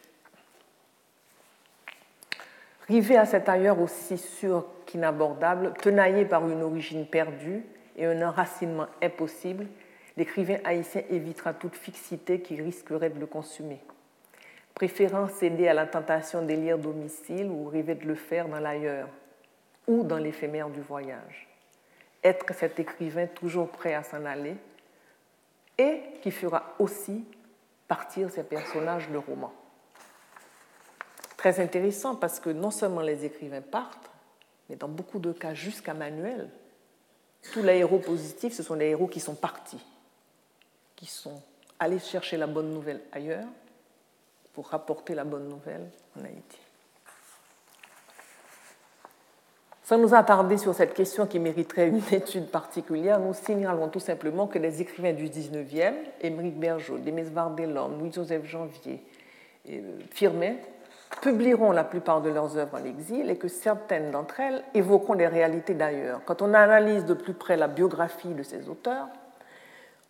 Rivé 2.88 3.16
à 3.16 3.24
cet 3.24 3.48
ailleurs 3.48 3.80
aussi 3.80 4.18
sûr 4.18 4.66
qu'inabordable, 4.86 5.72
tenaillé 5.74 6.24
par 6.24 6.48
une 6.48 6.62
origine 6.62 7.06
perdue 7.06 7.64
et 7.96 8.06
un 8.06 8.26
enracinement 8.26 8.86
impossible, 9.00 9.66
l'écrivain 10.16 10.58
haïtien 10.64 11.02
évitera 11.08 11.54
toute 11.54 11.76
fixité 11.76 12.40
qui 12.40 12.60
risquerait 12.60 13.10
de 13.10 13.20
le 13.20 13.26
consumer, 13.26 13.80
préférant 14.74 15.28
céder 15.28 15.68
à 15.68 15.74
la 15.74 15.86
tentation 15.86 16.42
d'élire 16.42 16.78
domicile 16.78 17.46
ou 17.46 17.68
rêver 17.68 17.94
de 17.94 18.04
le 18.04 18.14
faire 18.14 18.48
dans 18.48 18.60
l'ailleurs 18.60 19.08
ou 19.86 20.02
dans 20.02 20.18
l'éphémère 20.18 20.68
du 20.68 20.80
voyage. 20.80 21.48
Être 22.22 22.52
cet 22.54 22.78
écrivain 22.78 23.26
toujours 23.26 23.68
prêt 23.68 23.94
à 23.94 24.02
s'en 24.02 24.24
aller 24.24 24.56
et 25.78 26.00
qui 26.20 26.30
fera 26.30 26.74
aussi 26.78 27.24
partir 27.92 28.30
ces 28.30 28.42
personnages 28.42 29.10
de 29.10 29.18
roman. 29.18 29.52
Très 31.36 31.60
intéressant 31.60 32.14
parce 32.16 32.40
que 32.40 32.48
non 32.48 32.70
seulement 32.70 33.02
les 33.02 33.26
écrivains 33.26 33.60
partent, 33.60 34.10
mais 34.70 34.76
dans 34.76 34.88
beaucoup 34.88 35.18
de 35.18 35.30
cas 35.30 35.52
jusqu'à 35.52 35.92
Manuel, 35.92 36.48
tous 37.52 37.62
les 37.62 37.76
héros 37.76 37.98
positifs, 37.98 38.54
ce 38.54 38.62
sont 38.62 38.76
les 38.76 38.86
héros 38.86 39.08
qui 39.08 39.20
sont 39.20 39.34
partis, 39.34 39.84
qui 40.96 41.04
sont 41.04 41.42
allés 41.78 41.98
chercher 41.98 42.38
la 42.38 42.46
bonne 42.46 42.72
nouvelle 42.72 43.02
ailleurs 43.12 43.44
pour 44.54 44.68
rapporter 44.68 45.14
la 45.14 45.24
bonne 45.24 45.50
nouvelle 45.50 45.90
en 46.18 46.24
Haïti. 46.24 46.61
Sans 49.84 49.98
nous 49.98 50.14
attarder 50.14 50.58
sur 50.58 50.74
cette 50.74 50.94
question 50.94 51.26
qui 51.26 51.40
mériterait 51.40 51.88
une 51.88 52.02
étude 52.12 52.48
particulière, 52.48 53.18
nous 53.18 53.34
signalons 53.34 53.88
tout 53.88 54.00
simplement 54.00 54.46
que 54.46 54.58
les 54.58 54.80
écrivains 54.80 55.12
du 55.12 55.28
19e, 55.28 55.94
Émeric 56.20 56.58
Bergeau, 56.58 56.98
Demis 56.98 57.22
Vardelon, 57.22 57.88
Louis-Joseph 57.98 58.44
Janvier 58.44 59.02
et 59.66 59.78
euh, 59.78 59.98
Firmin, 60.10 60.54
publieront 61.20 61.72
la 61.72 61.84
plupart 61.84 62.22
de 62.22 62.30
leurs 62.30 62.56
œuvres 62.56 62.78
en 62.80 62.84
exil 62.84 63.28
et 63.28 63.36
que 63.36 63.48
certaines 63.48 64.12
d'entre 64.12 64.40
elles 64.40 64.62
évoqueront 64.72 65.16
des 65.16 65.26
réalités 65.26 65.74
d'ailleurs. 65.74 66.20
Quand 66.24 66.42
on 66.42 66.54
analyse 66.54 67.04
de 67.04 67.14
plus 67.14 67.34
près 67.34 67.56
la 67.56 67.68
biographie 67.68 68.34
de 68.34 68.42
ces 68.42 68.68
auteurs, 68.68 69.08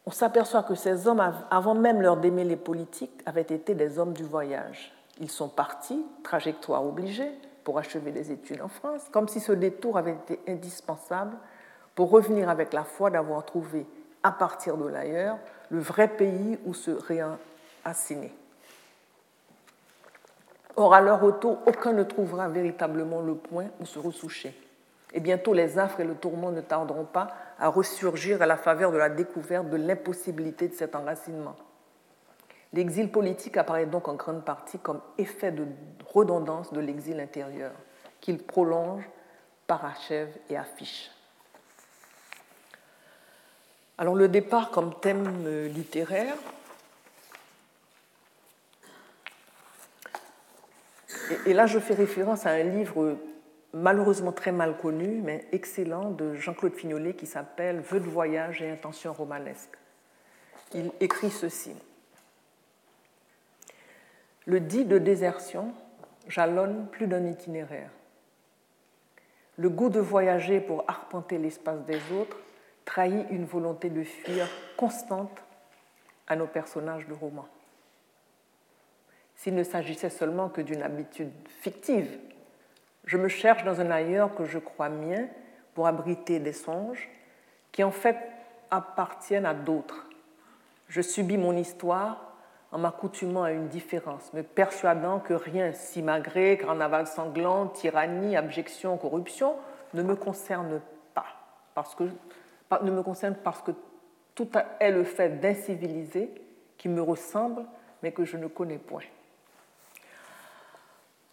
on 0.05 0.11
s'aperçoit 0.11 0.65
que 0.65 0.75
ces 0.75 1.09
hommes, 1.09 1.23
avant 1.51 1.75
même 1.75 2.03
leur 2.03 2.19
démêlés 2.19 2.57
politique, 2.57 3.13
avaient 3.25 3.41
été 3.41 3.75
des 3.75 3.99
hommes 3.99 4.13
du 4.13 4.25
voyage. 4.25 4.93
Ils 5.21 5.31
sont 5.31 5.49
partis, 5.49 6.05
trajectoire 6.25 6.85
obligée, 6.85 7.31
pour 7.65 7.79
achever 7.79 8.11
des 8.11 8.33
études 8.33 8.63
en 8.63 8.69
France, 8.69 9.03
comme 9.11 9.29
si 9.29 9.41
ce 9.41 9.53
détour 9.53 9.99
avait 9.99 10.13
été 10.13 10.41
indispensable 10.49 11.37
pour 11.95 12.11
revenir 12.11 12.49
avec 12.49 12.73
la 12.73 12.85
foi 12.85 13.11
d'avoir 13.11 13.45
trouvé, 13.45 13.87
à 14.23 14.33
partir 14.33 14.77
de 14.77 14.87
l'ailleurs, 14.87 15.39
le 15.71 15.81
vrai 15.81 16.09
pays 16.09 16.59
où 16.65 16.75
se 16.75 16.91
réenraciner. 16.91 18.33
Or, 20.77 20.95
à 20.95 21.01
leur 21.01 21.21
retour, 21.21 21.59
aucun 21.67 21.93
ne 21.93 22.03
trouvera 22.03 22.49
véritablement 22.49 23.21
le 23.21 23.35
point 23.35 23.67
où 23.81 23.85
se 23.85 23.99
ressoucher. 23.99 24.55
Et 25.13 25.21
bientôt, 25.21 25.53
les 25.53 25.79
affres 25.79 26.01
et 26.01 26.05
le 26.05 26.15
tourment 26.15 26.51
ne 26.51 26.63
tarderont 26.63 27.05
pas 27.05 27.35
à 27.59 27.69
ressurgir 27.69 28.41
à 28.41 28.47
la 28.47 28.57
faveur 28.57 28.91
de 28.91 28.97
la 28.97 29.11
découverte 29.11 29.69
de 29.69 29.77
l'impossibilité 29.77 30.69
de 30.69 30.75
cet 30.75 30.97
enracinement. 30.97 31.55
L'exil 32.73 33.11
politique 33.11 33.57
apparaît 33.57 33.87
donc 33.87 34.09
en 34.09 34.15
grande 34.15 34.45
partie 34.45 34.79
comme 34.79 35.01
effet 35.19 35.53
de 35.53 35.67
redondance 36.07 36.73
de 36.73 36.81
l'exil 36.81 37.21
intérieur, 37.21 37.73
qu'il 38.21 38.39
prolonge, 38.43 39.03
parachève 39.67 40.35
et 40.49 40.57
affiche. 40.57 41.11
Alors 43.99 44.15
le 44.15 44.29
départ 44.29 44.71
comme 44.71 44.99
thème 45.01 45.47
littéraire, 45.69 46.35
et 51.47 51.53
là 51.53 51.67
je 51.67 51.79
fais 51.79 51.95
référence 51.95 52.47
à 52.47 52.51
un 52.51 52.63
livre 52.63 53.19
malheureusement 53.75 54.33
très 54.33 54.53
mal 54.53 54.77
connu, 54.79 55.21
mais 55.23 55.47
excellent, 55.53 56.11
de 56.11 56.35
Jean-Claude 56.35 56.75
Fignolet 56.75 57.15
qui 57.15 57.27
s'appelle 57.27 57.81
Vœux 57.81 58.01
de 58.01 58.09
voyage 58.09 58.63
et 58.63 58.71
intentions 58.71 59.13
romanesques. 59.13 59.79
Il 60.75 60.91
écrit 61.01 61.31
ceci. 61.31 61.75
Le 64.47 64.61
dit 64.61 64.85
de 64.85 64.99
désertion 64.99 65.73
jalonne 66.29 66.89
plus 66.91 67.07
d'un 67.07 67.25
itinéraire. 67.27 67.91
Le 69.57 69.69
goût 69.69 69.91
de 69.91 70.01
voyager 70.01 70.61
pour 70.61 70.85
arpenter 70.89 71.39
l'espace 71.39 71.85
des 71.85 72.01
autres 72.13 72.39
trahit 72.85 73.27
une 73.31 73.45
volonté 73.45 73.91
de 73.91 74.03
fuir 74.03 74.49
constante 74.77 75.43
à 76.27 76.37
nos 76.37 76.47
personnages 76.47 77.07
de 77.07 77.15
romans. 77.15 77.49
S'il 79.37 79.55
ne 79.55 79.63
s'agissait 79.63 80.11
seulement 80.11 80.49
que 80.49 80.61
d'une 80.61 80.83
habitude 80.83 81.33
fictive, 81.61 82.19
je 83.05 83.19
me 83.19 83.29
cherche 83.29 83.65
dans 83.65 83.81
un 83.81 83.91
ailleurs 83.91 84.35
que 84.35 84.45
je 84.45 84.59
crois 84.59 84.89
mien 84.89 85.27
pour 85.75 85.87
abriter 85.87 86.39
des 86.39 86.53
songes 86.53 87.09
qui 87.73 87.83
en 87.83 87.91
fait 87.91 88.17
appartiennent 88.71 89.47
à 89.47 89.55
d'autres. 89.55 90.09
Je 90.89 91.01
subis 91.01 91.39
mon 91.39 91.57
histoire 91.57 92.32
en 92.73 92.79
m'accoutumant 92.79 93.43
à 93.43 93.53
une 93.53 93.69
différence, 93.69 94.33
me 94.33 94.43
persuadant 94.43 95.21
que 95.21 95.35
rien, 95.35 95.73
simagré, 95.73 96.57
carnaval 96.59 97.07
sanglant, 97.07 97.67
tyrannie, 97.67 98.35
abjection, 98.35 98.97
corruption, 98.97 99.55
ne 99.93 100.03
me 100.03 100.17
concerne 100.17 100.81
pas, 101.15 101.27
parce 101.75 101.95
que, 101.95 102.05
ne 102.83 102.91
me 102.91 103.03
concerne 103.03 103.35
parce 103.35 103.61
que 103.61 103.73
tout 104.35 104.49
est 104.81 104.91
le 104.91 105.05
fait 105.05 105.41
d'inciviliser 105.41 106.31
qui 106.79 106.89
me 106.89 107.03
ressemble, 107.03 107.65
mais 108.03 108.13
que 108.13 108.25
je 108.25 108.39
ne 108.39 108.47
connais 108.47 108.79
point. 108.79 109.03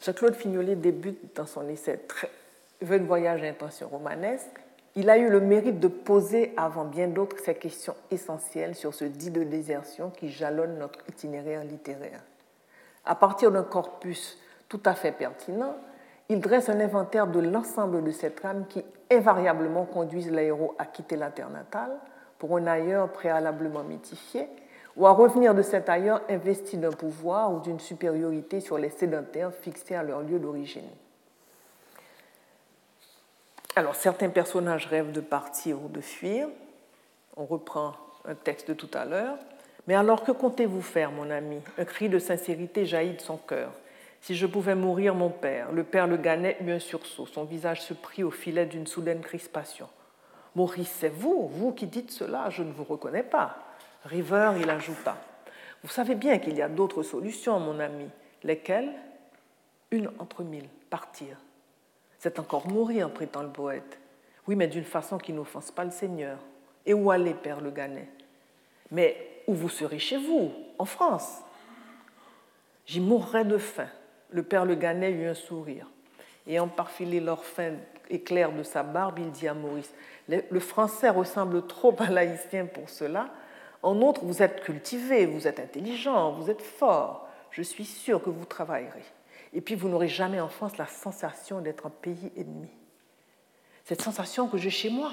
Jacques-Claude 0.02 0.36
Fignolet 0.36 0.76
débute 0.76 1.36
dans 1.36 1.46
son 1.46 1.68
essai 1.70 2.06
Vœux 2.82 3.00
de 3.00 3.06
voyage 3.06 3.44
et 3.44 3.50
intention 3.50 3.90
romanesque 3.90 4.60
il 5.00 5.10
a 5.10 5.18
eu 5.18 5.30
le 5.30 5.39
mérite 5.39 5.80
de 5.80 5.88
poser 5.88 6.54
avant 6.58 6.84
bien 6.84 7.08
d'autres 7.08 7.39
ces 7.39 7.56
questions 7.56 7.95
essentielles 8.12 8.76
sur 8.76 8.93
ce 8.93 9.06
dit 9.06 9.32
de 9.32 9.43
désertion 9.43 10.10
qui 10.10 10.28
jalonne 10.30 10.78
notre 10.78 11.00
itinéraire 11.08 11.64
littéraire. 11.64 12.20
À 13.06 13.16
partir 13.16 13.50
d'un 13.50 13.64
corpus 13.64 14.38
tout 14.68 14.82
à 14.84 14.95
fait 14.95 15.14
pertinent, 15.14 15.74
il 16.28 16.41
dresse 16.41 16.68
un 16.68 16.82
inventaire 16.82 17.28
de 17.28 17.39
l'ensemble 17.39 18.04
de 18.04 18.12
ces 18.12 18.32
trames 18.32 18.66
qui 18.68 18.84
invariablement 19.10 19.86
conduisent 19.86 20.32
l'aéro 20.32 20.76
à 20.78 20.86
quitter 20.86 21.16
la 21.16 21.32
terre 21.32 21.50
natale 21.50 21.95
pour 22.38 22.58
un 22.58 22.68
ailleurs 22.68 23.10
préalablement 23.14 23.86
mythifié 23.86 24.50
ou 24.97 25.08
à 25.08 25.12
revenir 25.12 25.56
de 25.56 25.62
cet 25.62 25.88
ailleurs 25.88 26.24
investi 26.30 26.76
d'un 26.76 26.91
pouvoir 26.91 27.54
ou 27.54 27.62
d'une 27.62 27.80
supériorité 27.80 28.60
sur 28.60 28.78
les 28.78 28.89
sédentaires 28.89 29.54
fixés 29.54 29.95
à 29.95 30.04
leur 30.04 30.24
lieu 30.24 30.39
d'origine. 30.39 30.89
Alors, 33.80 33.95
certains 33.95 34.27
personnages 34.27 34.88
rêvent 34.88 35.13
de 35.13 35.21
partir 35.21 35.82
ou 35.82 35.88
de 35.88 36.01
fuir. 36.01 36.49
On 37.38 37.45
reprend 37.45 37.93
un 38.25 38.36
texte 38.36 38.67
de 38.67 38.73
tout 38.73 38.89
à 38.93 39.05
l'heure. 39.05 39.38
Mais 39.88 39.95
alors, 39.95 40.25
que 40.25 40.34
comptez-vous 40.34 40.82
faire, 40.82 41.13
mon 41.13 41.30
ami? 41.30 41.61
Un 41.77 41.86
cri 41.86 42.09
de 42.09 42.19
sincérité 42.19 42.86
jaillit 42.86 43.13
de 43.13 43.21
son 43.21 43.38
cœur. 43.38 43.71
Si 44.19 44.36
je 44.36 44.45
pouvais 44.47 44.75
mourir, 44.75 45.15
mon 45.15 45.30
père. 45.30 45.71
Le 45.71 45.86
père 45.86 46.07
Le 46.07 46.17
Ganet 46.17 46.57
eut 46.59 46.71
un 46.71 46.80
sursaut. 46.80 47.25
Son 47.25 47.45
visage 47.45 47.82
se 47.82 47.93
prit 47.93 48.21
au 48.21 48.32
filet 48.32 48.65
d'une 48.65 48.86
soudaine 48.86 49.21
crispation. 49.21 49.88
Maurice, 50.55 50.93
c'est 50.99 51.07
vous, 51.07 51.47
vous 51.47 51.71
qui 51.71 51.88
dites 51.88 52.11
cela, 52.11 52.49
je 52.49 52.63
ne 52.63 52.73
vous 52.73 52.84
reconnais 52.84 53.23
pas. 53.23 53.59
River, 54.03 54.55
il 54.59 54.69
ajouta. 54.69 55.15
Vous 55.84 55.89
savez 55.89 56.15
bien 56.15 56.39
qu'il 56.39 56.57
y 56.57 56.61
a 56.61 56.67
d'autres 56.67 57.03
solutions, 57.03 57.57
mon 57.61 57.80
ami. 57.80 58.09
Lesquelles? 58.43 58.91
Une 59.89 60.11
entre 60.19 60.43
mille, 60.43 60.67
partir. 60.89 61.38
C'est 62.20 62.38
encore 62.38 62.67
mourir, 62.67 63.09
prétend 63.11 63.43
le 63.43 63.49
poète. 63.49 63.97
Oui, 64.45 64.55
mais 64.55 64.67
d'une 64.67 64.84
façon 64.84 65.17
qui 65.17 65.32
n'offense 65.32 65.72
pas 65.72 65.86
le 65.86 65.91
Seigneur. 65.91 66.38
Et 66.86 66.93
où 66.93 67.09
aller, 67.11 67.34
Père 67.34 67.61
Le 67.61 67.72
Ganet 67.72 68.09
Mais 68.91 69.41
où 69.47 69.53
vous 69.53 69.70
serez 69.70 69.99
chez 69.99 70.17
vous, 70.17 70.51
en 70.78 70.86
France? 70.86 71.39
J'y 72.86 72.99
mourrai 72.99 73.45
de 73.45 73.57
faim. 73.57 73.88
Le 74.32 74.43
Père 74.43 74.65
Le 74.65 74.76
Ganet 74.76 75.11
eut 75.11 75.28
un 75.28 75.34
sourire. 75.34 75.88
Ayant 76.45 76.67
parfilé 76.67 77.22
l'orphin 77.22 77.76
éclair 78.09 78.51
de 78.51 78.63
sa 78.63 78.84
barbe, 78.84 79.20
il 79.20 79.32
dit 79.32 79.47
à 79.47 79.53
Maurice 79.53 79.93
Le 80.28 80.59
français 80.59 81.09
ressemble 81.09 81.67
trop 81.67 81.95
à 81.99 82.09
l'haïtien 82.09 82.65
pour 82.65 82.89
cela. 82.89 83.30
En 83.82 84.01
outre, 84.01 84.26
vous 84.26 84.43
êtes 84.43 84.61
cultivé, 84.61 85.26
vous 85.26 85.47
êtes 85.47 85.59
intelligent, 85.59 86.34
vous 86.34 86.49
êtes 86.49 86.61
fort. 86.61 87.28
Je 87.51 87.61
suis 87.61 87.86
sûr 87.86 88.22
que 88.22 88.30
vous 88.30 88.45
travaillerez. 88.45 89.05
Et 89.54 89.62
puis 89.62 89.76
vous 89.76 89.89
n'aurez 89.89 90.08
jamais 90.08 90.39
en 90.39 90.50
France 90.50 90.78
la 90.78 90.88
sensation 90.88 91.62
d'être 91.62 91.86
un 91.86 91.91
pays 91.91 92.32
ennemi. 92.38 92.70
Cette 93.86 94.02
sensation 94.02 94.47
que 94.47 94.58
j'ai 94.58 94.70
chez 94.70 94.89
moi, 94.89 95.12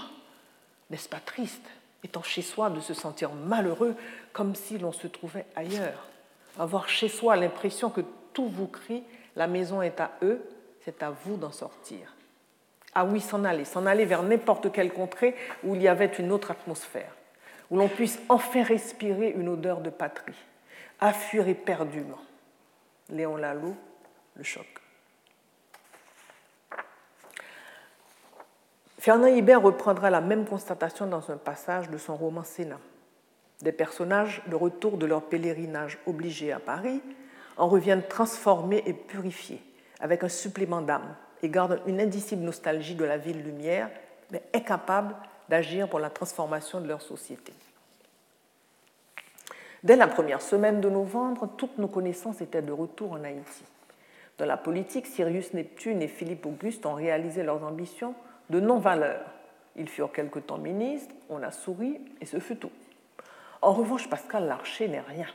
n'est-ce 0.91 1.09
pas 1.09 1.21
triste, 1.21 1.67
étant 2.05 2.23
chez 2.23 2.43
soi, 2.43 2.71
de 2.71 2.81
se 2.81 2.95
sentir 2.95 3.33
malheureux 3.33 3.97
comme 4.33 4.55
si 4.55 4.79
l'on 4.79 4.93
se 4.93 5.07
trouvait 5.07 5.47
ailleurs 5.57 6.07
Avoir 6.59 6.89
chez 6.89 7.09
soi 7.09 7.37
l'impression 7.37 7.91
que 7.91 8.03
tout 8.33 8.49
vous 8.49 8.67
crie, 8.67 9.03
la 9.35 9.47
maison 9.47 9.83
est 9.83 10.01
à 10.01 10.13
eux, 10.23 10.43
c'est 10.85 11.03
à 11.03 11.11
vous 11.11 11.37
d'en 11.37 11.53
sortir. 11.53 12.15
Ah 12.95 13.05
oui, 13.05 13.21
s'en 13.21 13.45
aller, 13.45 13.65
s'en 13.65 13.85
aller 13.85 14.05
vers 14.05 14.23
n'importe 14.23 14.73
quelle 14.73 14.93
contrée 14.93 15.35
où 15.65 15.75
il 15.75 15.83
y 15.83 15.89
avait 15.89 16.07
une 16.07 16.33
autre 16.33 16.51
atmosphère, 16.51 17.15
où 17.71 17.77
l'on 17.77 17.89
puisse 17.89 18.19
enfin 18.29 18.63
respirer 18.63 19.31
une 19.31 19.49
odeur 19.49 19.81
de 19.81 19.91
patrie, 19.91 20.37
à 21.01 21.13
fuir 21.13 21.49
éperdument. 21.49 22.21
Léon 23.11 23.37
Lalou, 23.37 23.77
le 24.37 24.45
choc. 24.45 24.67
Fernand 28.99 29.29
Hibert 29.29 29.63
reprendra 29.63 30.11
la 30.11 30.21
même 30.21 30.47
constatation 30.47 31.07
dans 31.07 31.31
un 31.31 31.37
passage 31.37 31.91
de 31.91 31.99
son 31.99 32.17
roman 32.17 32.43
Sénat. 32.43 32.81
Des 33.63 33.73
personnages, 33.73 34.43
de 34.49 34.57
retour 34.57 34.97
de 34.99 35.07
leur 35.07 35.23
pèlerinage 35.23 35.99
obligé 36.07 36.53
à 36.53 36.59
Paris, 36.59 37.01
en 37.57 37.69
reviennent 37.69 38.07
transformés 38.07 38.83
et 38.85 38.93
purifiés, 38.93 39.63
avec 40.01 40.25
un 40.25 40.29
supplément 40.29 40.83
d'âme, 40.83 41.15
et 41.43 41.49
gardent 41.49 41.81
une 41.87 42.01
indicible 42.01 42.43
nostalgie 42.43 42.95
de 42.95 43.05
la 43.05 43.17
ville 43.17 43.43
lumière, 43.43 43.91
mais 44.31 44.43
incapables 44.53 45.15
d'agir 45.49 45.89
pour 45.89 46.01
la 46.01 46.11
transformation 46.11 46.81
de 46.81 46.89
leur 46.89 47.01
société. 47.01 47.53
Dès 49.85 49.97
la 49.97 50.09
première 50.09 50.43
semaine 50.43 50.81
de 50.81 50.91
novembre, 50.91 51.49
toutes 51.57 51.79
nos 51.79 51.87
connaissances 51.87 52.41
étaient 52.41 52.63
de 52.63 52.73
retour 52.73 53.13
en 53.13 53.23
Haïti. 53.23 53.63
Dans 54.39 54.47
la 54.47 54.57
politique, 54.57 55.07
Sirius 55.07 55.55
Neptune 55.55 56.03
et 56.03 56.09
Philippe 56.09 56.45
Auguste 56.47 56.85
ont 56.85 56.95
réalisé 56.95 57.43
leurs 57.43 57.65
ambitions 57.65 58.15
de 58.51 58.61
non-valeur. 58.61 59.21
Ils 59.77 59.89
furent 59.89 60.13
quelque 60.13 60.39
temps 60.39 60.59
ministres, 60.59 61.15
on 61.29 61.43
a 61.43 61.51
souri 61.51 62.01
et 62.21 62.27
ce 62.27 62.39
fut 62.39 62.57
tout. 62.57 62.71
En 63.63 63.73
revanche, 63.73 64.09
Pascal 64.09 64.47
Larcher 64.47 64.89
n'est 64.89 65.01
rien. 65.01 65.27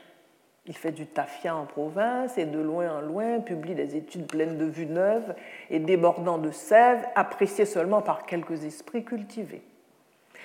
Il 0.66 0.76
fait 0.76 0.92
du 0.92 1.06
tafia 1.06 1.56
en 1.56 1.66
province 1.66 2.38
et 2.38 2.44
de 2.44 2.60
loin 2.60 2.98
en 2.98 3.00
loin 3.00 3.40
publie 3.40 3.74
des 3.74 3.96
études 3.96 4.28
pleines 4.28 4.58
de 4.58 4.64
vues 4.64 4.86
neuves 4.86 5.34
et 5.70 5.80
débordant 5.80 6.38
de 6.38 6.52
sève, 6.52 7.04
appréciées 7.16 7.64
seulement 7.64 8.00
par 8.00 8.26
quelques 8.26 8.64
esprits 8.64 9.04
cultivés. 9.04 9.62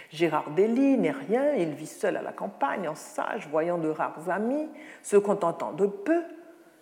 Gérard 0.09 0.49
Dely 0.51 0.97
n'est 0.97 1.11
rien, 1.11 1.53
il 1.53 1.73
vit 1.73 1.85
seul 1.85 2.17
à 2.17 2.21
la 2.21 2.31
campagne, 2.31 2.87
en 2.87 2.95
sage, 2.95 3.47
voyant 3.47 3.77
de 3.77 3.89
rares 3.89 4.29
amis, 4.29 4.67
se 5.03 5.17
contentant 5.17 5.73
de 5.73 5.85
peu, 5.85 6.23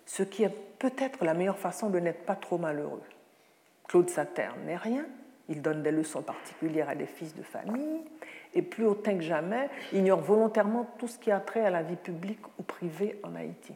ce 0.06 0.22
qui 0.22 0.44
est 0.44 0.56
peut-être 0.78 1.24
la 1.24 1.34
meilleure 1.34 1.58
façon 1.58 1.90
de 1.90 1.98
n'être 1.98 2.24
pas 2.24 2.36
trop 2.36 2.58
malheureux. 2.58 3.02
Claude 3.88 4.08
Saterne 4.08 4.64
n'est 4.64 4.76
rien, 4.76 5.04
il 5.48 5.62
donne 5.62 5.82
des 5.82 5.90
leçons 5.90 6.22
particulières 6.22 6.88
à 6.88 6.94
des 6.94 7.06
fils 7.06 7.34
de 7.34 7.42
famille, 7.42 8.00
et 8.54 8.62
plus 8.62 8.86
hautain 8.86 9.16
que 9.16 9.22
jamais, 9.22 9.68
ignore 9.92 10.20
volontairement 10.20 10.88
tout 10.98 11.08
ce 11.08 11.18
qui 11.18 11.30
a 11.30 11.40
trait 11.40 11.64
à 11.64 11.70
la 11.70 11.82
vie 11.82 11.96
publique 11.96 12.40
ou 12.58 12.62
privée 12.62 13.20
en 13.22 13.34
Haïti. 13.34 13.74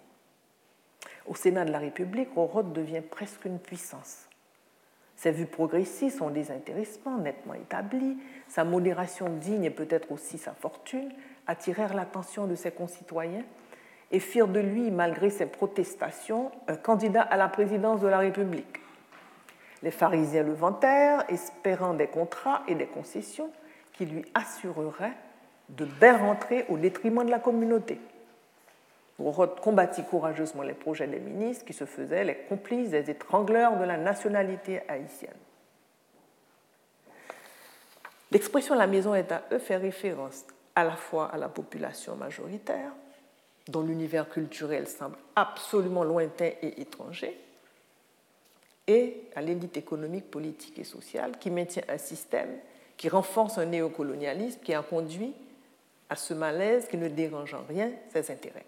Au 1.27 1.35
Sénat 1.35 1.65
de 1.65 1.73
la 1.73 1.79
République, 1.79 2.31
Rorotte 2.35 2.73
devient 2.73 3.03
presque 3.03 3.45
une 3.45 3.59
puissance. 3.59 4.27
Ses 5.17 5.33
vues 5.33 5.47
progressistes, 5.47 6.19
son 6.19 6.31
désintéressement 6.31 7.19
nettement 7.19 7.55
établi, 7.55 8.17
sa 8.49 8.65
modération 8.65 9.29
digne 9.29 9.65
et 9.65 9.71
peut-être 9.71 10.11
aussi 10.13 10.39
sa 10.39 10.55
fortune 10.55 11.11
attirèrent 11.47 11.95
l'attention 11.95 12.47
de 12.47 12.55
ses 12.55 12.71
concitoyens 12.71 13.45
et 14.11 14.21
firent 14.21 14.49
de 14.49 14.61
lui, 14.61 14.91
malgré 14.91 15.31
ses 15.31 15.47
protestations, 15.47 16.51
un 16.69 16.77
candidat 16.77 17.23
à 17.23 17.37
la 17.37 17.49
présidence 17.49 18.01
de 18.01 18.09
la 18.09 18.19
République. 18.19 18.81
Les 19.83 19.91
pharisiens 19.91 20.43
le 20.43 20.53
vantèrent, 20.53 21.25
espérant 21.29 21.95
des 21.95 22.09
contrats 22.09 22.63
et 22.67 22.75
des 22.75 22.87
concessions 22.87 23.51
qui 23.93 24.07
lui 24.07 24.25
assureraient 24.35 25.17
de 25.69 25.85
belles 25.85 26.17
rentrées 26.17 26.67
au 26.69 26.77
détriment 26.77 27.25
de 27.25 27.31
la 27.31 27.39
communauté. 27.39 28.01
Roth 29.19 29.61
combattit 29.61 30.05
courageusement 30.05 30.63
les 30.63 30.75
projets 30.75 31.07
des 31.07 31.21
ministres 31.21 31.65
qui 31.65 31.73
se 31.73 31.85
faisaient 31.85 32.25
les 32.25 32.37
complices 32.37 32.91
des 32.91 33.11
étrangleurs 33.11 33.77
de 33.77 33.85
la 33.85 33.97
nationalité 33.97 34.81
haïtienne. 34.89 35.37
L'expression 38.31 38.75
la 38.75 38.87
maison 38.87 39.15
est 39.15 39.31
à 39.33 39.43
eux 39.53 39.59
fait 39.59 39.77
référence 39.77 40.47
à 40.75 40.85
la 40.85 40.97
fois 40.97 41.27
à 41.27 41.37
la 41.37 41.49
population 41.49 42.17
majoritaire, 42.17 42.93
dont 43.71 43.83
l'univers 43.83 44.29
culturel 44.29 44.89
semble 44.89 45.17
absolument 45.37 46.05
lointain 46.05 46.51
et 46.63 46.81
étranger, 46.81 47.39
et 48.87 49.23
à 49.37 49.41
l'élite 49.41 49.77
économique, 49.77 50.31
politique 50.31 50.79
et 50.79 50.85
sociale 50.85 51.39
qui 51.39 51.51
maintient 51.51 51.85
un 51.89 51.99
système 51.99 52.59
qui 52.97 53.09
renforce 53.09 53.59
un 53.59 53.67
néocolonialisme 53.67 54.61
qui 54.61 54.75
a 54.75 54.83
conduit 54.83 55.33
à 56.09 56.17
ce 56.17 56.35
malaise 56.35 56.89
qui 56.89 56.97
ne 56.97 57.09
dérange 57.09 57.55
en 57.55 57.63
rien 57.69 57.91
ses 58.13 58.31
intérêts. 58.31 58.67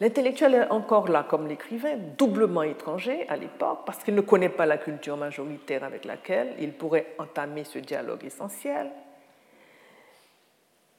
L'intellectuel 0.00 0.54
est 0.54 0.70
encore 0.70 1.08
là 1.08 1.24
comme 1.28 1.46
l'écrivain, 1.46 1.96
doublement 2.18 2.64
étranger 2.64 3.28
à 3.28 3.36
l'époque, 3.36 3.80
parce 3.86 4.02
qu'il 4.02 4.16
ne 4.16 4.20
connaît 4.20 4.48
pas 4.48 4.66
la 4.66 4.76
culture 4.76 5.16
majoritaire 5.16 5.84
avec 5.84 6.04
laquelle 6.04 6.54
il 6.58 6.72
pourrait 6.72 7.14
entamer 7.18 7.62
ce 7.62 7.78
dialogue 7.78 8.24
essentiel, 8.24 8.90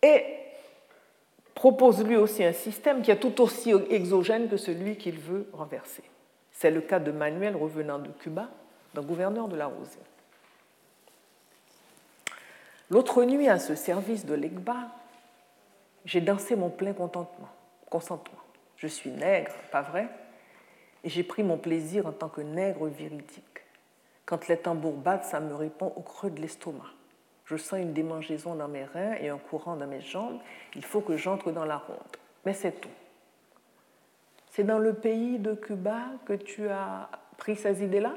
et 0.02 0.24
propose 1.56 2.04
lui 2.06 2.18
aussi 2.18 2.44
un 2.44 2.54
système 2.54 3.02
qui 3.02 3.10
est 3.10 3.20
tout 3.20 3.42
aussi 3.42 3.74
exogène 3.90 4.48
que 4.48 4.58
celui 4.58 4.98
qu'il 4.98 5.18
veut 5.18 5.50
renverser. 5.54 6.04
C'est 6.52 6.70
le 6.70 6.82
cas 6.82 7.00
de 7.00 7.12
Manuel 7.12 7.56
revenant 7.56 7.98
de 7.98 8.10
Cuba, 8.10 8.50
d'un 8.94 9.02
gouverneur 9.02 9.48
de 9.48 9.56
la 9.56 9.66
Rosée. 9.66 10.00
L'autre 12.90 13.24
nuit, 13.24 13.48
à 13.50 13.58
ce 13.58 13.74
service 13.74 14.26
de 14.26 14.36
l'EGBA, 14.36 14.90
j'ai 16.06 16.22
dansé 16.22 16.56
mon 16.56 16.70
plein 16.70 16.94
contentement, 16.94 17.50
consentement. 17.90 18.38
Je 18.78 18.88
suis 18.88 19.10
nègre, 19.10 19.52
pas 19.72 19.82
vrai? 19.82 20.08
Et 21.04 21.10
j'ai 21.10 21.24
pris 21.24 21.42
mon 21.42 21.58
plaisir 21.58 22.06
en 22.06 22.12
tant 22.12 22.30
que 22.30 22.42
nègre 22.42 22.88
viridique. 22.88 23.64
Quand 24.26 24.48
les 24.48 24.58
tambours 24.58 24.98
battent, 24.98 25.26
ça 25.26 25.40
me 25.40 25.56
répond 25.56 25.94
au 25.96 26.02
creux 26.02 26.30
de 26.30 26.42
l'estomac. 26.42 26.92
Je 27.46 27.58
sens 27.58 27.80
une 27.80 27.94
démangeaison 27.94 28.56
dans 28.56 28.68
mes 28.68 28.86
reins 28.86 29.14
et 29.20 29.30
un 29.30 29.38
courant 29.38 29.76
dans 29.76 29.88
mes 29.88 30.02
jambes. 30.02 30.40
Il 30.76 30.84
faut 30.84 31.02
que 31.02 31.16
j'entre 31.16 31.52
dans 31.52 31.66
la 31.66 31.78
ronde. 31.78 31.98
Mais 32.46 32.54
c'est 32.54 32.82
tout. 32.82 32.90
C'est 34.52 34.64
dans 34.64 34.80
le 34.80 34.94
pays 34.94 35.38
de 35.38 35.54
Cuba 35.54 36.00
que 36.26 36.34
tu 36.34 36.70
as 36.70 37.10
pris 37.38 37.56
ces 37.56 37.84
idées-là? 37.84 38.14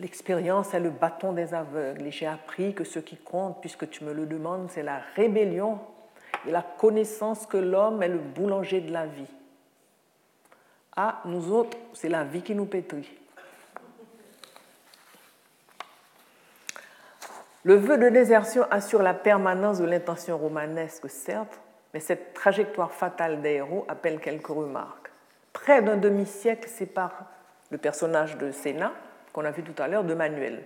L'expérience 0.00 0.74
est 0.74 0.80
le 0.80 0.90
bâton 0.90 1.32
des 1.32 1.54
aveugles 1.54 2.06
et 2.06 2.10
j'ai 2.10 2.26
appris 2.26 2.74
que 2.74 2.82
ce 2.82 2.98
qui 2.98 3.16
compte, 3.16 3.60
puisque 3.60 3.88
tu 3.88 4.04
me 4.04 4.12
le 4.12 4.26
demandes, 4.26 4.68
c'est 4.70 4.82
la 4.82 4.98
rébellion 5.14 5.78
et 6.46 6.50
la 6.50 6.62
connaissance 6.62 7.46
que 7.46 7.58
l'homme 7.58 8.02
est 8.02 8.08
le 8.08 8.18
boulanger 8.18 8.80
de 8.80 8.90
la 8.90 9.06
vie. 9.06 9.30
Ah, 10.96 11.22
nous 11.24 11.52
autres, 11.52 11.76
c'est 11.92 12.08
la 12.08 12.24
vie 12.24 12.42
qui 12.42 12.54
nous 12.54 12.66
pétrit. 12.66 13.08
Le 17.64 17.76
vœu 17.76 17.96
de 17.96 18.08
désertion 18.08 18.66
assure 18.70 19.02
la 19.02 19.14
permanence 19.14 19.78
de 19.78 19.84
l'intention 19.84 20.36
romanesque, 20.36 21.08
certes, 21.08 21.60
mais 21.94 22.00
cette 22.00 22.34
trajectoire 22.34 22.92
fatale 22.92 23.40
des 23.40 23.50
héros 23.50 23.84
appelle 23.86 24.18
quelques 24.18 24.48
remarques. 24.48 25.10
Près 25.52 25.80
d'un 25.80 25.96
demi-siècle 25.96 26.68
sépare 26.68 27.26
le 27.70 27.78
personnage 27.78 28.36
de 28.36 28.50
Sénat, 28.50 28.92
qu'on 29.32 29.44
a 29.44 29.52
vu 29.52 29.62
tout 29.62 29.80
à 29.80 29.86
l'heure, 29.86 30.02
de 30.02 30.14
Manuel. 30.14 30.64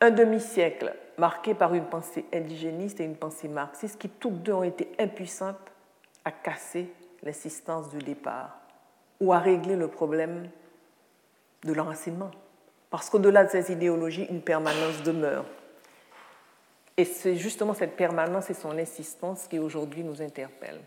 Un 0.00 0.10
demi-siècle 0.10 0.94
marqué 1.18 1.54
par 1.54 1.74
une 1.74 1.86
pensée 1.86 2.24
indigéniste 2.32 3.00
et 3.00 3.04
une 3.04 3.16
pensée 3.16 3.48
marxiste 3.48 3.98
qui 3.98 4.08
toutes 4.08 4.42
deux 4.42 4.52
ont 4.52 4.62
été 4.62 4.92
impuissantes 5.00 5.56
à 6.24 6.30
casser 6.30 6.92
l'insistance 7.24 7.88
du 7.88 7.98
départ 7.98 8.60
ou 9.20 9.32
à 9.32 9.40
régler 9.40 9.74
le 9.74 9.88
problème 9.88 10.48
de 11.64 11.72
l'enracinement. 11.72 12.30
Parce 12.90 13.10
qu'au-delà 13.10 13.44
de 13.44 13.50
ces 13.50 13.72
idéologies, 13.72 14.26
une 14.30 14.42
permanence 14.42 15.02
demeure. 15.02 15.44
Et 16.98 17.04
c'est 17.04 17.36
justement 17.36 17.74
cette 17.74 17.96
permanence 17.96 18.50
et 18.50 18.54
son 18.54 18.76
insistance 18.76 19.46
qui 19.46 19.60
aujourd'hui 19.60 20.02
nous 20.02 20.20
interpellent. 20.20 20.80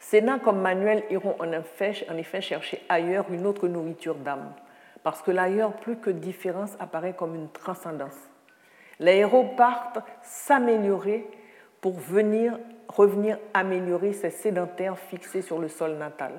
Sénat 0.00 0.40
comme 0.40 0.60
Manuel 0.60 1.04
iront 1.08 1.36
en 1.38 1.52
effet, 1.52 2.40
chercher 2.42 2.82
ailleurs 2.88 3.26
une 3.30 3.46
autre 3.46 3.68
nourriture 3.68 4.16
d'âme, 4.16 4.52
parce 5.04 5.22
que 5.22 5.30
l'ailleurs, 5.30 5.74
plus 5.74 5.96
que 5.96 6.10
différence, 6.10 6.72
apparaît 6.80 7.14
comme 7.14 7.36
une 7.36 7.48
transcendance. 7.48 8.16
Les 8.98 9.18
héros 9.18 9.54
partent 9.56 10.00
s'améliorer 10.22 11.26
pour 11.80 11.94
venir, 11.94 12.58
revenir 12.88 13.38
améliorer 13.54 14.12
ces 14.12 14.30
sédentaires 14.30 14.98
fixés 14.98 15.42
sur 15.42 15.60
le 15.60 15.68
sol 15.68 15.92
natal. 15.92 16.32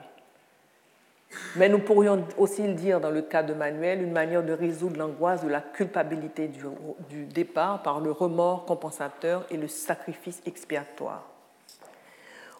Mais 1.55 1.69
nous 1.69 1.79
pourrions 1.79 2.25
aussi 2.37 2.63
le 2.63 2.73
dire 2.73 2.99
dans 2.99 3.09
le 3.09 3.21
cas 3.21 3.43
de 3.43 3.53
Manuel, 3.53 4.01
une 4.01 4.11
manière 4.11 4.43
de 4.43 4.53
résoudre 4.53 4.97
l'angoisse 4.97 5.43
de 5.43 5.49
la 5.49 5.61
culpabilité 5.61 6.49
du, 7.09 7.25
départ 7.25 7.81
par 7.81 7.99
le 7.99 8.11
remords 8.11 8.65
compensateur 8.65 9.45
et 9.49 9.57
le 9.57 9.67
sacrifice 9.67 10.41
expiatoire. 10.45 11.23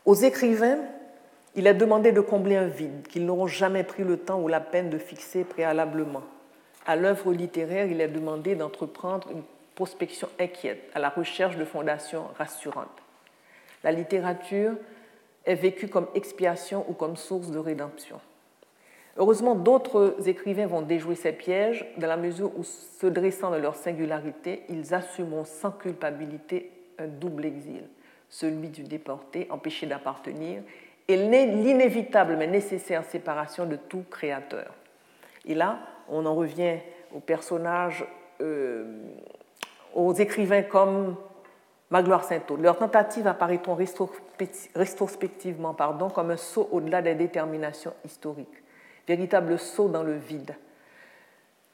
Aux 0.06 0.16
écrivains, 0.16 0.80
il 1.56 1.68
est 1.68 1.74
demandé 1.74 2.12
de 2.12 2.22
combler 2.22 2.56
un 2.58 2.68
vide 2.68 3.08
qu'ils 3.08 3.26
n'auront 3.26 3.48
jamais 3.48 3.84
pris 3.84 4.04
le 4.04 4.18
temps 4.18 4.42
ou 4.42 4.48
la 4.48 4.60
peine 4.60 4.90
de 4.90 4.98
fixer 4.98 5.44
préalablement. 5.44 6.24
À 6.86 6.96
l'œuvre 6.96 7.34
littéraire, 7.34 7.88
il 7.88 8.02
est 8.02 8.08
demandé 8.08 8.56
d'entreprendre 8.56 9.30
une 9.32 9.44
prospection 9.74 10.30
inquiète 10.40 10.90
à 10.94 11.00
la 11.00 11.10
recherche 11.10 11.58
de 11.58 11.66
fondations 11.66 12.26
rassurantes. 12.38 13.02
La 13.84 13.92
littérature 13.92 14.74
est 15.46 15.56
vécue 15.56 15.88
comme 15.88 16.08
expiation 16.16 16.86
ou 16.88 16.94
comme 16.94 17.16
source 17.16 17.52
de 17.52 17.60
rédemption. 17.60 18.20
Heureusement, 19.18 19.56
d'autres 19.56 20.28
écrivains 20.28 20.68
vont 20.68 20.82
déjouer 20.82 21.16
ces 21.16 21.32
pièges 21.32 21.86
dans 21.98 22.08
la 22.08 22.18
mesure 22.18 22.52
où, 22.58 22.64
se 22.64 23.08
dressant 23.08 23.50
de 23.50 23.56
leur 23.58 23.76
singularité, 23.76 24.64
ils 24.68 24.94
assumeront 24.94 25.46
sans 25.46 25.72
culpabilité 25.72 26.72
un 27.00 27.08
double 27.08 27.46
exil, 27.46 27.84
celui 28.30 28.68
du 28.68 28.84
déporté, 28.84 29.48
empêché 29.50 29.86
d'appartenir, 29.86 30.62
et 31.08 31.16
l'inévitable 31.16 32.36
mais 32.36 32.48
nécessaire 32.48 33.06
séparation 33.06 33.66
de 33.66 33.78
tout 33.78 34.04
créateur. 34.10 34.74
Et 35.46 35.56
là, 35.56 35.80
on 36.10 36.26
en 36.26 36.36
revient 36.36 36.80
aux 37.14 37.20
personnages, 37.20 38.04
euh, 38.42 39.02
aux 39.94 40.14
écrivains 40.14 40.64
comme 40.64 41.16
Magloire 41.90 42.26
Saint-Aude. 42.26 42.62
Leurs 42.62 42.80
tentatives 42.80 43.28
apparaîtront 43.28 43.78
rétrospectivement 44.76 45.74
pardon, 45.74 46.10
comme 46.10 46.32
un 46.32 46.38
saut 46.38 46.68
au-delà 46.72 47.02
des 47.02 47.16
déterminations 47.16 47.94
historiques 48.04 48.65
véritable 49.08 49.58
saut 49.60 49.88
dans 49.88 50.04
le 50.04 50.16
vide. 50.16 50.56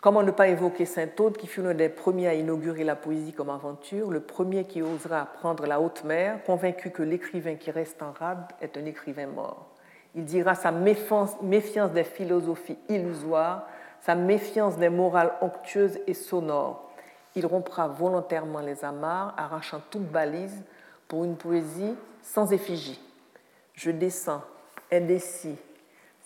Comment 0.02 0.24
ne 0.24 0.32
pas 0.32 0.48
évoquer 0.48 0.86
Saint-Aude, 0.86 1.38
qui 1.38 1.46
fut 1.46 1.62
l'un 1.62 1.76
des 1.76 1.88
premiers 1.88 2.28
à 2.28 2.34
inaugurer 2.34 2.84
la 2.84 2.96
poésie 2.96 3.34
comme 3.34 3.52
aventure, 3.52 4.10
le 4.10 4.20
premier 4.20 4.66
qui 4.66 4.82
osera 4.82 5.28
prendre 5.28 5.68
la 5.68 5.80
haute 5.80 6.04
mer, 6.04 6.44
convaincu 6.44 6.90
que 6.90 7.04
l'écrivain 7.04 7.56
qui 7.56 7.70
reste 7.70 8.02
en 8.02 8.12
rade 8.12 8.46
est 8.62 8.78
un 8.78 8.86
écrivain 8.86 9.28
mort. 9.28 9.68
Il 10.16 10.26
dira 10.26 10.56
sa 10.56 10.72
méfiance, 10.72 11.40
méfiance 11.44 11.92
des 11.92 12.04
philosophies 12.04 12.80
illusoires, 12.90 13.68
sa 14.02 14.16
méfiance 14.16 14.78
des 14.78 14.90
morales 14.90 15.34
onctueuses 15.40 16.00
et 16.08 16.16
sonores. 16.16 16.90
Il 17.36 17.46
rompra 17.46 17.88
volontairement 17.88 18.60
les 18.60 18.84
amarres, 18.84 19.36
arrachant 19.38 19.82
toute 19.92 20.12
balise 20.12 20.64
pour 21.08 21.24
une 21.24 21.38
poésie 21.38 21.96
sans 22.24 22.52
effigie. 22.52 23.00
Je 23.76 23.92
descends, 23.92 24.42
indécis, 24.92 25.58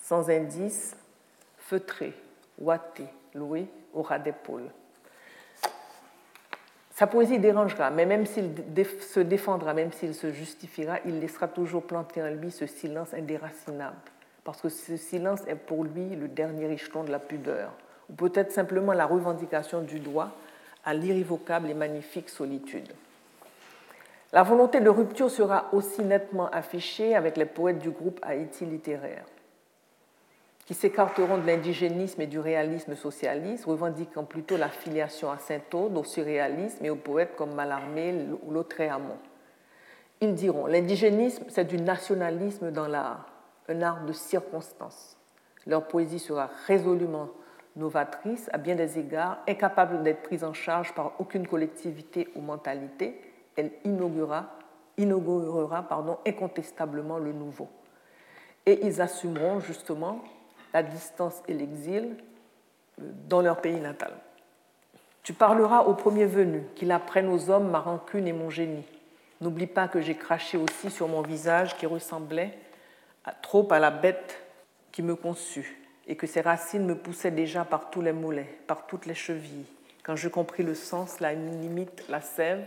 sans 0.05 0.29
indice, 0.29 0.95
feutré, 1.57 2.13
ouaté, 2.59 3.05
loué, 3.33 3.65
au 3.91 4.03
ras 4.03 4.19
d'épaule. 4.19 4.69
Sa 6.91 7.07
poésie 7.07 7.39
dérangera, 7.39 7.89
mais 7.89 8.05
même 8.05 8.27
s'il 8.27 8.51
se 9.01 9.19
défendra, 9.19 9.73
même 9.73 9.91
s'il 9.91 10.13
se 10.13 10.31
justifiera, 10.31 10.99
il 11.05 11.19
laissera 11.19 11.47
toujours 11.47 11.83
planter 11.83 12.21
en 12.21 12.29
lui 12.29 12.51
ce 12.51 12.67
silence 12.67 13.15
indéracinable, 13.15 13.95
parce 14.43 14.61
que 14.61 14.69
ce 14.69 14.95
silence 14.95 15.41
est 15.47 15.55
pour 15.55 15.83
lui 15.83 16.15
le 16.15 16.27
dernier 16.27 16.71
échelon 16.71 17.03
de 17.03 17.11
la 17.11 17.19
pudeur, 17.19 17.71
ou 18.07 18.13
peut-être 18.13 18.51
simplement 18.51 18.93
la 18.93 19.07
revendication 19.07 19.81
du 19.81 19.99
droit 19.99 20.29
à 20.85 20.93
l'irrévocable 20.93 21.71
et 21.71 21.73
magnifique 21.73 22.29
solitude. 22.29 22.93
La 24.31 24.43
volonté 24.43 24.81
de 24.81 24.89
rupture 24.89 25.31
sera 25.31 25.65
aussi 25.73 26.03
nettement 26.03 26.49
affichée 26.51 27.15
avec 27.15 27.37
les 27.37 27.45
poètes 27.45 27.79
du 27.79 27.89
groupe 27.89 28.19
Haïti 28.21 28.65
littéraire 28.65 29.25
qui 30.65 30.73
s'écarteront 30.73 31.37
de 31.37 31.45
l'indigénisme 31.45 32.21
et 32.21 32.27
du 32.27 32.39
réalisme 32.39 32.95
socialiste, 32.95 33.65
revendiquant 33.65 34.23
plutôt 34.23 34.57
la 34.57 34.69
filiation 34.69 35.29
à 35.29 35.37
Saint-Aude, 35.37 35.95
au 35.95 36.03
surréalisme 36.03 36.83
et 36.83 36.89
aux 36.89 36.95
poètes 36.95 37.35
comme 37.35 37.53
Mallarmé 37.53 38.25
ou 38.43 38.51
Lautréamont. 38.51 39.19
Ils 40.21 40.33
diront 40.33 40.65
l'indigénisme, 40.65 41.45
c'est 41.49 41.65
du 41.65 41.77
nationalisme 41.77 42.71
dans 42.71 42.87
l'art, 42.87 43.27
un 43.69 43.81
art 43.83 44.05
de 44.05 44.13
circonstance. 44.13 45.17
Leur 45.67 45.87
poésie 45.87 46.19
sera 46.19 46.49
résolument 46.65 47.29
novatrice, 47.75 48.49
à 48.53 48.57
bien 48.57 48.75
des 48.75 48.97
égards, 48.97 49.39
incapable 49.47 50.01
d'être 50.01 50.23
prise 50.23 50.43
en 50.43 50.53
charge 50.53 50.93
par 50.93 51.13
aucune 51.19 51.47
collectivité 51.47 52.29
ou 52.35 52.41
mentalité. 52.41 53.19
Elle 53.55 53.71
inaugurera, 53.83 54.49
inaugurera 54.97 55.83
pardon, 55.83 56.17
incontestablement 56.25 57.19
le 57.19 57.33
nouveau. 57.33 57.67
Et 58.65 58.85
ils 58.85 59.01
assumeront 59.01 59.59
justement 59.59 60.23
la 60.75 60.83
distance 60.83 61.41
et 61.47 61.53
l'exil 61.53 62.17
euh, 62.99 63.03
dans 63.29 63.39
leur 63.39 63.61
pays 63.61 63.79
natal. 63.79 64.11
Tu 65.23 65.31
parleras 65.31 65.83
au 65.83 65.93
premier 65.93 66.25
venu, 66.25 66.63
qu'il 66.75 66.91
apprenne 66.91 67.29
aux 67.29 67.49
hommes 67.49 67.71
ma 67.71 67.79
rancune 67.79 68.27
et 68.27 68.33
mon 68.33 68.49
génie. 68.49 68.83
N'oublie 69.39 69.67
pas 69.67 69.87
que 69.87 70.01
j'ai 70.01 70.15
craché 70.15 70.57
aussi 70.57 70.91
sur 70.91 71.07
mon 71.07 71.21
visage 71.21 71.77
qui 71.77 71.85
ressemblait 71.85 72.57
trop 73.41 73.65
à 73.71 73.79
la 73.79 73.89
bête 73.89 74.37
qui 74.91 75.01
me 75.01 75.15
conçut, 75.15 75.79
et 76.07 76.17
que 76.17 76.27
ses 76.27 76.41
racines 76.41 76.85
me 76.85 76.97
poussaient 76.97 77.31
déjà 77.31 77.63
par 77.63 77.89
tous 77.89 78.01
les 78.01 78.13
mollets, 78.13 78.59
par 78.67 78.85
toutes 78.85 79.05
les 79.05 79.15
chevilles. 79.15 79.65
Quand 80.03 80.17
je 80.17 80.27
compris 80.27 80.63
le 80.63 80.75
sens, 80.75 81.21
la 81.21 81.33
limite, 81.33 82.03
la 82.09 82.19
sève, 82.19 82.65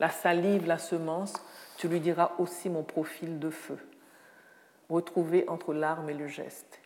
la 0.00 0.10
salive, 0.10 0.66
la 0.66 0.78
semence, 0.78 1.34
tu 1.76 1.86
lui 1.86 2.00
diras 2.00 2.32
aussi 2.38 2.68
mon 2.68 2.82
profil 2.82 3.38
de 3.38 3.50
feu, 3.50 3.78
retrouvé 4.90 5.44
entre 5.48 5.72
l'arme 5.72 6.10
et 6.10 6.14
le 6.14 6.26
geste. 6.26 6.80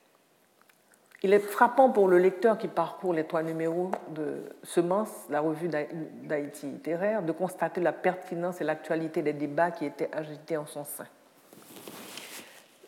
Il 1.23 1.33
est 1.33 1.41
frappant 1.41 1.91
pour 1.91 2.07
le 2.07 2.19
lecteur 2.19 2.59
qui 2.59 2.69
parcourt 2.69 3.13
les 3.13 3.25
trois 3.25 3.43
numéros 3.43 3.91
de 4.11 4.37
Semence, 4.63 5.11
la 5.31 5.41
revue 5.41 5.69
d'Haïti 5.69 6.67
littéraire, 6.67 7.23
de 7.23 7.33
constater 7.33 7.81
la 7.81 7.93
pertinence 7.93 8.61
et 8.61 8.65
l'actualité 8.65 9.23
des 9.23 9.33
débats 9.33 9.73
qui 9.73 9.85
étaient 9.85 10.11
agités 10.13 10.57
en 10.57 10.67
son 10.67 10.85
sein. 10.85 11.07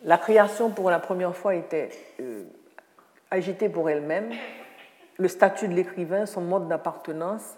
La 0.05 0.17
création, 0.17 0.71
pour 0.71 0.91
la 0.91 1.01
première 1.01 1.35
fois, 1.35 1.57
était 1.57 1.91
euh, 2.21 2.45
agitée 3.33 3.69
pour 3.69 3.91
elle-même. 3.91 4.31
Le 5.19 5.29
statut 5.29 5.67
de 5.67 5.75
l'écrivain, 5.75 6.25
son 6.25 6.41
mode 6.41 6.69
d'appartenance, 6.69 7.57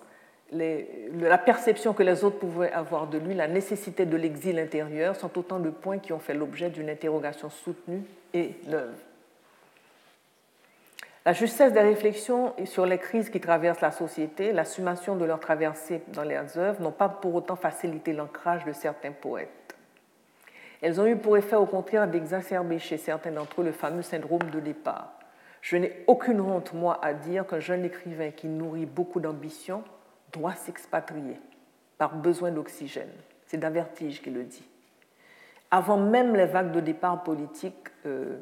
la 0.52 1.38
perception 1.38 1.92
que 1.92 2.02
les 2.02 2.24
autres 2.24 2.38
pouvaient 2.38 2.72
avoir 2.72 3.06
de 3.06 3.18
lui, 3.18 3.34
la 3.34 3.46
nécessité 3.46 4.06
de 4.06 4.16
l'exil 4.16 4.58
intérieur 4.58 5.16
sont 5.16 5.38
autant 5.38 5.58
de 5.58 5.70
points 5.70 5.98
qui 5.98 6.12
ont 6.12 6.18
fait 6.18 6.34
l'objet 6.34 6.70
d'une 6.70 6.90
interrogation 6.90 7.48
soutenue 7.48 8.02
et 8.34 8.56
neuve. 8.66 8.94
La 11.24 11.32
justesse 11.32 11.72
des 11.72 11.80
réflexions 11.80 12.52
sur 12.64 12.84
les 12.84 12.98
crises 12.98 13.30
qui 13.30 13.40
traversent 13.40 13.80
la 13.80 13.92
société, 13.92 14.52
l'assumation 14.52 15.14
de 15.14 15.24
leur 15.24 15.38
traversée 15.38 16.02
dans 16.08 16.24
leurs 16.24 16.58
œuvres 16.58 16.82
n'ont 16.82 16.90
pas 16.90 17.08
pour 17.08 17.36
autant 17.36 17.54
facilité 17.54 18.12
l'ancrage 18.12 18.64
de 18.64 18.72
certains 18.72 19.12
poètes. 19.12 19.76
Elles 20.80 21.00
ont 21.00 21.06
eu 21.06 21.14
pour 21.14 21.36
effet 21.36 21.54
au 21.54 21.66
contraire 21.66 22.08
d'exacerber 22.08 22.80
chez 22.80 22.96
certains 22.96 23.30
d'entre 23.30 23.60
eux 23.60 23.64
le 23.64 23.70
fameux 23.72 24.02
syndrome 24.02 24.50
de 24.50 24.58
départ. 24.58 25.12
Je 25.60 25.76
n'ai 25.76 26.02
aucune 26.08 26.40
honte, 26.40 26.74
moi, 26.74 26.98
à 27.02 27.14
dire 27.14 27.46
qu'un 27.46 27.60
jeune 27.60 27.84
écrivain 27.84 28.32
qui 28.32 28.48
nourrit 28.48 28.84
beaucoup 28.84 29.20
d'ambition 29.20 29.84
doit 30.32 30.54
s'expatrier 30.54 31.36
par 31.98 32.16
besoin 32.16 32.50
d'oxygène. 32.50 33.12
C'est 33.46 33.58
Davertige 33.58 34.20
qui 34.20 34.30
le 34.30 34.42
dit. 34.42 34.68
Avant 35.70 35.98
même 35.98 36.34
les 36.34 36.46
vagues 36.46 36.72
de 36.72 36.80
départ 36.80 37.22
politiques 37.22 37.88
euh, 38.06 38.38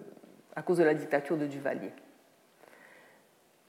à 0.57 0.63
cause 0.63 0.79
de 0.79 0.85
la 0.85 0.95
dictature 0.95 1.37
de 1.37 1.47
Duvalier. 1.47 1.93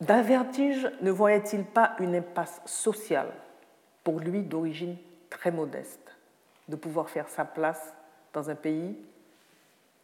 Davertige 0.01 0.89
ne 1.01 1.11
voyait-il 1.11 1.63
pas 1.63 1.95
une 1.99 2.15
impasse 2.15 2.59
sociale, 2.65 3.31
pour 4.03 4.19
lui 4.19 4.41
d'origine 4.41 4.97
très 5.29 5.51
modeste, 5.51 6.17
de 6.67 6.75
pouvoir 6.75 7.07
faire 7.07 7.29
sa 7.29 7.45
place 7.45 7.93
dans 8.33 8.49
un 8.49 8.55
pays 8.55 8.97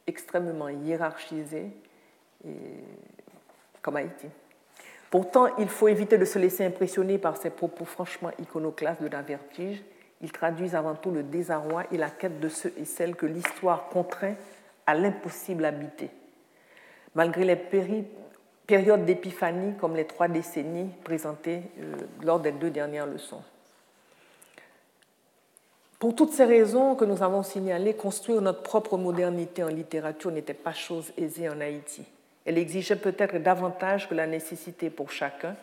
extrêmement 0.06 0.70
hiérarchisé 0.70 1.72
comme 3.82 3.96
Haïti? 3.96 4.28
Pourtant, 5.10 5.56
il 5.58 5.68
faut 5.68 5.88
éviter 5.88 6.20
de 6.20 6.26
se 6.26 6.38
laisser 6.38 6.64
impressionner 6.64 7.18
par 7.18 7.38
ces 7.38 7.50
propos 7.50 7.86
franchement 7.86 8.30
iconoclastes 8.40 9.02
de 9.02 9.08
Davertige. 9.08 9.84
Ils 10.22 10.32
traduisent 10.32 10.76
avant 10.76 10.94
tout 10.94 11.12
le 11.12 11.24
désarroi 11.24 11.86
et 11.92 11.98
la 11.98 12.12
quête 12.12 12.40
de 12.40 12.50
ceux 12.50 12.74
et 12.78 12.86
celles 12.86 13.16
que 13.16 13.26
l'histoire 13.26 13.90
contraint 13.90 14.36
à 14.86 14.94
l'impossible 14.94 15.66
habiter. 15.66 16.12
Malgré 17.16 17.46
les 17.46 17.56
périples 17.56 18.22
période 18.68 19.06
d'épiphanie 19.06 19.76
comme 19.80 19.96
les 19.96 20.06
trois 20.06 20.28
décennies 20.28 20.90
présentées 21.06 21.64
euh, 21.80 21.96
lors 22.22 22.42
des 22.42 22.52
deux 22.52 22.70
dernières 22.70 23.08
leçons. 23.08 23.42
Pour 26.00 26.14
toutes 26.16 26.34
ces 26.34 26.46
raisons 26.46 26.96
que 26.96 27.06
nous 27.06 27.24
avons 27.24 27.42
signalées, 27.42 27.96
construire 27.96 28.42
notre 28.42 28.62
propre 28.62 28.98
modernité 28.98 29.64
en 29.64 29.70
littérature 29.70 30.30
n'était 30.30 30.54
pas 30.54 30.74
chose 30.74 31.12
aisée 31.18 31.50
en 31.50 31.60
Haïti. 31.60 32.04
Elle 32.46 32.60
exigeait 32.60 32.98
peut-être 32.98 33.38
davantage 33.38 34.08
que 34.08 34.14
la 34.14 34.28
nécessité 34.28 34.90
pour 34.90 35.12
chacun 35.12 35.56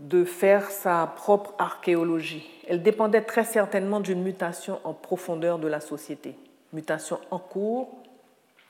de 0.00 0.24
faire 0.24 0.70
sa 0.70 1.06
propre 1.06 1.54
archéologie. 1.58 2.48
Elle 2.68 2.82
dépendait 2.82 3.22
très 3.22 3.44
certainement 3.44 4.00
d'une 4.00 4.22
mutation 4.22 4.80
en 4.84 4.94
profondeur 4.94 5.58
de 5.58 5.68
la 5.68 5.80
société, 5.80 6.34
mutation 6.72 7.18
en 7.30 7.38
cours 7.38 7.88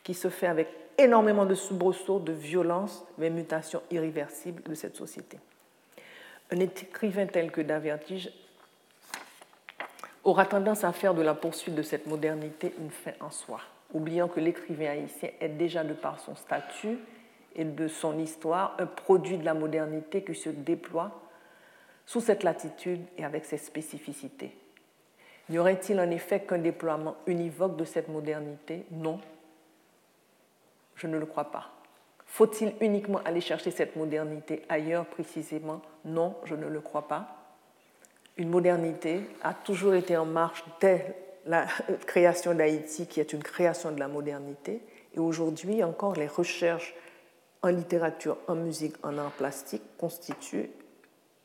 qui 0.03 0.15
se 0.15 0.29
fait 0.29 0.47
avec 0.47 0.69
énormément 0.99 1.47
de 1.47 1.55
soubresauts, 1.55 2.19
de 2.19 2.33
violence, 2.33 3.05
mais 3.19 3.31
mutations 3.31 3.83
irréversibles 3.91 4.63
de 4.63 4.75
cette 4.75 4.97
société. 4.97 5.39
Un 6.51 6.61
écrivain 6.61 7.27
tel 7.27 7.51
que 7.51 7.61
Davertige 7.61 8.31
aura 10.25 10.47
tendance 10.47 10.85
à 10.85 10.93
faire 10.93 11.15
de 11.15 11.23
la 11.23 11.35
poursuite 11.35 11.75
de 11.75 11.83
cette 11.83 12.07
modernité 12.07 12.75
une 12.79 12.91
fin 12.91 13.13
en 13.21 13.31
soi, 13.31 13.61
oubliant 13.93 14.29
que 14.29 14.41
l'écrivain 14.41 14.91
haïtien 14.91 15.31
est 15.41 15.49
déjà, 15.49 15.85
de 15.85 15.95
par 15.95 16.21
son 16.21 16.35
statut 16.35 16.99
et 17.55 17.65
de 17.65 17.89
son 17.89 18.19
histoire, 18.19 18.77
un 18.79 18.87
produit 18.87 19.39
de 19.39 19.45
la 19.45 19.55
modernité 19.55 20.23
qui 20.23 20.35
se 20.35 20.51
déploie 20.51 21.21
sous 22.05 22.21
cette 22.21 22.43
latitude 22.43 23.01
et 23.19 23.25
avec 23.25 23.45
ses 23.45 23.59
spécificités. 23.59 24.57
N'y 25.49 25.59
aurait-il 25.59 25.99
en 26.01 26.11
effet 26.11 26.41
qu'un 26.41 26.59
déploiement 26.59 27.17
univoque 27.27 27.77
de 27.77 27.85
cette 27.85 28.09
modernité? 28.09 28.85
Non, 28.91 29.21
je 30.97 31.07
ne 31.07 31.19
le 31.19 31.27
crois 31.27 31.51
pas. 31.51 31.71
Faut-il 32.27 32.75
uniquement 32.81 33.21
aller 33.25 33.41
chercher 33.41 33.71
cette 33.71 33.97
modernité 33.97 34.63
ailleurs 34.69 35.07
précisément? 35.07 35.81
Non, 36.05 36.37
je 36.45 36.55
ne 36.55 36.67
le 36.67 36.81
crois 36.81 37.09
pas. 37.09 37.37
Une 38.37 38.51
modernité 38.51 39.21
a 39.43 39.55
toujours 39.55 39.95
été 39.95 40.17
en 40.17 40.27
marche 40.27 40.65
dès 40.81 41.17
la 41.47 41.67
création 42.07 42.55
d'Haïti, 42.55 43.07
qui 43.07 43.21
est 43.21 43.33
une 43.33 43.43
création 43.43 43.93
de 43.93 44.01
la 44.01 44.09
modernité. 44.09 44.83
Et 45.15 45.19
aujourd'hui, 45.19 45.83
encore, 45.83 46.15
les 46.15 46.27
recherches 46.27 46.95
en 47.63 47.69
littérature, 47.69 48.37
en 48.49 48.55
musique, 48.55 48.95
en 49.03 49.17
art 49.17 49.31
plastique 49.33 49.83
constituent 49.97 50.71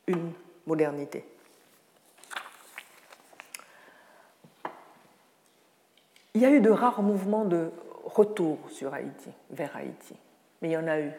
une 0.06 0.32
modernité. 0.66 1.24
Il 6.34 6.40
y 6.40 6.46
a 6.46 6.50
eu 6.50 6.60
de 6.60 6.70
rares 6.70 7.02
mouvements 7.02 7.44
de 7.44 7.70
retour 8.04 8.58
sur 8.70 8.92
Haïti, 8.92 9.30
vers 9.50 9.76
Haïti. 9.76 10.14
Mais 10.60 10.68
il 10.68 10.72
y 10.72 10.76
en 10.76 10.88
a 10.88 11.00
eu. 11.00 11.12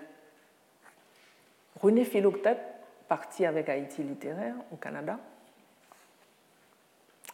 René 1.80 2.06
Philoctète, 2.06 2.62
parti 3.08 3.46
avec 3.46 3.70
Haïti 3.70 4.04
littéraire 4.04 4.56
au 4.72 4.76
Canada, 4.76 5.20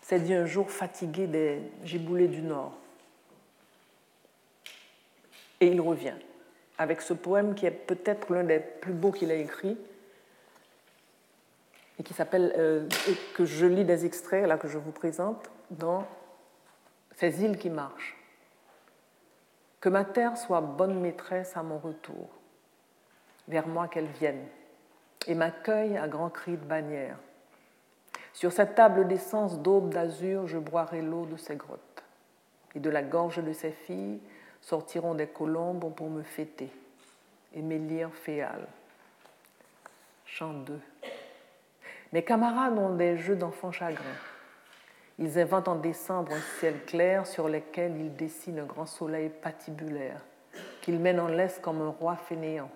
s'est 0.02 0.20
dit 0.20 0.34
un 0.34 0.46
jour 0.46 0.72
fatigué 0.72 1.28
des 1.28 1.62
giboulées 1.84 2.28
du 2.28 2.42
Nord. 2.42 2.74
Et 5.62 5.68
il 5.68 5.80
revient 5.82 6.16
avec 6.78 7.02
ce 7.02 7.14
poème 7.14 7.54
qui 7.54 7.66
est 7.66 7.72
peut-être 7.72 8.34
l'un 8.34 8.44
des 8.44 8.60
plus 8.60 8.94
beaux 8.94 9.12
qu'il 9.12 9.30
a 9.32 9.36
écrit 9.36 9.78
et 12.00 12.04
qui 12.04 12.14
s'appelle, 12.14 12.54
euh, 12.58 12.88
que 13.36 13.46
je 13.46 13.66
lis 13.66 13.84
des 13.84 14.06
extraits 14.06 14.48
là 14.48 14.58
que 14.58 14.70
je 14.70 14.78
vous 14.78 14.92
présente, 14.92 15.52
dans 15.70 16.08
Ces 17.18 17.44
îles 17.44 17.58
qui 17.58 17.70
marchent. 17.70 18.19
Que 19.80 19.90
ma 19.90 20.04
terre 20.04 20.38
soit 20.38 20.62
bonne 20.62 21.00
maîtresse 21.00 21.56
à 21.56 21.64
mon 21.64 21.78
retour, 21.78 22.30
vers 23.48 23.68
moi 23.68 23.88
qu'elle 23.88 24.08
vienne, 24.08 24.46
et 25.28 25.36
m'accueille 25.36 25.98
à 25.98 26.08
grands 26.08 26.30
cris 26.30 26.58
de 26.58 26.66
bannière. 26.66 27.18
Sur 28.34 28.52
cette 28.52 28.76
table 28.76 29.08
d'essence 29.08 29.60
d'aube 29.60 29.94
d'azur, 29.94 30.48
je 30.48 30.58
boirai 30.58 31.02
l'eau 31.02 31.26
de 31.26 31.38
ses 31.38 31.56
grottes, 31.56 32.04
et 32.76 32.80
de 32.80 32.90
la 32.90 33.04
gorge 33.04 33.44
de 33.44 33.54
ses 33.54 33.72
filles 33.72 34.20
sortiront 34.62 35.16
des 35.16 35.28
colombes 35.28 35.94
pour 35.96 36.10
me 36.10 36.24
fêter, 36.24 36.72
et 37.54 37.62
mes 37.62 37.80
lyres 37.80 38.14
féales. 38.14 38.68
Chant 40.26 40.54
2. 40.54 40.80
Mes 42.12 42.24
camarades 42.24 42.78
ont 42.78 42.96
des 42.96 43.18
jeux 43.18 43.36
d'enfants 43.36 43.72
chagrins 43.72 44.04
ils 45.20 45.38
inventent 45.38 45.68
en 45.68 45.76
décembre 45.76 46.32
un 46.32 46.60
ciel 46.60 46.84
clair 46.86 47.28
sur 47.28 47.50
lequel 47.50 47.96
ils 47.98 48.16
dessinent 48.16 48.60
un 48.60 48.66
grand 48.66 48.86
soleil 48.86 49.30
patibulaire, 49.30 50.22
qu'ils 50.82 50.98
mènent 50.98 51.20
en 51.20 51.28
laisse 51.28 51.60
comme 51.62 51.82
un 51.82 51.90
roi 51.90 52.16
fainéant. 52.16 52.72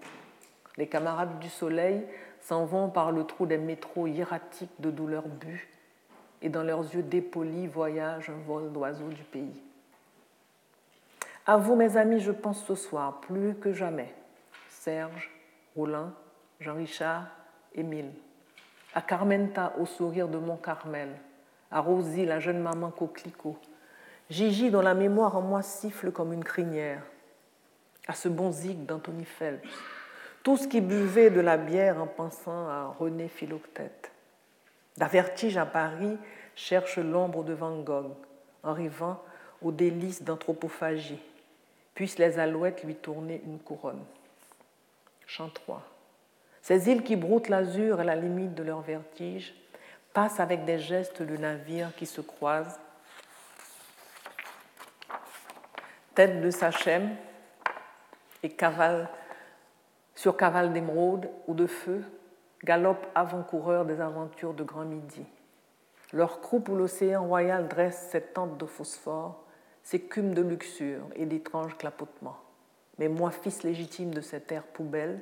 Les 0.76 0.88
camarades 0.88 1.40
du 1.40 1.50
soleil 1.50 2.06
s'en 2.42 2.66
vont 2.66 2.90
par 2.90 3.14
le 3.14 3.24
trou 3.24 3.46
des 3.46 3.58
métros 3.58 4.08
hiératiques 4.08 4.80
de 4.80 4.92
douleur 4.92 5.24
but, 5.28 5.70
et 6.42 6.50
dans 6.50 6.64
leurs 6.64 6.94
yeux 6.94 7.04
dépolis 7.04 7.68
voyage 7.68 8.30
un 8.30 8.46
vol 8.46 8.74
d'oiseaux 8.74 9.08
du 9.08 9.24
pays. 9.24 9.62
À 11.46 11.56
vous, 11.56 11.76
mes 11.76 11.96
amis, 11.96 12.20
je 12.20 12.32
pense 12.32 12.66
ce 12.66 12.76
soir, 12.76 13.22
plus 13.22 13.56
que 13.56 13.72
jamais. 13.72 14.14
Serge, 14.70 15.32
Roland, 15.76 16.12
Jean-Richard, 16.60 17.28
Émile. 17.74 18.12
À 18.94 19.02
Carmenta, 19.02 19.74
au 19.80 19.86
sourire 19.86 20.28
de 20.28 20.38
Mont-Carmel. 20.38 21.10
À 21.74 21.80
Rosie, 21.80 22.28
la 22.28 22.40
jeune 22.40 22.60
maman 22.60 22.92
coquelicot. 22.92 23.58
Gigi, 24.30 24.70
dont 24.70 24.82
la 24.82 24.94
mémoire 24.94 25.36
en 25.36 25.42
moi 25.42 25.64
siffle 25.64 26.12
comme 26.12 26.32
une 26.32 26.44
crinière. 26.44 27.02
À 28.08 28.14
ce 28.14 28.30
bon 28.30 28.52
zig 28.52 28.86
d'Anthony 28.86 29.26
Phelps. 29.26 29.68
Tous 30.44 30.68
qui 30.68 30.82
buvaient 30.82 31.32
de 31.32 31.42
la 31.42 31.58
bière 31.58 32.00
en 32.00 32.06
pensant 32.06 32.68
à 32.68 32.94
René 33.00 33.28
Philoctète. 33.28 34.12
D'avertige 34.98 35.58
à 35.58 35.66
Paris 35.66 36.20
cherche 36.56 37.00
l'ombre 37.00 37.44
de 37.44 37.54
Van 37.54 37.80
Gogh, 37.80 38.12
en 38.62 38.70
arrivant 38.70 39.20
aux 39.64 39.72
délices 39.72 40.22
d'anthropophagie. 40.22 41.24
Puissent 41.96 42.20
les 42.20 42.38
alouettes 42.38 42.84
lui 42.84 42.94
tourner 42.94 43.42
une 43.48 43.58
couronne. 43.58 44.04
Chant 45.26 45.50
3. 45.50 45.82
Ces 46.62 46.88
îles 46.88 47.02
qui 47.02 47.16
broutent 47.16 47.50
l'azur 47.50 48.00
à 48.00 48.04
la 48.04 48.16
limite 48.16 48.54
de 48.54 48.62
leur 48.62 48.82
vertige 48.82 49.56
passent 50.14 50.40
avec 50.40 50.66
des 50.66 50.80
gestes 50.80 51.22
le 51.22 51.38
navire 51.38 51.94
qui 51.96 52.06
se 52.06 52.22
croise. 52.22 52.80
Tête 56.16 56.42
de 56.42 56.52
Sachem 56.52 57.16
et 58.44 58.50
cavale, 58.50 59.10
sur 60.14 60.38
cavale 60.38 60.72
d'émeraude 60.72 61.30
ou 61.48 61.56
de 61.56 61.66
feu, 61.66 62.04
galopent 62.64 63.08
avant-coureurs 63.16 63.86
des 63.86 64.00
aventures 64.00 64.54
de 64.54 64.64
Grand 64.64 64.86
Midi. 64.86 65.26
Leur 66.14 66.42
croupe 66.42 66.70
où 66.70 66.76
l'océan 66.76 67.26
royal 67.26 67.68
dresse 67.68 68.10
ses 68.12 68.22
tentes 68.22 68.58
de 68.58 68.66
phosphore, 68.66 69.44
s'écume 69.82 70.34
de 70.34 70.42
luxure 70.42 71.02
et 71.16 71.26
d'étranges 71.26 71.78
clapotements. 71.78 72.38
Mais 73.00 73.10
moi, 73.10 73.32
fils 73.32 73.64
légitime 73.64 74.14
de 74.14 74.22
cette 74.22 74.48
terre 74.48 74.64
poubelle, 74.64 75.20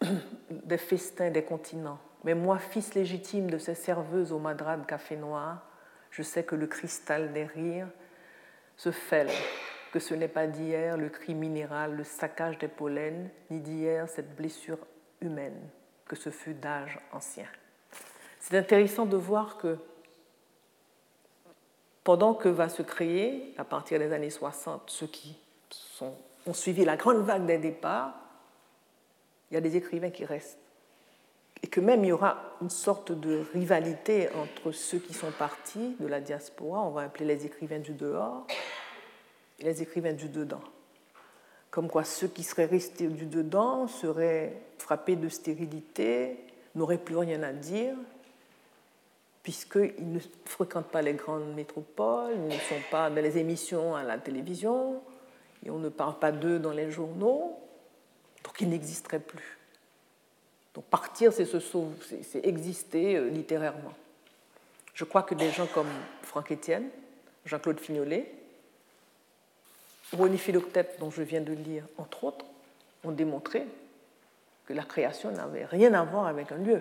des 0.50 0.78
festins 0.78 1.30
des 1.30 1.42
continents, 1.42 1.98
mais 2.24 2.34
moi, 2.34 2.58
fils 2.58 2.94
légitime 2.94 3.50
de 3.50 3.58
ces 3.58 3.74
serveuses 3.74 4.32
au 4.32 4.38
madras 4.38 4.76
de 4.76 4.84
café 4.84 5.16
noir, 5.16 5.66
je 6.10 6.22
sais 6.22 6.44
que 6.44 6.54
le 6.54 6.66
cristal 6.66 7.32
des 7.32 7.44
rires 7.44 7.88
se 8.76 8.90
fêle, 8.90 9.30
que 9.92 9.98
ce 9.98 10.14
n'est 10.14 10.28
pas 10.28 10.46
d'hier 10.46 10.96
le 10.96 11.08
cri 11.08 11.34
minéral, 11.34 11.94
le 11.96 12.04
saccage 12.04 12.58
des 12.58 12.68
pollens, 12.68 13.28
ni 13.50 13.60
d'hier 13.60 14.08
cette 14.08 14.34
blessure 14.36 14.78
humaine, 15.20 15.68
que 16.06 16.16
ce 16.16 16.30
fut 16.30 16.54
d'âge 16.54 16.98
ancien. 17.12 17.46
C'est 18.38 18.56
intéressant 18.56 19.06
de 19.06 19.16
voir 19.16 19.58
que 19.58 19.78
pendant 22.04 22.34
que 22.34 22.48
va 22.48 22.68
se 22.68 22.82
créer, 22.82 23.54
à 23.58 23.64
partir 23.64 23.98
des 23.98 24.12
années 24.12 24.30
60, 24.30 24.90
ceux 24.90 25.06
qui 25.06 25.38
ont 26.46 26.54
suivi 26.54 26.84
la 26.84 26.96
grande 26.96 27.18
vague 27.18 27.46
des 27.46 27.58
départs, 27.58 28.14
il 29.50 29.54
y 29.54 29.56
a 29.56 29.60
des 29.60 29.76
écrivains 29.76 30.10
qui 30.10 30.24
restent. 30.24 30.59
Et 31.62 31.66
que 31.66 31.80
même 31.80 32.04
il 32.04 32.08
y 32.08 32.12
aura 32.12 32.56
une 32.62 32.70
sorte 32.70 33.12
de 33.12 33.44
rivalité 33.52 34.28
entre 34.34 34.72
ceux 34.72 34.98
qui 34.98 35.12
sont 35.12 35.30
partis 35.30 35.96
de 36.00 36.06
la 36.06 36.20
diaspora, 36.20 36.82
on 36.82 36.90
va 36.90 37.02
appeler 37.02 37.26
les 37.26 37.46
écrivains 37.46 37.78
du 37.78 37.92
dehors, 37.92 38.46
et 39.58 39.64
les 39.64 39.82
écrivains 39.82 40.14
du 40.14 40.28
dedans. 40.28 40.62
Comme 41.70 41.88
quoi 41.88 42.04
ceux 42.04 42.28
qui 42.28 42.42
seraient 42.42 42.66
restés 42.66 43.06
du 43.06 43.26
dedans 43.26 43.86
seraient 43.86 44.60
frappés 44.78 45.16
de 45.16 45.28
stérilité, 45.28 46.38
n'auraient 46.74 46.98
plus 46.98 47.16
rien 47.16 47.42
à 47.42 47.52
dire, 47.52 47.94
puisqu'ils 49.42 50.12
ne 50.12 50.18
fréquentent 50.46 50.90
pas 50.90 51.02
les 51.02 51.14
grandes 51.14 51.54
métropoles, 51.54 52.32
ils 52.34 52.46
ne 52.46 52.52
sont 52.52 52.82
pas 52.90 53.10
dans 53.10 53.22
les 53.22 53.38
émissions 53.38 53.94
à 53.94 54.02
la 54.02 54.18
télévision, 54.18 55.02
et 55.64 55.70
on 55.70 55.78
ne 55.78 55.88
parle 55.90 56.18
pas 56.18 56.32
d'eux 56.32 56.58
dans 56.58 56.72
les 56.72 56.90
journaux, 56.90 57.58
donc 58.42 58.60
ils 58.60 58.68
n'existeraient 58.68 59.20
plus. 59.20 59.59
Partir, 60.80 61.32
c'est 61.32 61.44
se 61.44 61.60
sauver, 61.60 61.96
c'est 62.22 62.44
exister 62.46 63.16
euh, 63.16 63.28
littérairement. 63.28 63.94
Je 64.94 65.04
crois 65.04 65.22
que 65.22 65.34
des 65.34 65.50
gens 65.50 65.66
comme 65.66 65.88
Franck 66.22 66.52
Etienne, 66.52 66.88
Jean-Claude 67.46 67.80
Fignolet, 67.80 68.32
René 70.12 70.36
Philoctète, 70.36 70.96
dont 70.98 71.10
je 71.10 71.22
viens 71.22 71.40
de 71.40 71.52
lire, 71.52 71.84
entre 71.96 72.24
autres, 72.24 72.44
ont 73.04 73.12
démontré 73.12 73.64
que 74.66 74.72
la 74.72 74.82
création 74.82 75.30
n'avait 75.30 75.64
rien 75.64 75.94
à 75.94 76.04
voir 76.04 76.26
avec 76.26 76.52
un 76.52 76.58
lieu, 76.58 76.80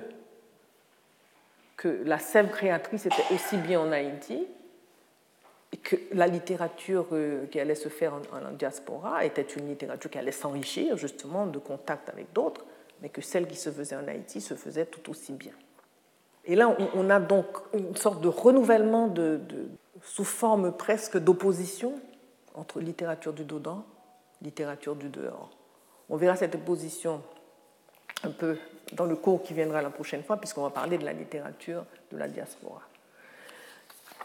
que 1.78 2.02
la 2.06 2.20
sève 2.20 2.50
créatrice 2.50 3.06
était 3.06 3.34
aussi 3.34 3.58
bien 3.58 3.80
en 3.80 3.91
Haïti, 3.91 4.45
et 5.72 5.78
que 5.78 5.95
la 6.14 6.28
littérature 6.28 7.08
euh, 7.12 7.45
qui 7.47 7.60
allait 7.60 7.76
se 7.76 7.89
faire 7.89 8.14
en, 8.14 8.52
diaspora 8.52 9.24
était 9.24 9.43
une 9.43 9.68
littérature 9.68 10.10
qui 10.10 10.18
allait 10.18 10.32
s'enrichir 10.32 10.97
justement 10.97 11.45
de 11.45 11.60
contact 11.60 12.10
avec 12.10 12.34
d'autres, 12.34 12.66
mais 13.02 13.10
que 13.10 13.22
celle 13.22 13.47
qui 13.47 13.56
se 13.56 13.72
faisait 13.72 13.95
en 13.95 14.08
Haïti 14.08 14.41
se 14.41 14.54
faisait 14.54 14.86
tout 14.86 15.10
aussi 15.10 15.34
bien. 15.34 15.54
Et 16.45 16.56
là, 16.56 16.76
on, 16.95 17.10
a 17.10 17.20
donc 17.20 17.45
une 17.74 17.95
sorte 17.95 18.22
de 18.22 18.28
renouvellement 18.28 19.14
sous 20.02 20.24
forme 20.24 20.72
presque 20.72 21.18
d'opposition 21.18 21.93
entre 22.56 22.80
littérature 22.80 23.34
du 23.34 23.43
dedans, 23.43 23.86
littérature 24.41 24.95
du 24.95 25.10
dehors. 25.10 25.52
On 26.10 26.18
verra 26.18 26.36
cette 26.36 26.56
opposition 26.56 27.22
un 28.24 28.32
peu 28.32 28.58
dans 28.93 29.06
le 29.06 29.16
cours 29.16 29.43
qui 29.43 29.54
viendra 29.54 29.82
la 29.82 29.89
prochaine 29.89 30.24
fois, 30.24 30.38
puisqu'on 30.38 30.64
va 30.64 30.72
parler 30.72 30.97
de 30.97 31.06
la 31.06 31.14
littérature 31.14 31.86
de 32.12 32.18
la 32.18 32.28
diaspora. 32.28 32.82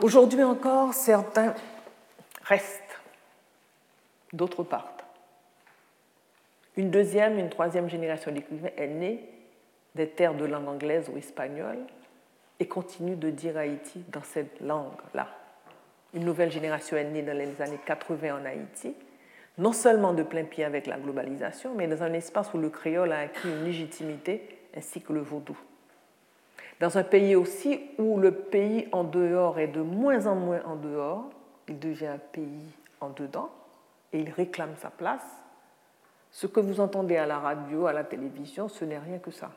Aujourd'hui 0.01 0.43
encore, 0.43 0.95
certains 0.95 1.55
restent, 2.43 3.01
d'autres 4.33 4.63
partent. 4.63 4.94
Une 6.77 6.91
deuxième, 6.91 7.39
une 7.39 7.51
troisième 7.51 7.89
génération 7.89 8.33
d'écrivains 8.33 8.71
est 8.77 8.89
née 8.89 9.21
des 9.95 10.09
terres 10.09 10.35
de 10.35 10.45
langue 10.45 10.69
anglaise 10.69 11.09
ou 11.13 11.17
espagnole 11.17 11.79
et 12.59 12.67
continue 12.67 13.17
de 13.17 13.31
dire 13.31 13.57
Haïti 13.57 14.05
dans 14.09 14.23
cette 14.23 14.61
langue-là. 14.61 15.29
Une 16.15 16.25
nouvelle 16.25 16.51
génération 16.51 16.97
est 16.97 17.05
née 17.05 17.23
dans 17.23 17.37
les 17.37 17.61
années 17.61 17.81
80 17.85 18.41
en 18.41 18.45
Haïti, 18.45 18.95
non 19.59 19.73
seulement 19.73 20.15
de 20.15 20.23
plein 20.23 20.45
pied 20.45 20.65
avec 20.65 20.87
la 20.87 20.99
globalisation, 20.99 21.75
mais 21.75 21.87
dans 21.87 22.03
un 22.03 22.13
espace 22.13 22.53
où 22.55 22.59
le 22.59 22.71
créole 22.71 23.13
a 23.13 23.21
acquis 23.21 23.49
une 23.49 23.65
légitimité 23.65 24.59
ainsi 24.77 25.01
que 25.01 25.13
le 25.13 25.21
vaudou. 25.21 25.57
Dans 26.81 26.99
un 26.99 27.05
pays 27.05 27.37
aussi 27.37 27.81
où 27.99 28.19
le 28.19 28.33
pays 28.33 28.89
en 28.91 29.05
dehors 29.05 29.61
est 29.61 29.69
de 29.69 29.81
moins 29.81 30.27
en 30.27 30.35
moins 30.35 30.63
en 30.65 30.75
dehors, 30.75 31.31
il 31.69 31.79
devient 31.79 32.09
un 32.09 32.19
pays 32.19 32.67
en 33.01 33.11
dedans 33.11 33.51
et 34.13 34.19
il 34.19 34.31
réclame 34.31 34.75
sa 34.81 34.91
place. 34.91 35.25
Ce 36.35 36.49
que 36.49 36.59
vous 36.59 36.81
entendez 36.81 37.17
à 37.17 37.27
la 37.27 37.39
radio, 37.39 37.87
à 37.87 37.93
la 37.93 38.03
télévision, 38.03 38.69
ce 38.69 38.85
n'est 38.85 38.99
rien 38.99 39.21
que 39.21 39.31
ça. 39.31 39.53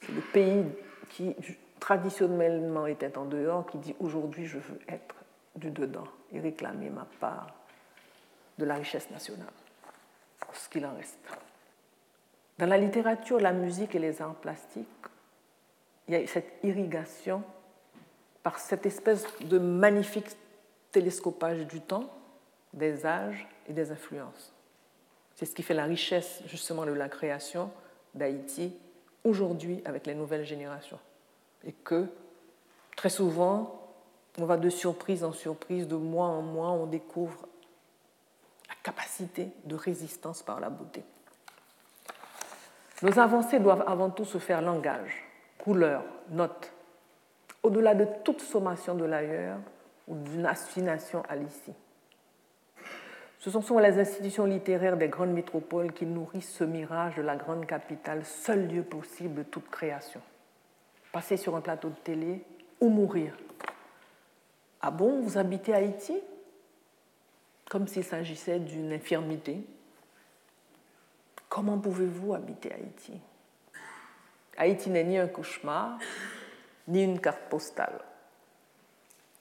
C'est 0.00 0.12
le 0.12 0.22
pays 0.22 0.64
qui 1.10 1.36
traditionnellement 1.78 2.86
était 2.86 3.18
en 3.18 3.26
dehors 3.26 3.66
qui 3.66 3.76
dit 3.76 3.94
aujourd'hui 4.00 4.46
je 4.46 4.56
veux 4.56 4.78
être 4.88 5.16
du 5.54 5.70
dedans 5.70 6.08
et 6.32 6.40
réclamer 6.40 6.88
ma 6.88 7.06
part 7.20 7.48
de 8.56 8.64
la 8.64 8.76
richesse 8.76 9.10
nationale, 9.10 9.52
ce 10.54 10.66
qu'il 10.70 10.86
en 10.86 10.94
reste. 10.94 11.20
Dans 12.56 12.66
la 12.66 12.78
littérature, 12.78 13.40
la 13.40 13.52
musique 13.52 13.94
et 13.94 13.98
les 13.98 14.22
arts 14.22 14.36
plastiques, 14.36 14.88
il 16.08 16.14
y 16.14 16.16
a 16.16 16.26
cette 16.26 16.54
irrigation 16.62 17.42
par 18.42 18.58
cette 18.58 18.86
espèce 18.86 19.26
de 19.40 19.58
magnifique 19.58 20.30
télescopage 20.90 21.66
du 21.66 21.82
temps, 21.82 22.08
des 22.72 23.04
âges 23.04 23.46
et 23.68 23.74
des 23.74 23.92
influences. 23.92 24.53
C'est 25.34 25.46
ce 25.46 25.54
qui 25.54 25.62
fait 25.62 25.74
la 25.74 25.84
richesse 25.84 26.42
justement 26.46 26.86
de 26.86 26.92
la 26.92 27.08
création 27.08 27.70
d'Haïti 28.14 28.74
aujourd'hui 29.24 29.82
avec 29.84 30.06
les 30.06 30.14
nouvelles 30.14 30.44
générations. 30.44 30.98
Et 31.64 31.72
que 31.72 32.06
très 32.96 33.08
souvent, 33.10 33.80
on 34.38 34.44
va 34.44 34.56
de 34.56 34.68
surprise 34.68 35.24
en 35.24 35.32
surprise, 35.32 35.88
de 35.88 35.96
mois 35.96 36.26
en 36.26 36.42
mois, 36.42 36.70
on 36.70 36.86
découvre 36.86 37.48
la 38.68 38.74
capacité 38.82 39.48
de 39.64 39.74
résistance 39.74 40.42
par 40.42 40.60
la 40.60 40.70
beauté. 40.70 41.02
Nos 43.02 43.18
avancées 43.18 43.58
doivent 43.58 43.84
avant 43.86 44.10
tout 44.10 44.24
se 44.24 44.38
faire 44.38 44.62
langage, 44.62 45.24
couleur, 45.58 46.04
note, 46.30 46.72
au-delà 47.62 47.94
de 47.94 48.06
toute 48.24 48.40
sommation 48.40 48.94
de 48.94 49.04
l'ailleurs 49.04 49.58
ou 50.06 50.16
d'une 50.16 50.46
assignation 50.46 51.22
à 51.28 51.36
l'ici. 51.36 51.72
Ce 53.44 53.50
sont 53.50 53.78
les 53.78 53.98
institutions 53.98 54.46
littéraires 54.46 54.96
des 54.96 55.08
grandes 55.08 55.34
métropoles 55.34 55.92
qui 55.92 56.06
nourrissent 56.06 56.54
ce 56.54 56.64
mirage 56.64 57.16
de 57.16 57.22
la 57.22 57.36
grande 57.36 57.66
capitale, 57.66 58.24
seul 58.24 58.68
lieu 58.68 58.82
possible 58.82 59.34
de 59.34 59.42
toute 59.42 59.68
création. 59.68 60.22
Passer 61.12 61.36
sur 61.36 61.54
un 61.54 61.60
plateau 61.60 61.90
de 61.90 61.94
télé 61.96 62.42
ou 62.80 62.88
mourir. 62.88 63.36
Ah 64.80 64.90
bon, 64.90 65.20
vous 65.20 65.36
habitez 65.36 65.74
Haïti? 65.74 66.18
Comme 67.68 67.86
s'il 67.86 68.04
s'agissait 68.04 68.60
d'une 68.60 68.92
infirmité, 68.94 69.62
Comment 71.50 71.78
pouvez-vous 71.78 72.34
habiter 72.34 72.72
Haïti? 72.72 73.12
Haïti 74.56 74.90
n'est 74.90 75.04
ni 75.04 75.18
un 75.18 75.28
cauchemar, 75.28 76.00
ni 76.88 77.04
une 77.04 77.20
carte 77.20 77.42
postale. 77.48 78.00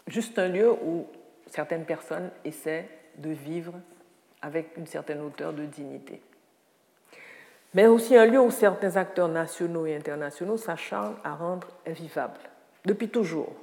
Juste 0.05 0.37
un 0.37 0.47
lieu 0.47 0.71
où 0.71 1.07
certaines 1.47 1.85
personnes 1.85 2.29
essaient 2.45 2.87
de 3.17 3.31
vivre 3.31 3.73
avec 4.43 4.77
une 4.77 4.85
certaine 4.85 5.21
hauteur 5.21 5.53
de 5.53 5.65
dignité. 5.65 6.21
mais 7.73 7.87
aussi 7.87 8.15
un 8.15 8.27
lieu 8.27 8.39
où 8.39 8.51
certains 8.51 8.97
acteurs 8.97 9.29
nationaux 9.29 9.87
et 9.87 9.95
internationaux 9.95 10.57
s'acharnent 10.57 11.17
à 11.23 11.33
rendre 11.33 11.67
invivable, 11.87 12.39
depuis 12.85 13.09
toujours, 13.09 13.55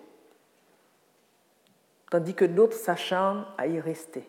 tandis 2.11 2.35
que 2.35 2.45
d'autres 2.45 2.77
s'acharnent 2.77 3.47
à 3.57 3.69
y 3.69 3.79
rester. 3.79 4.25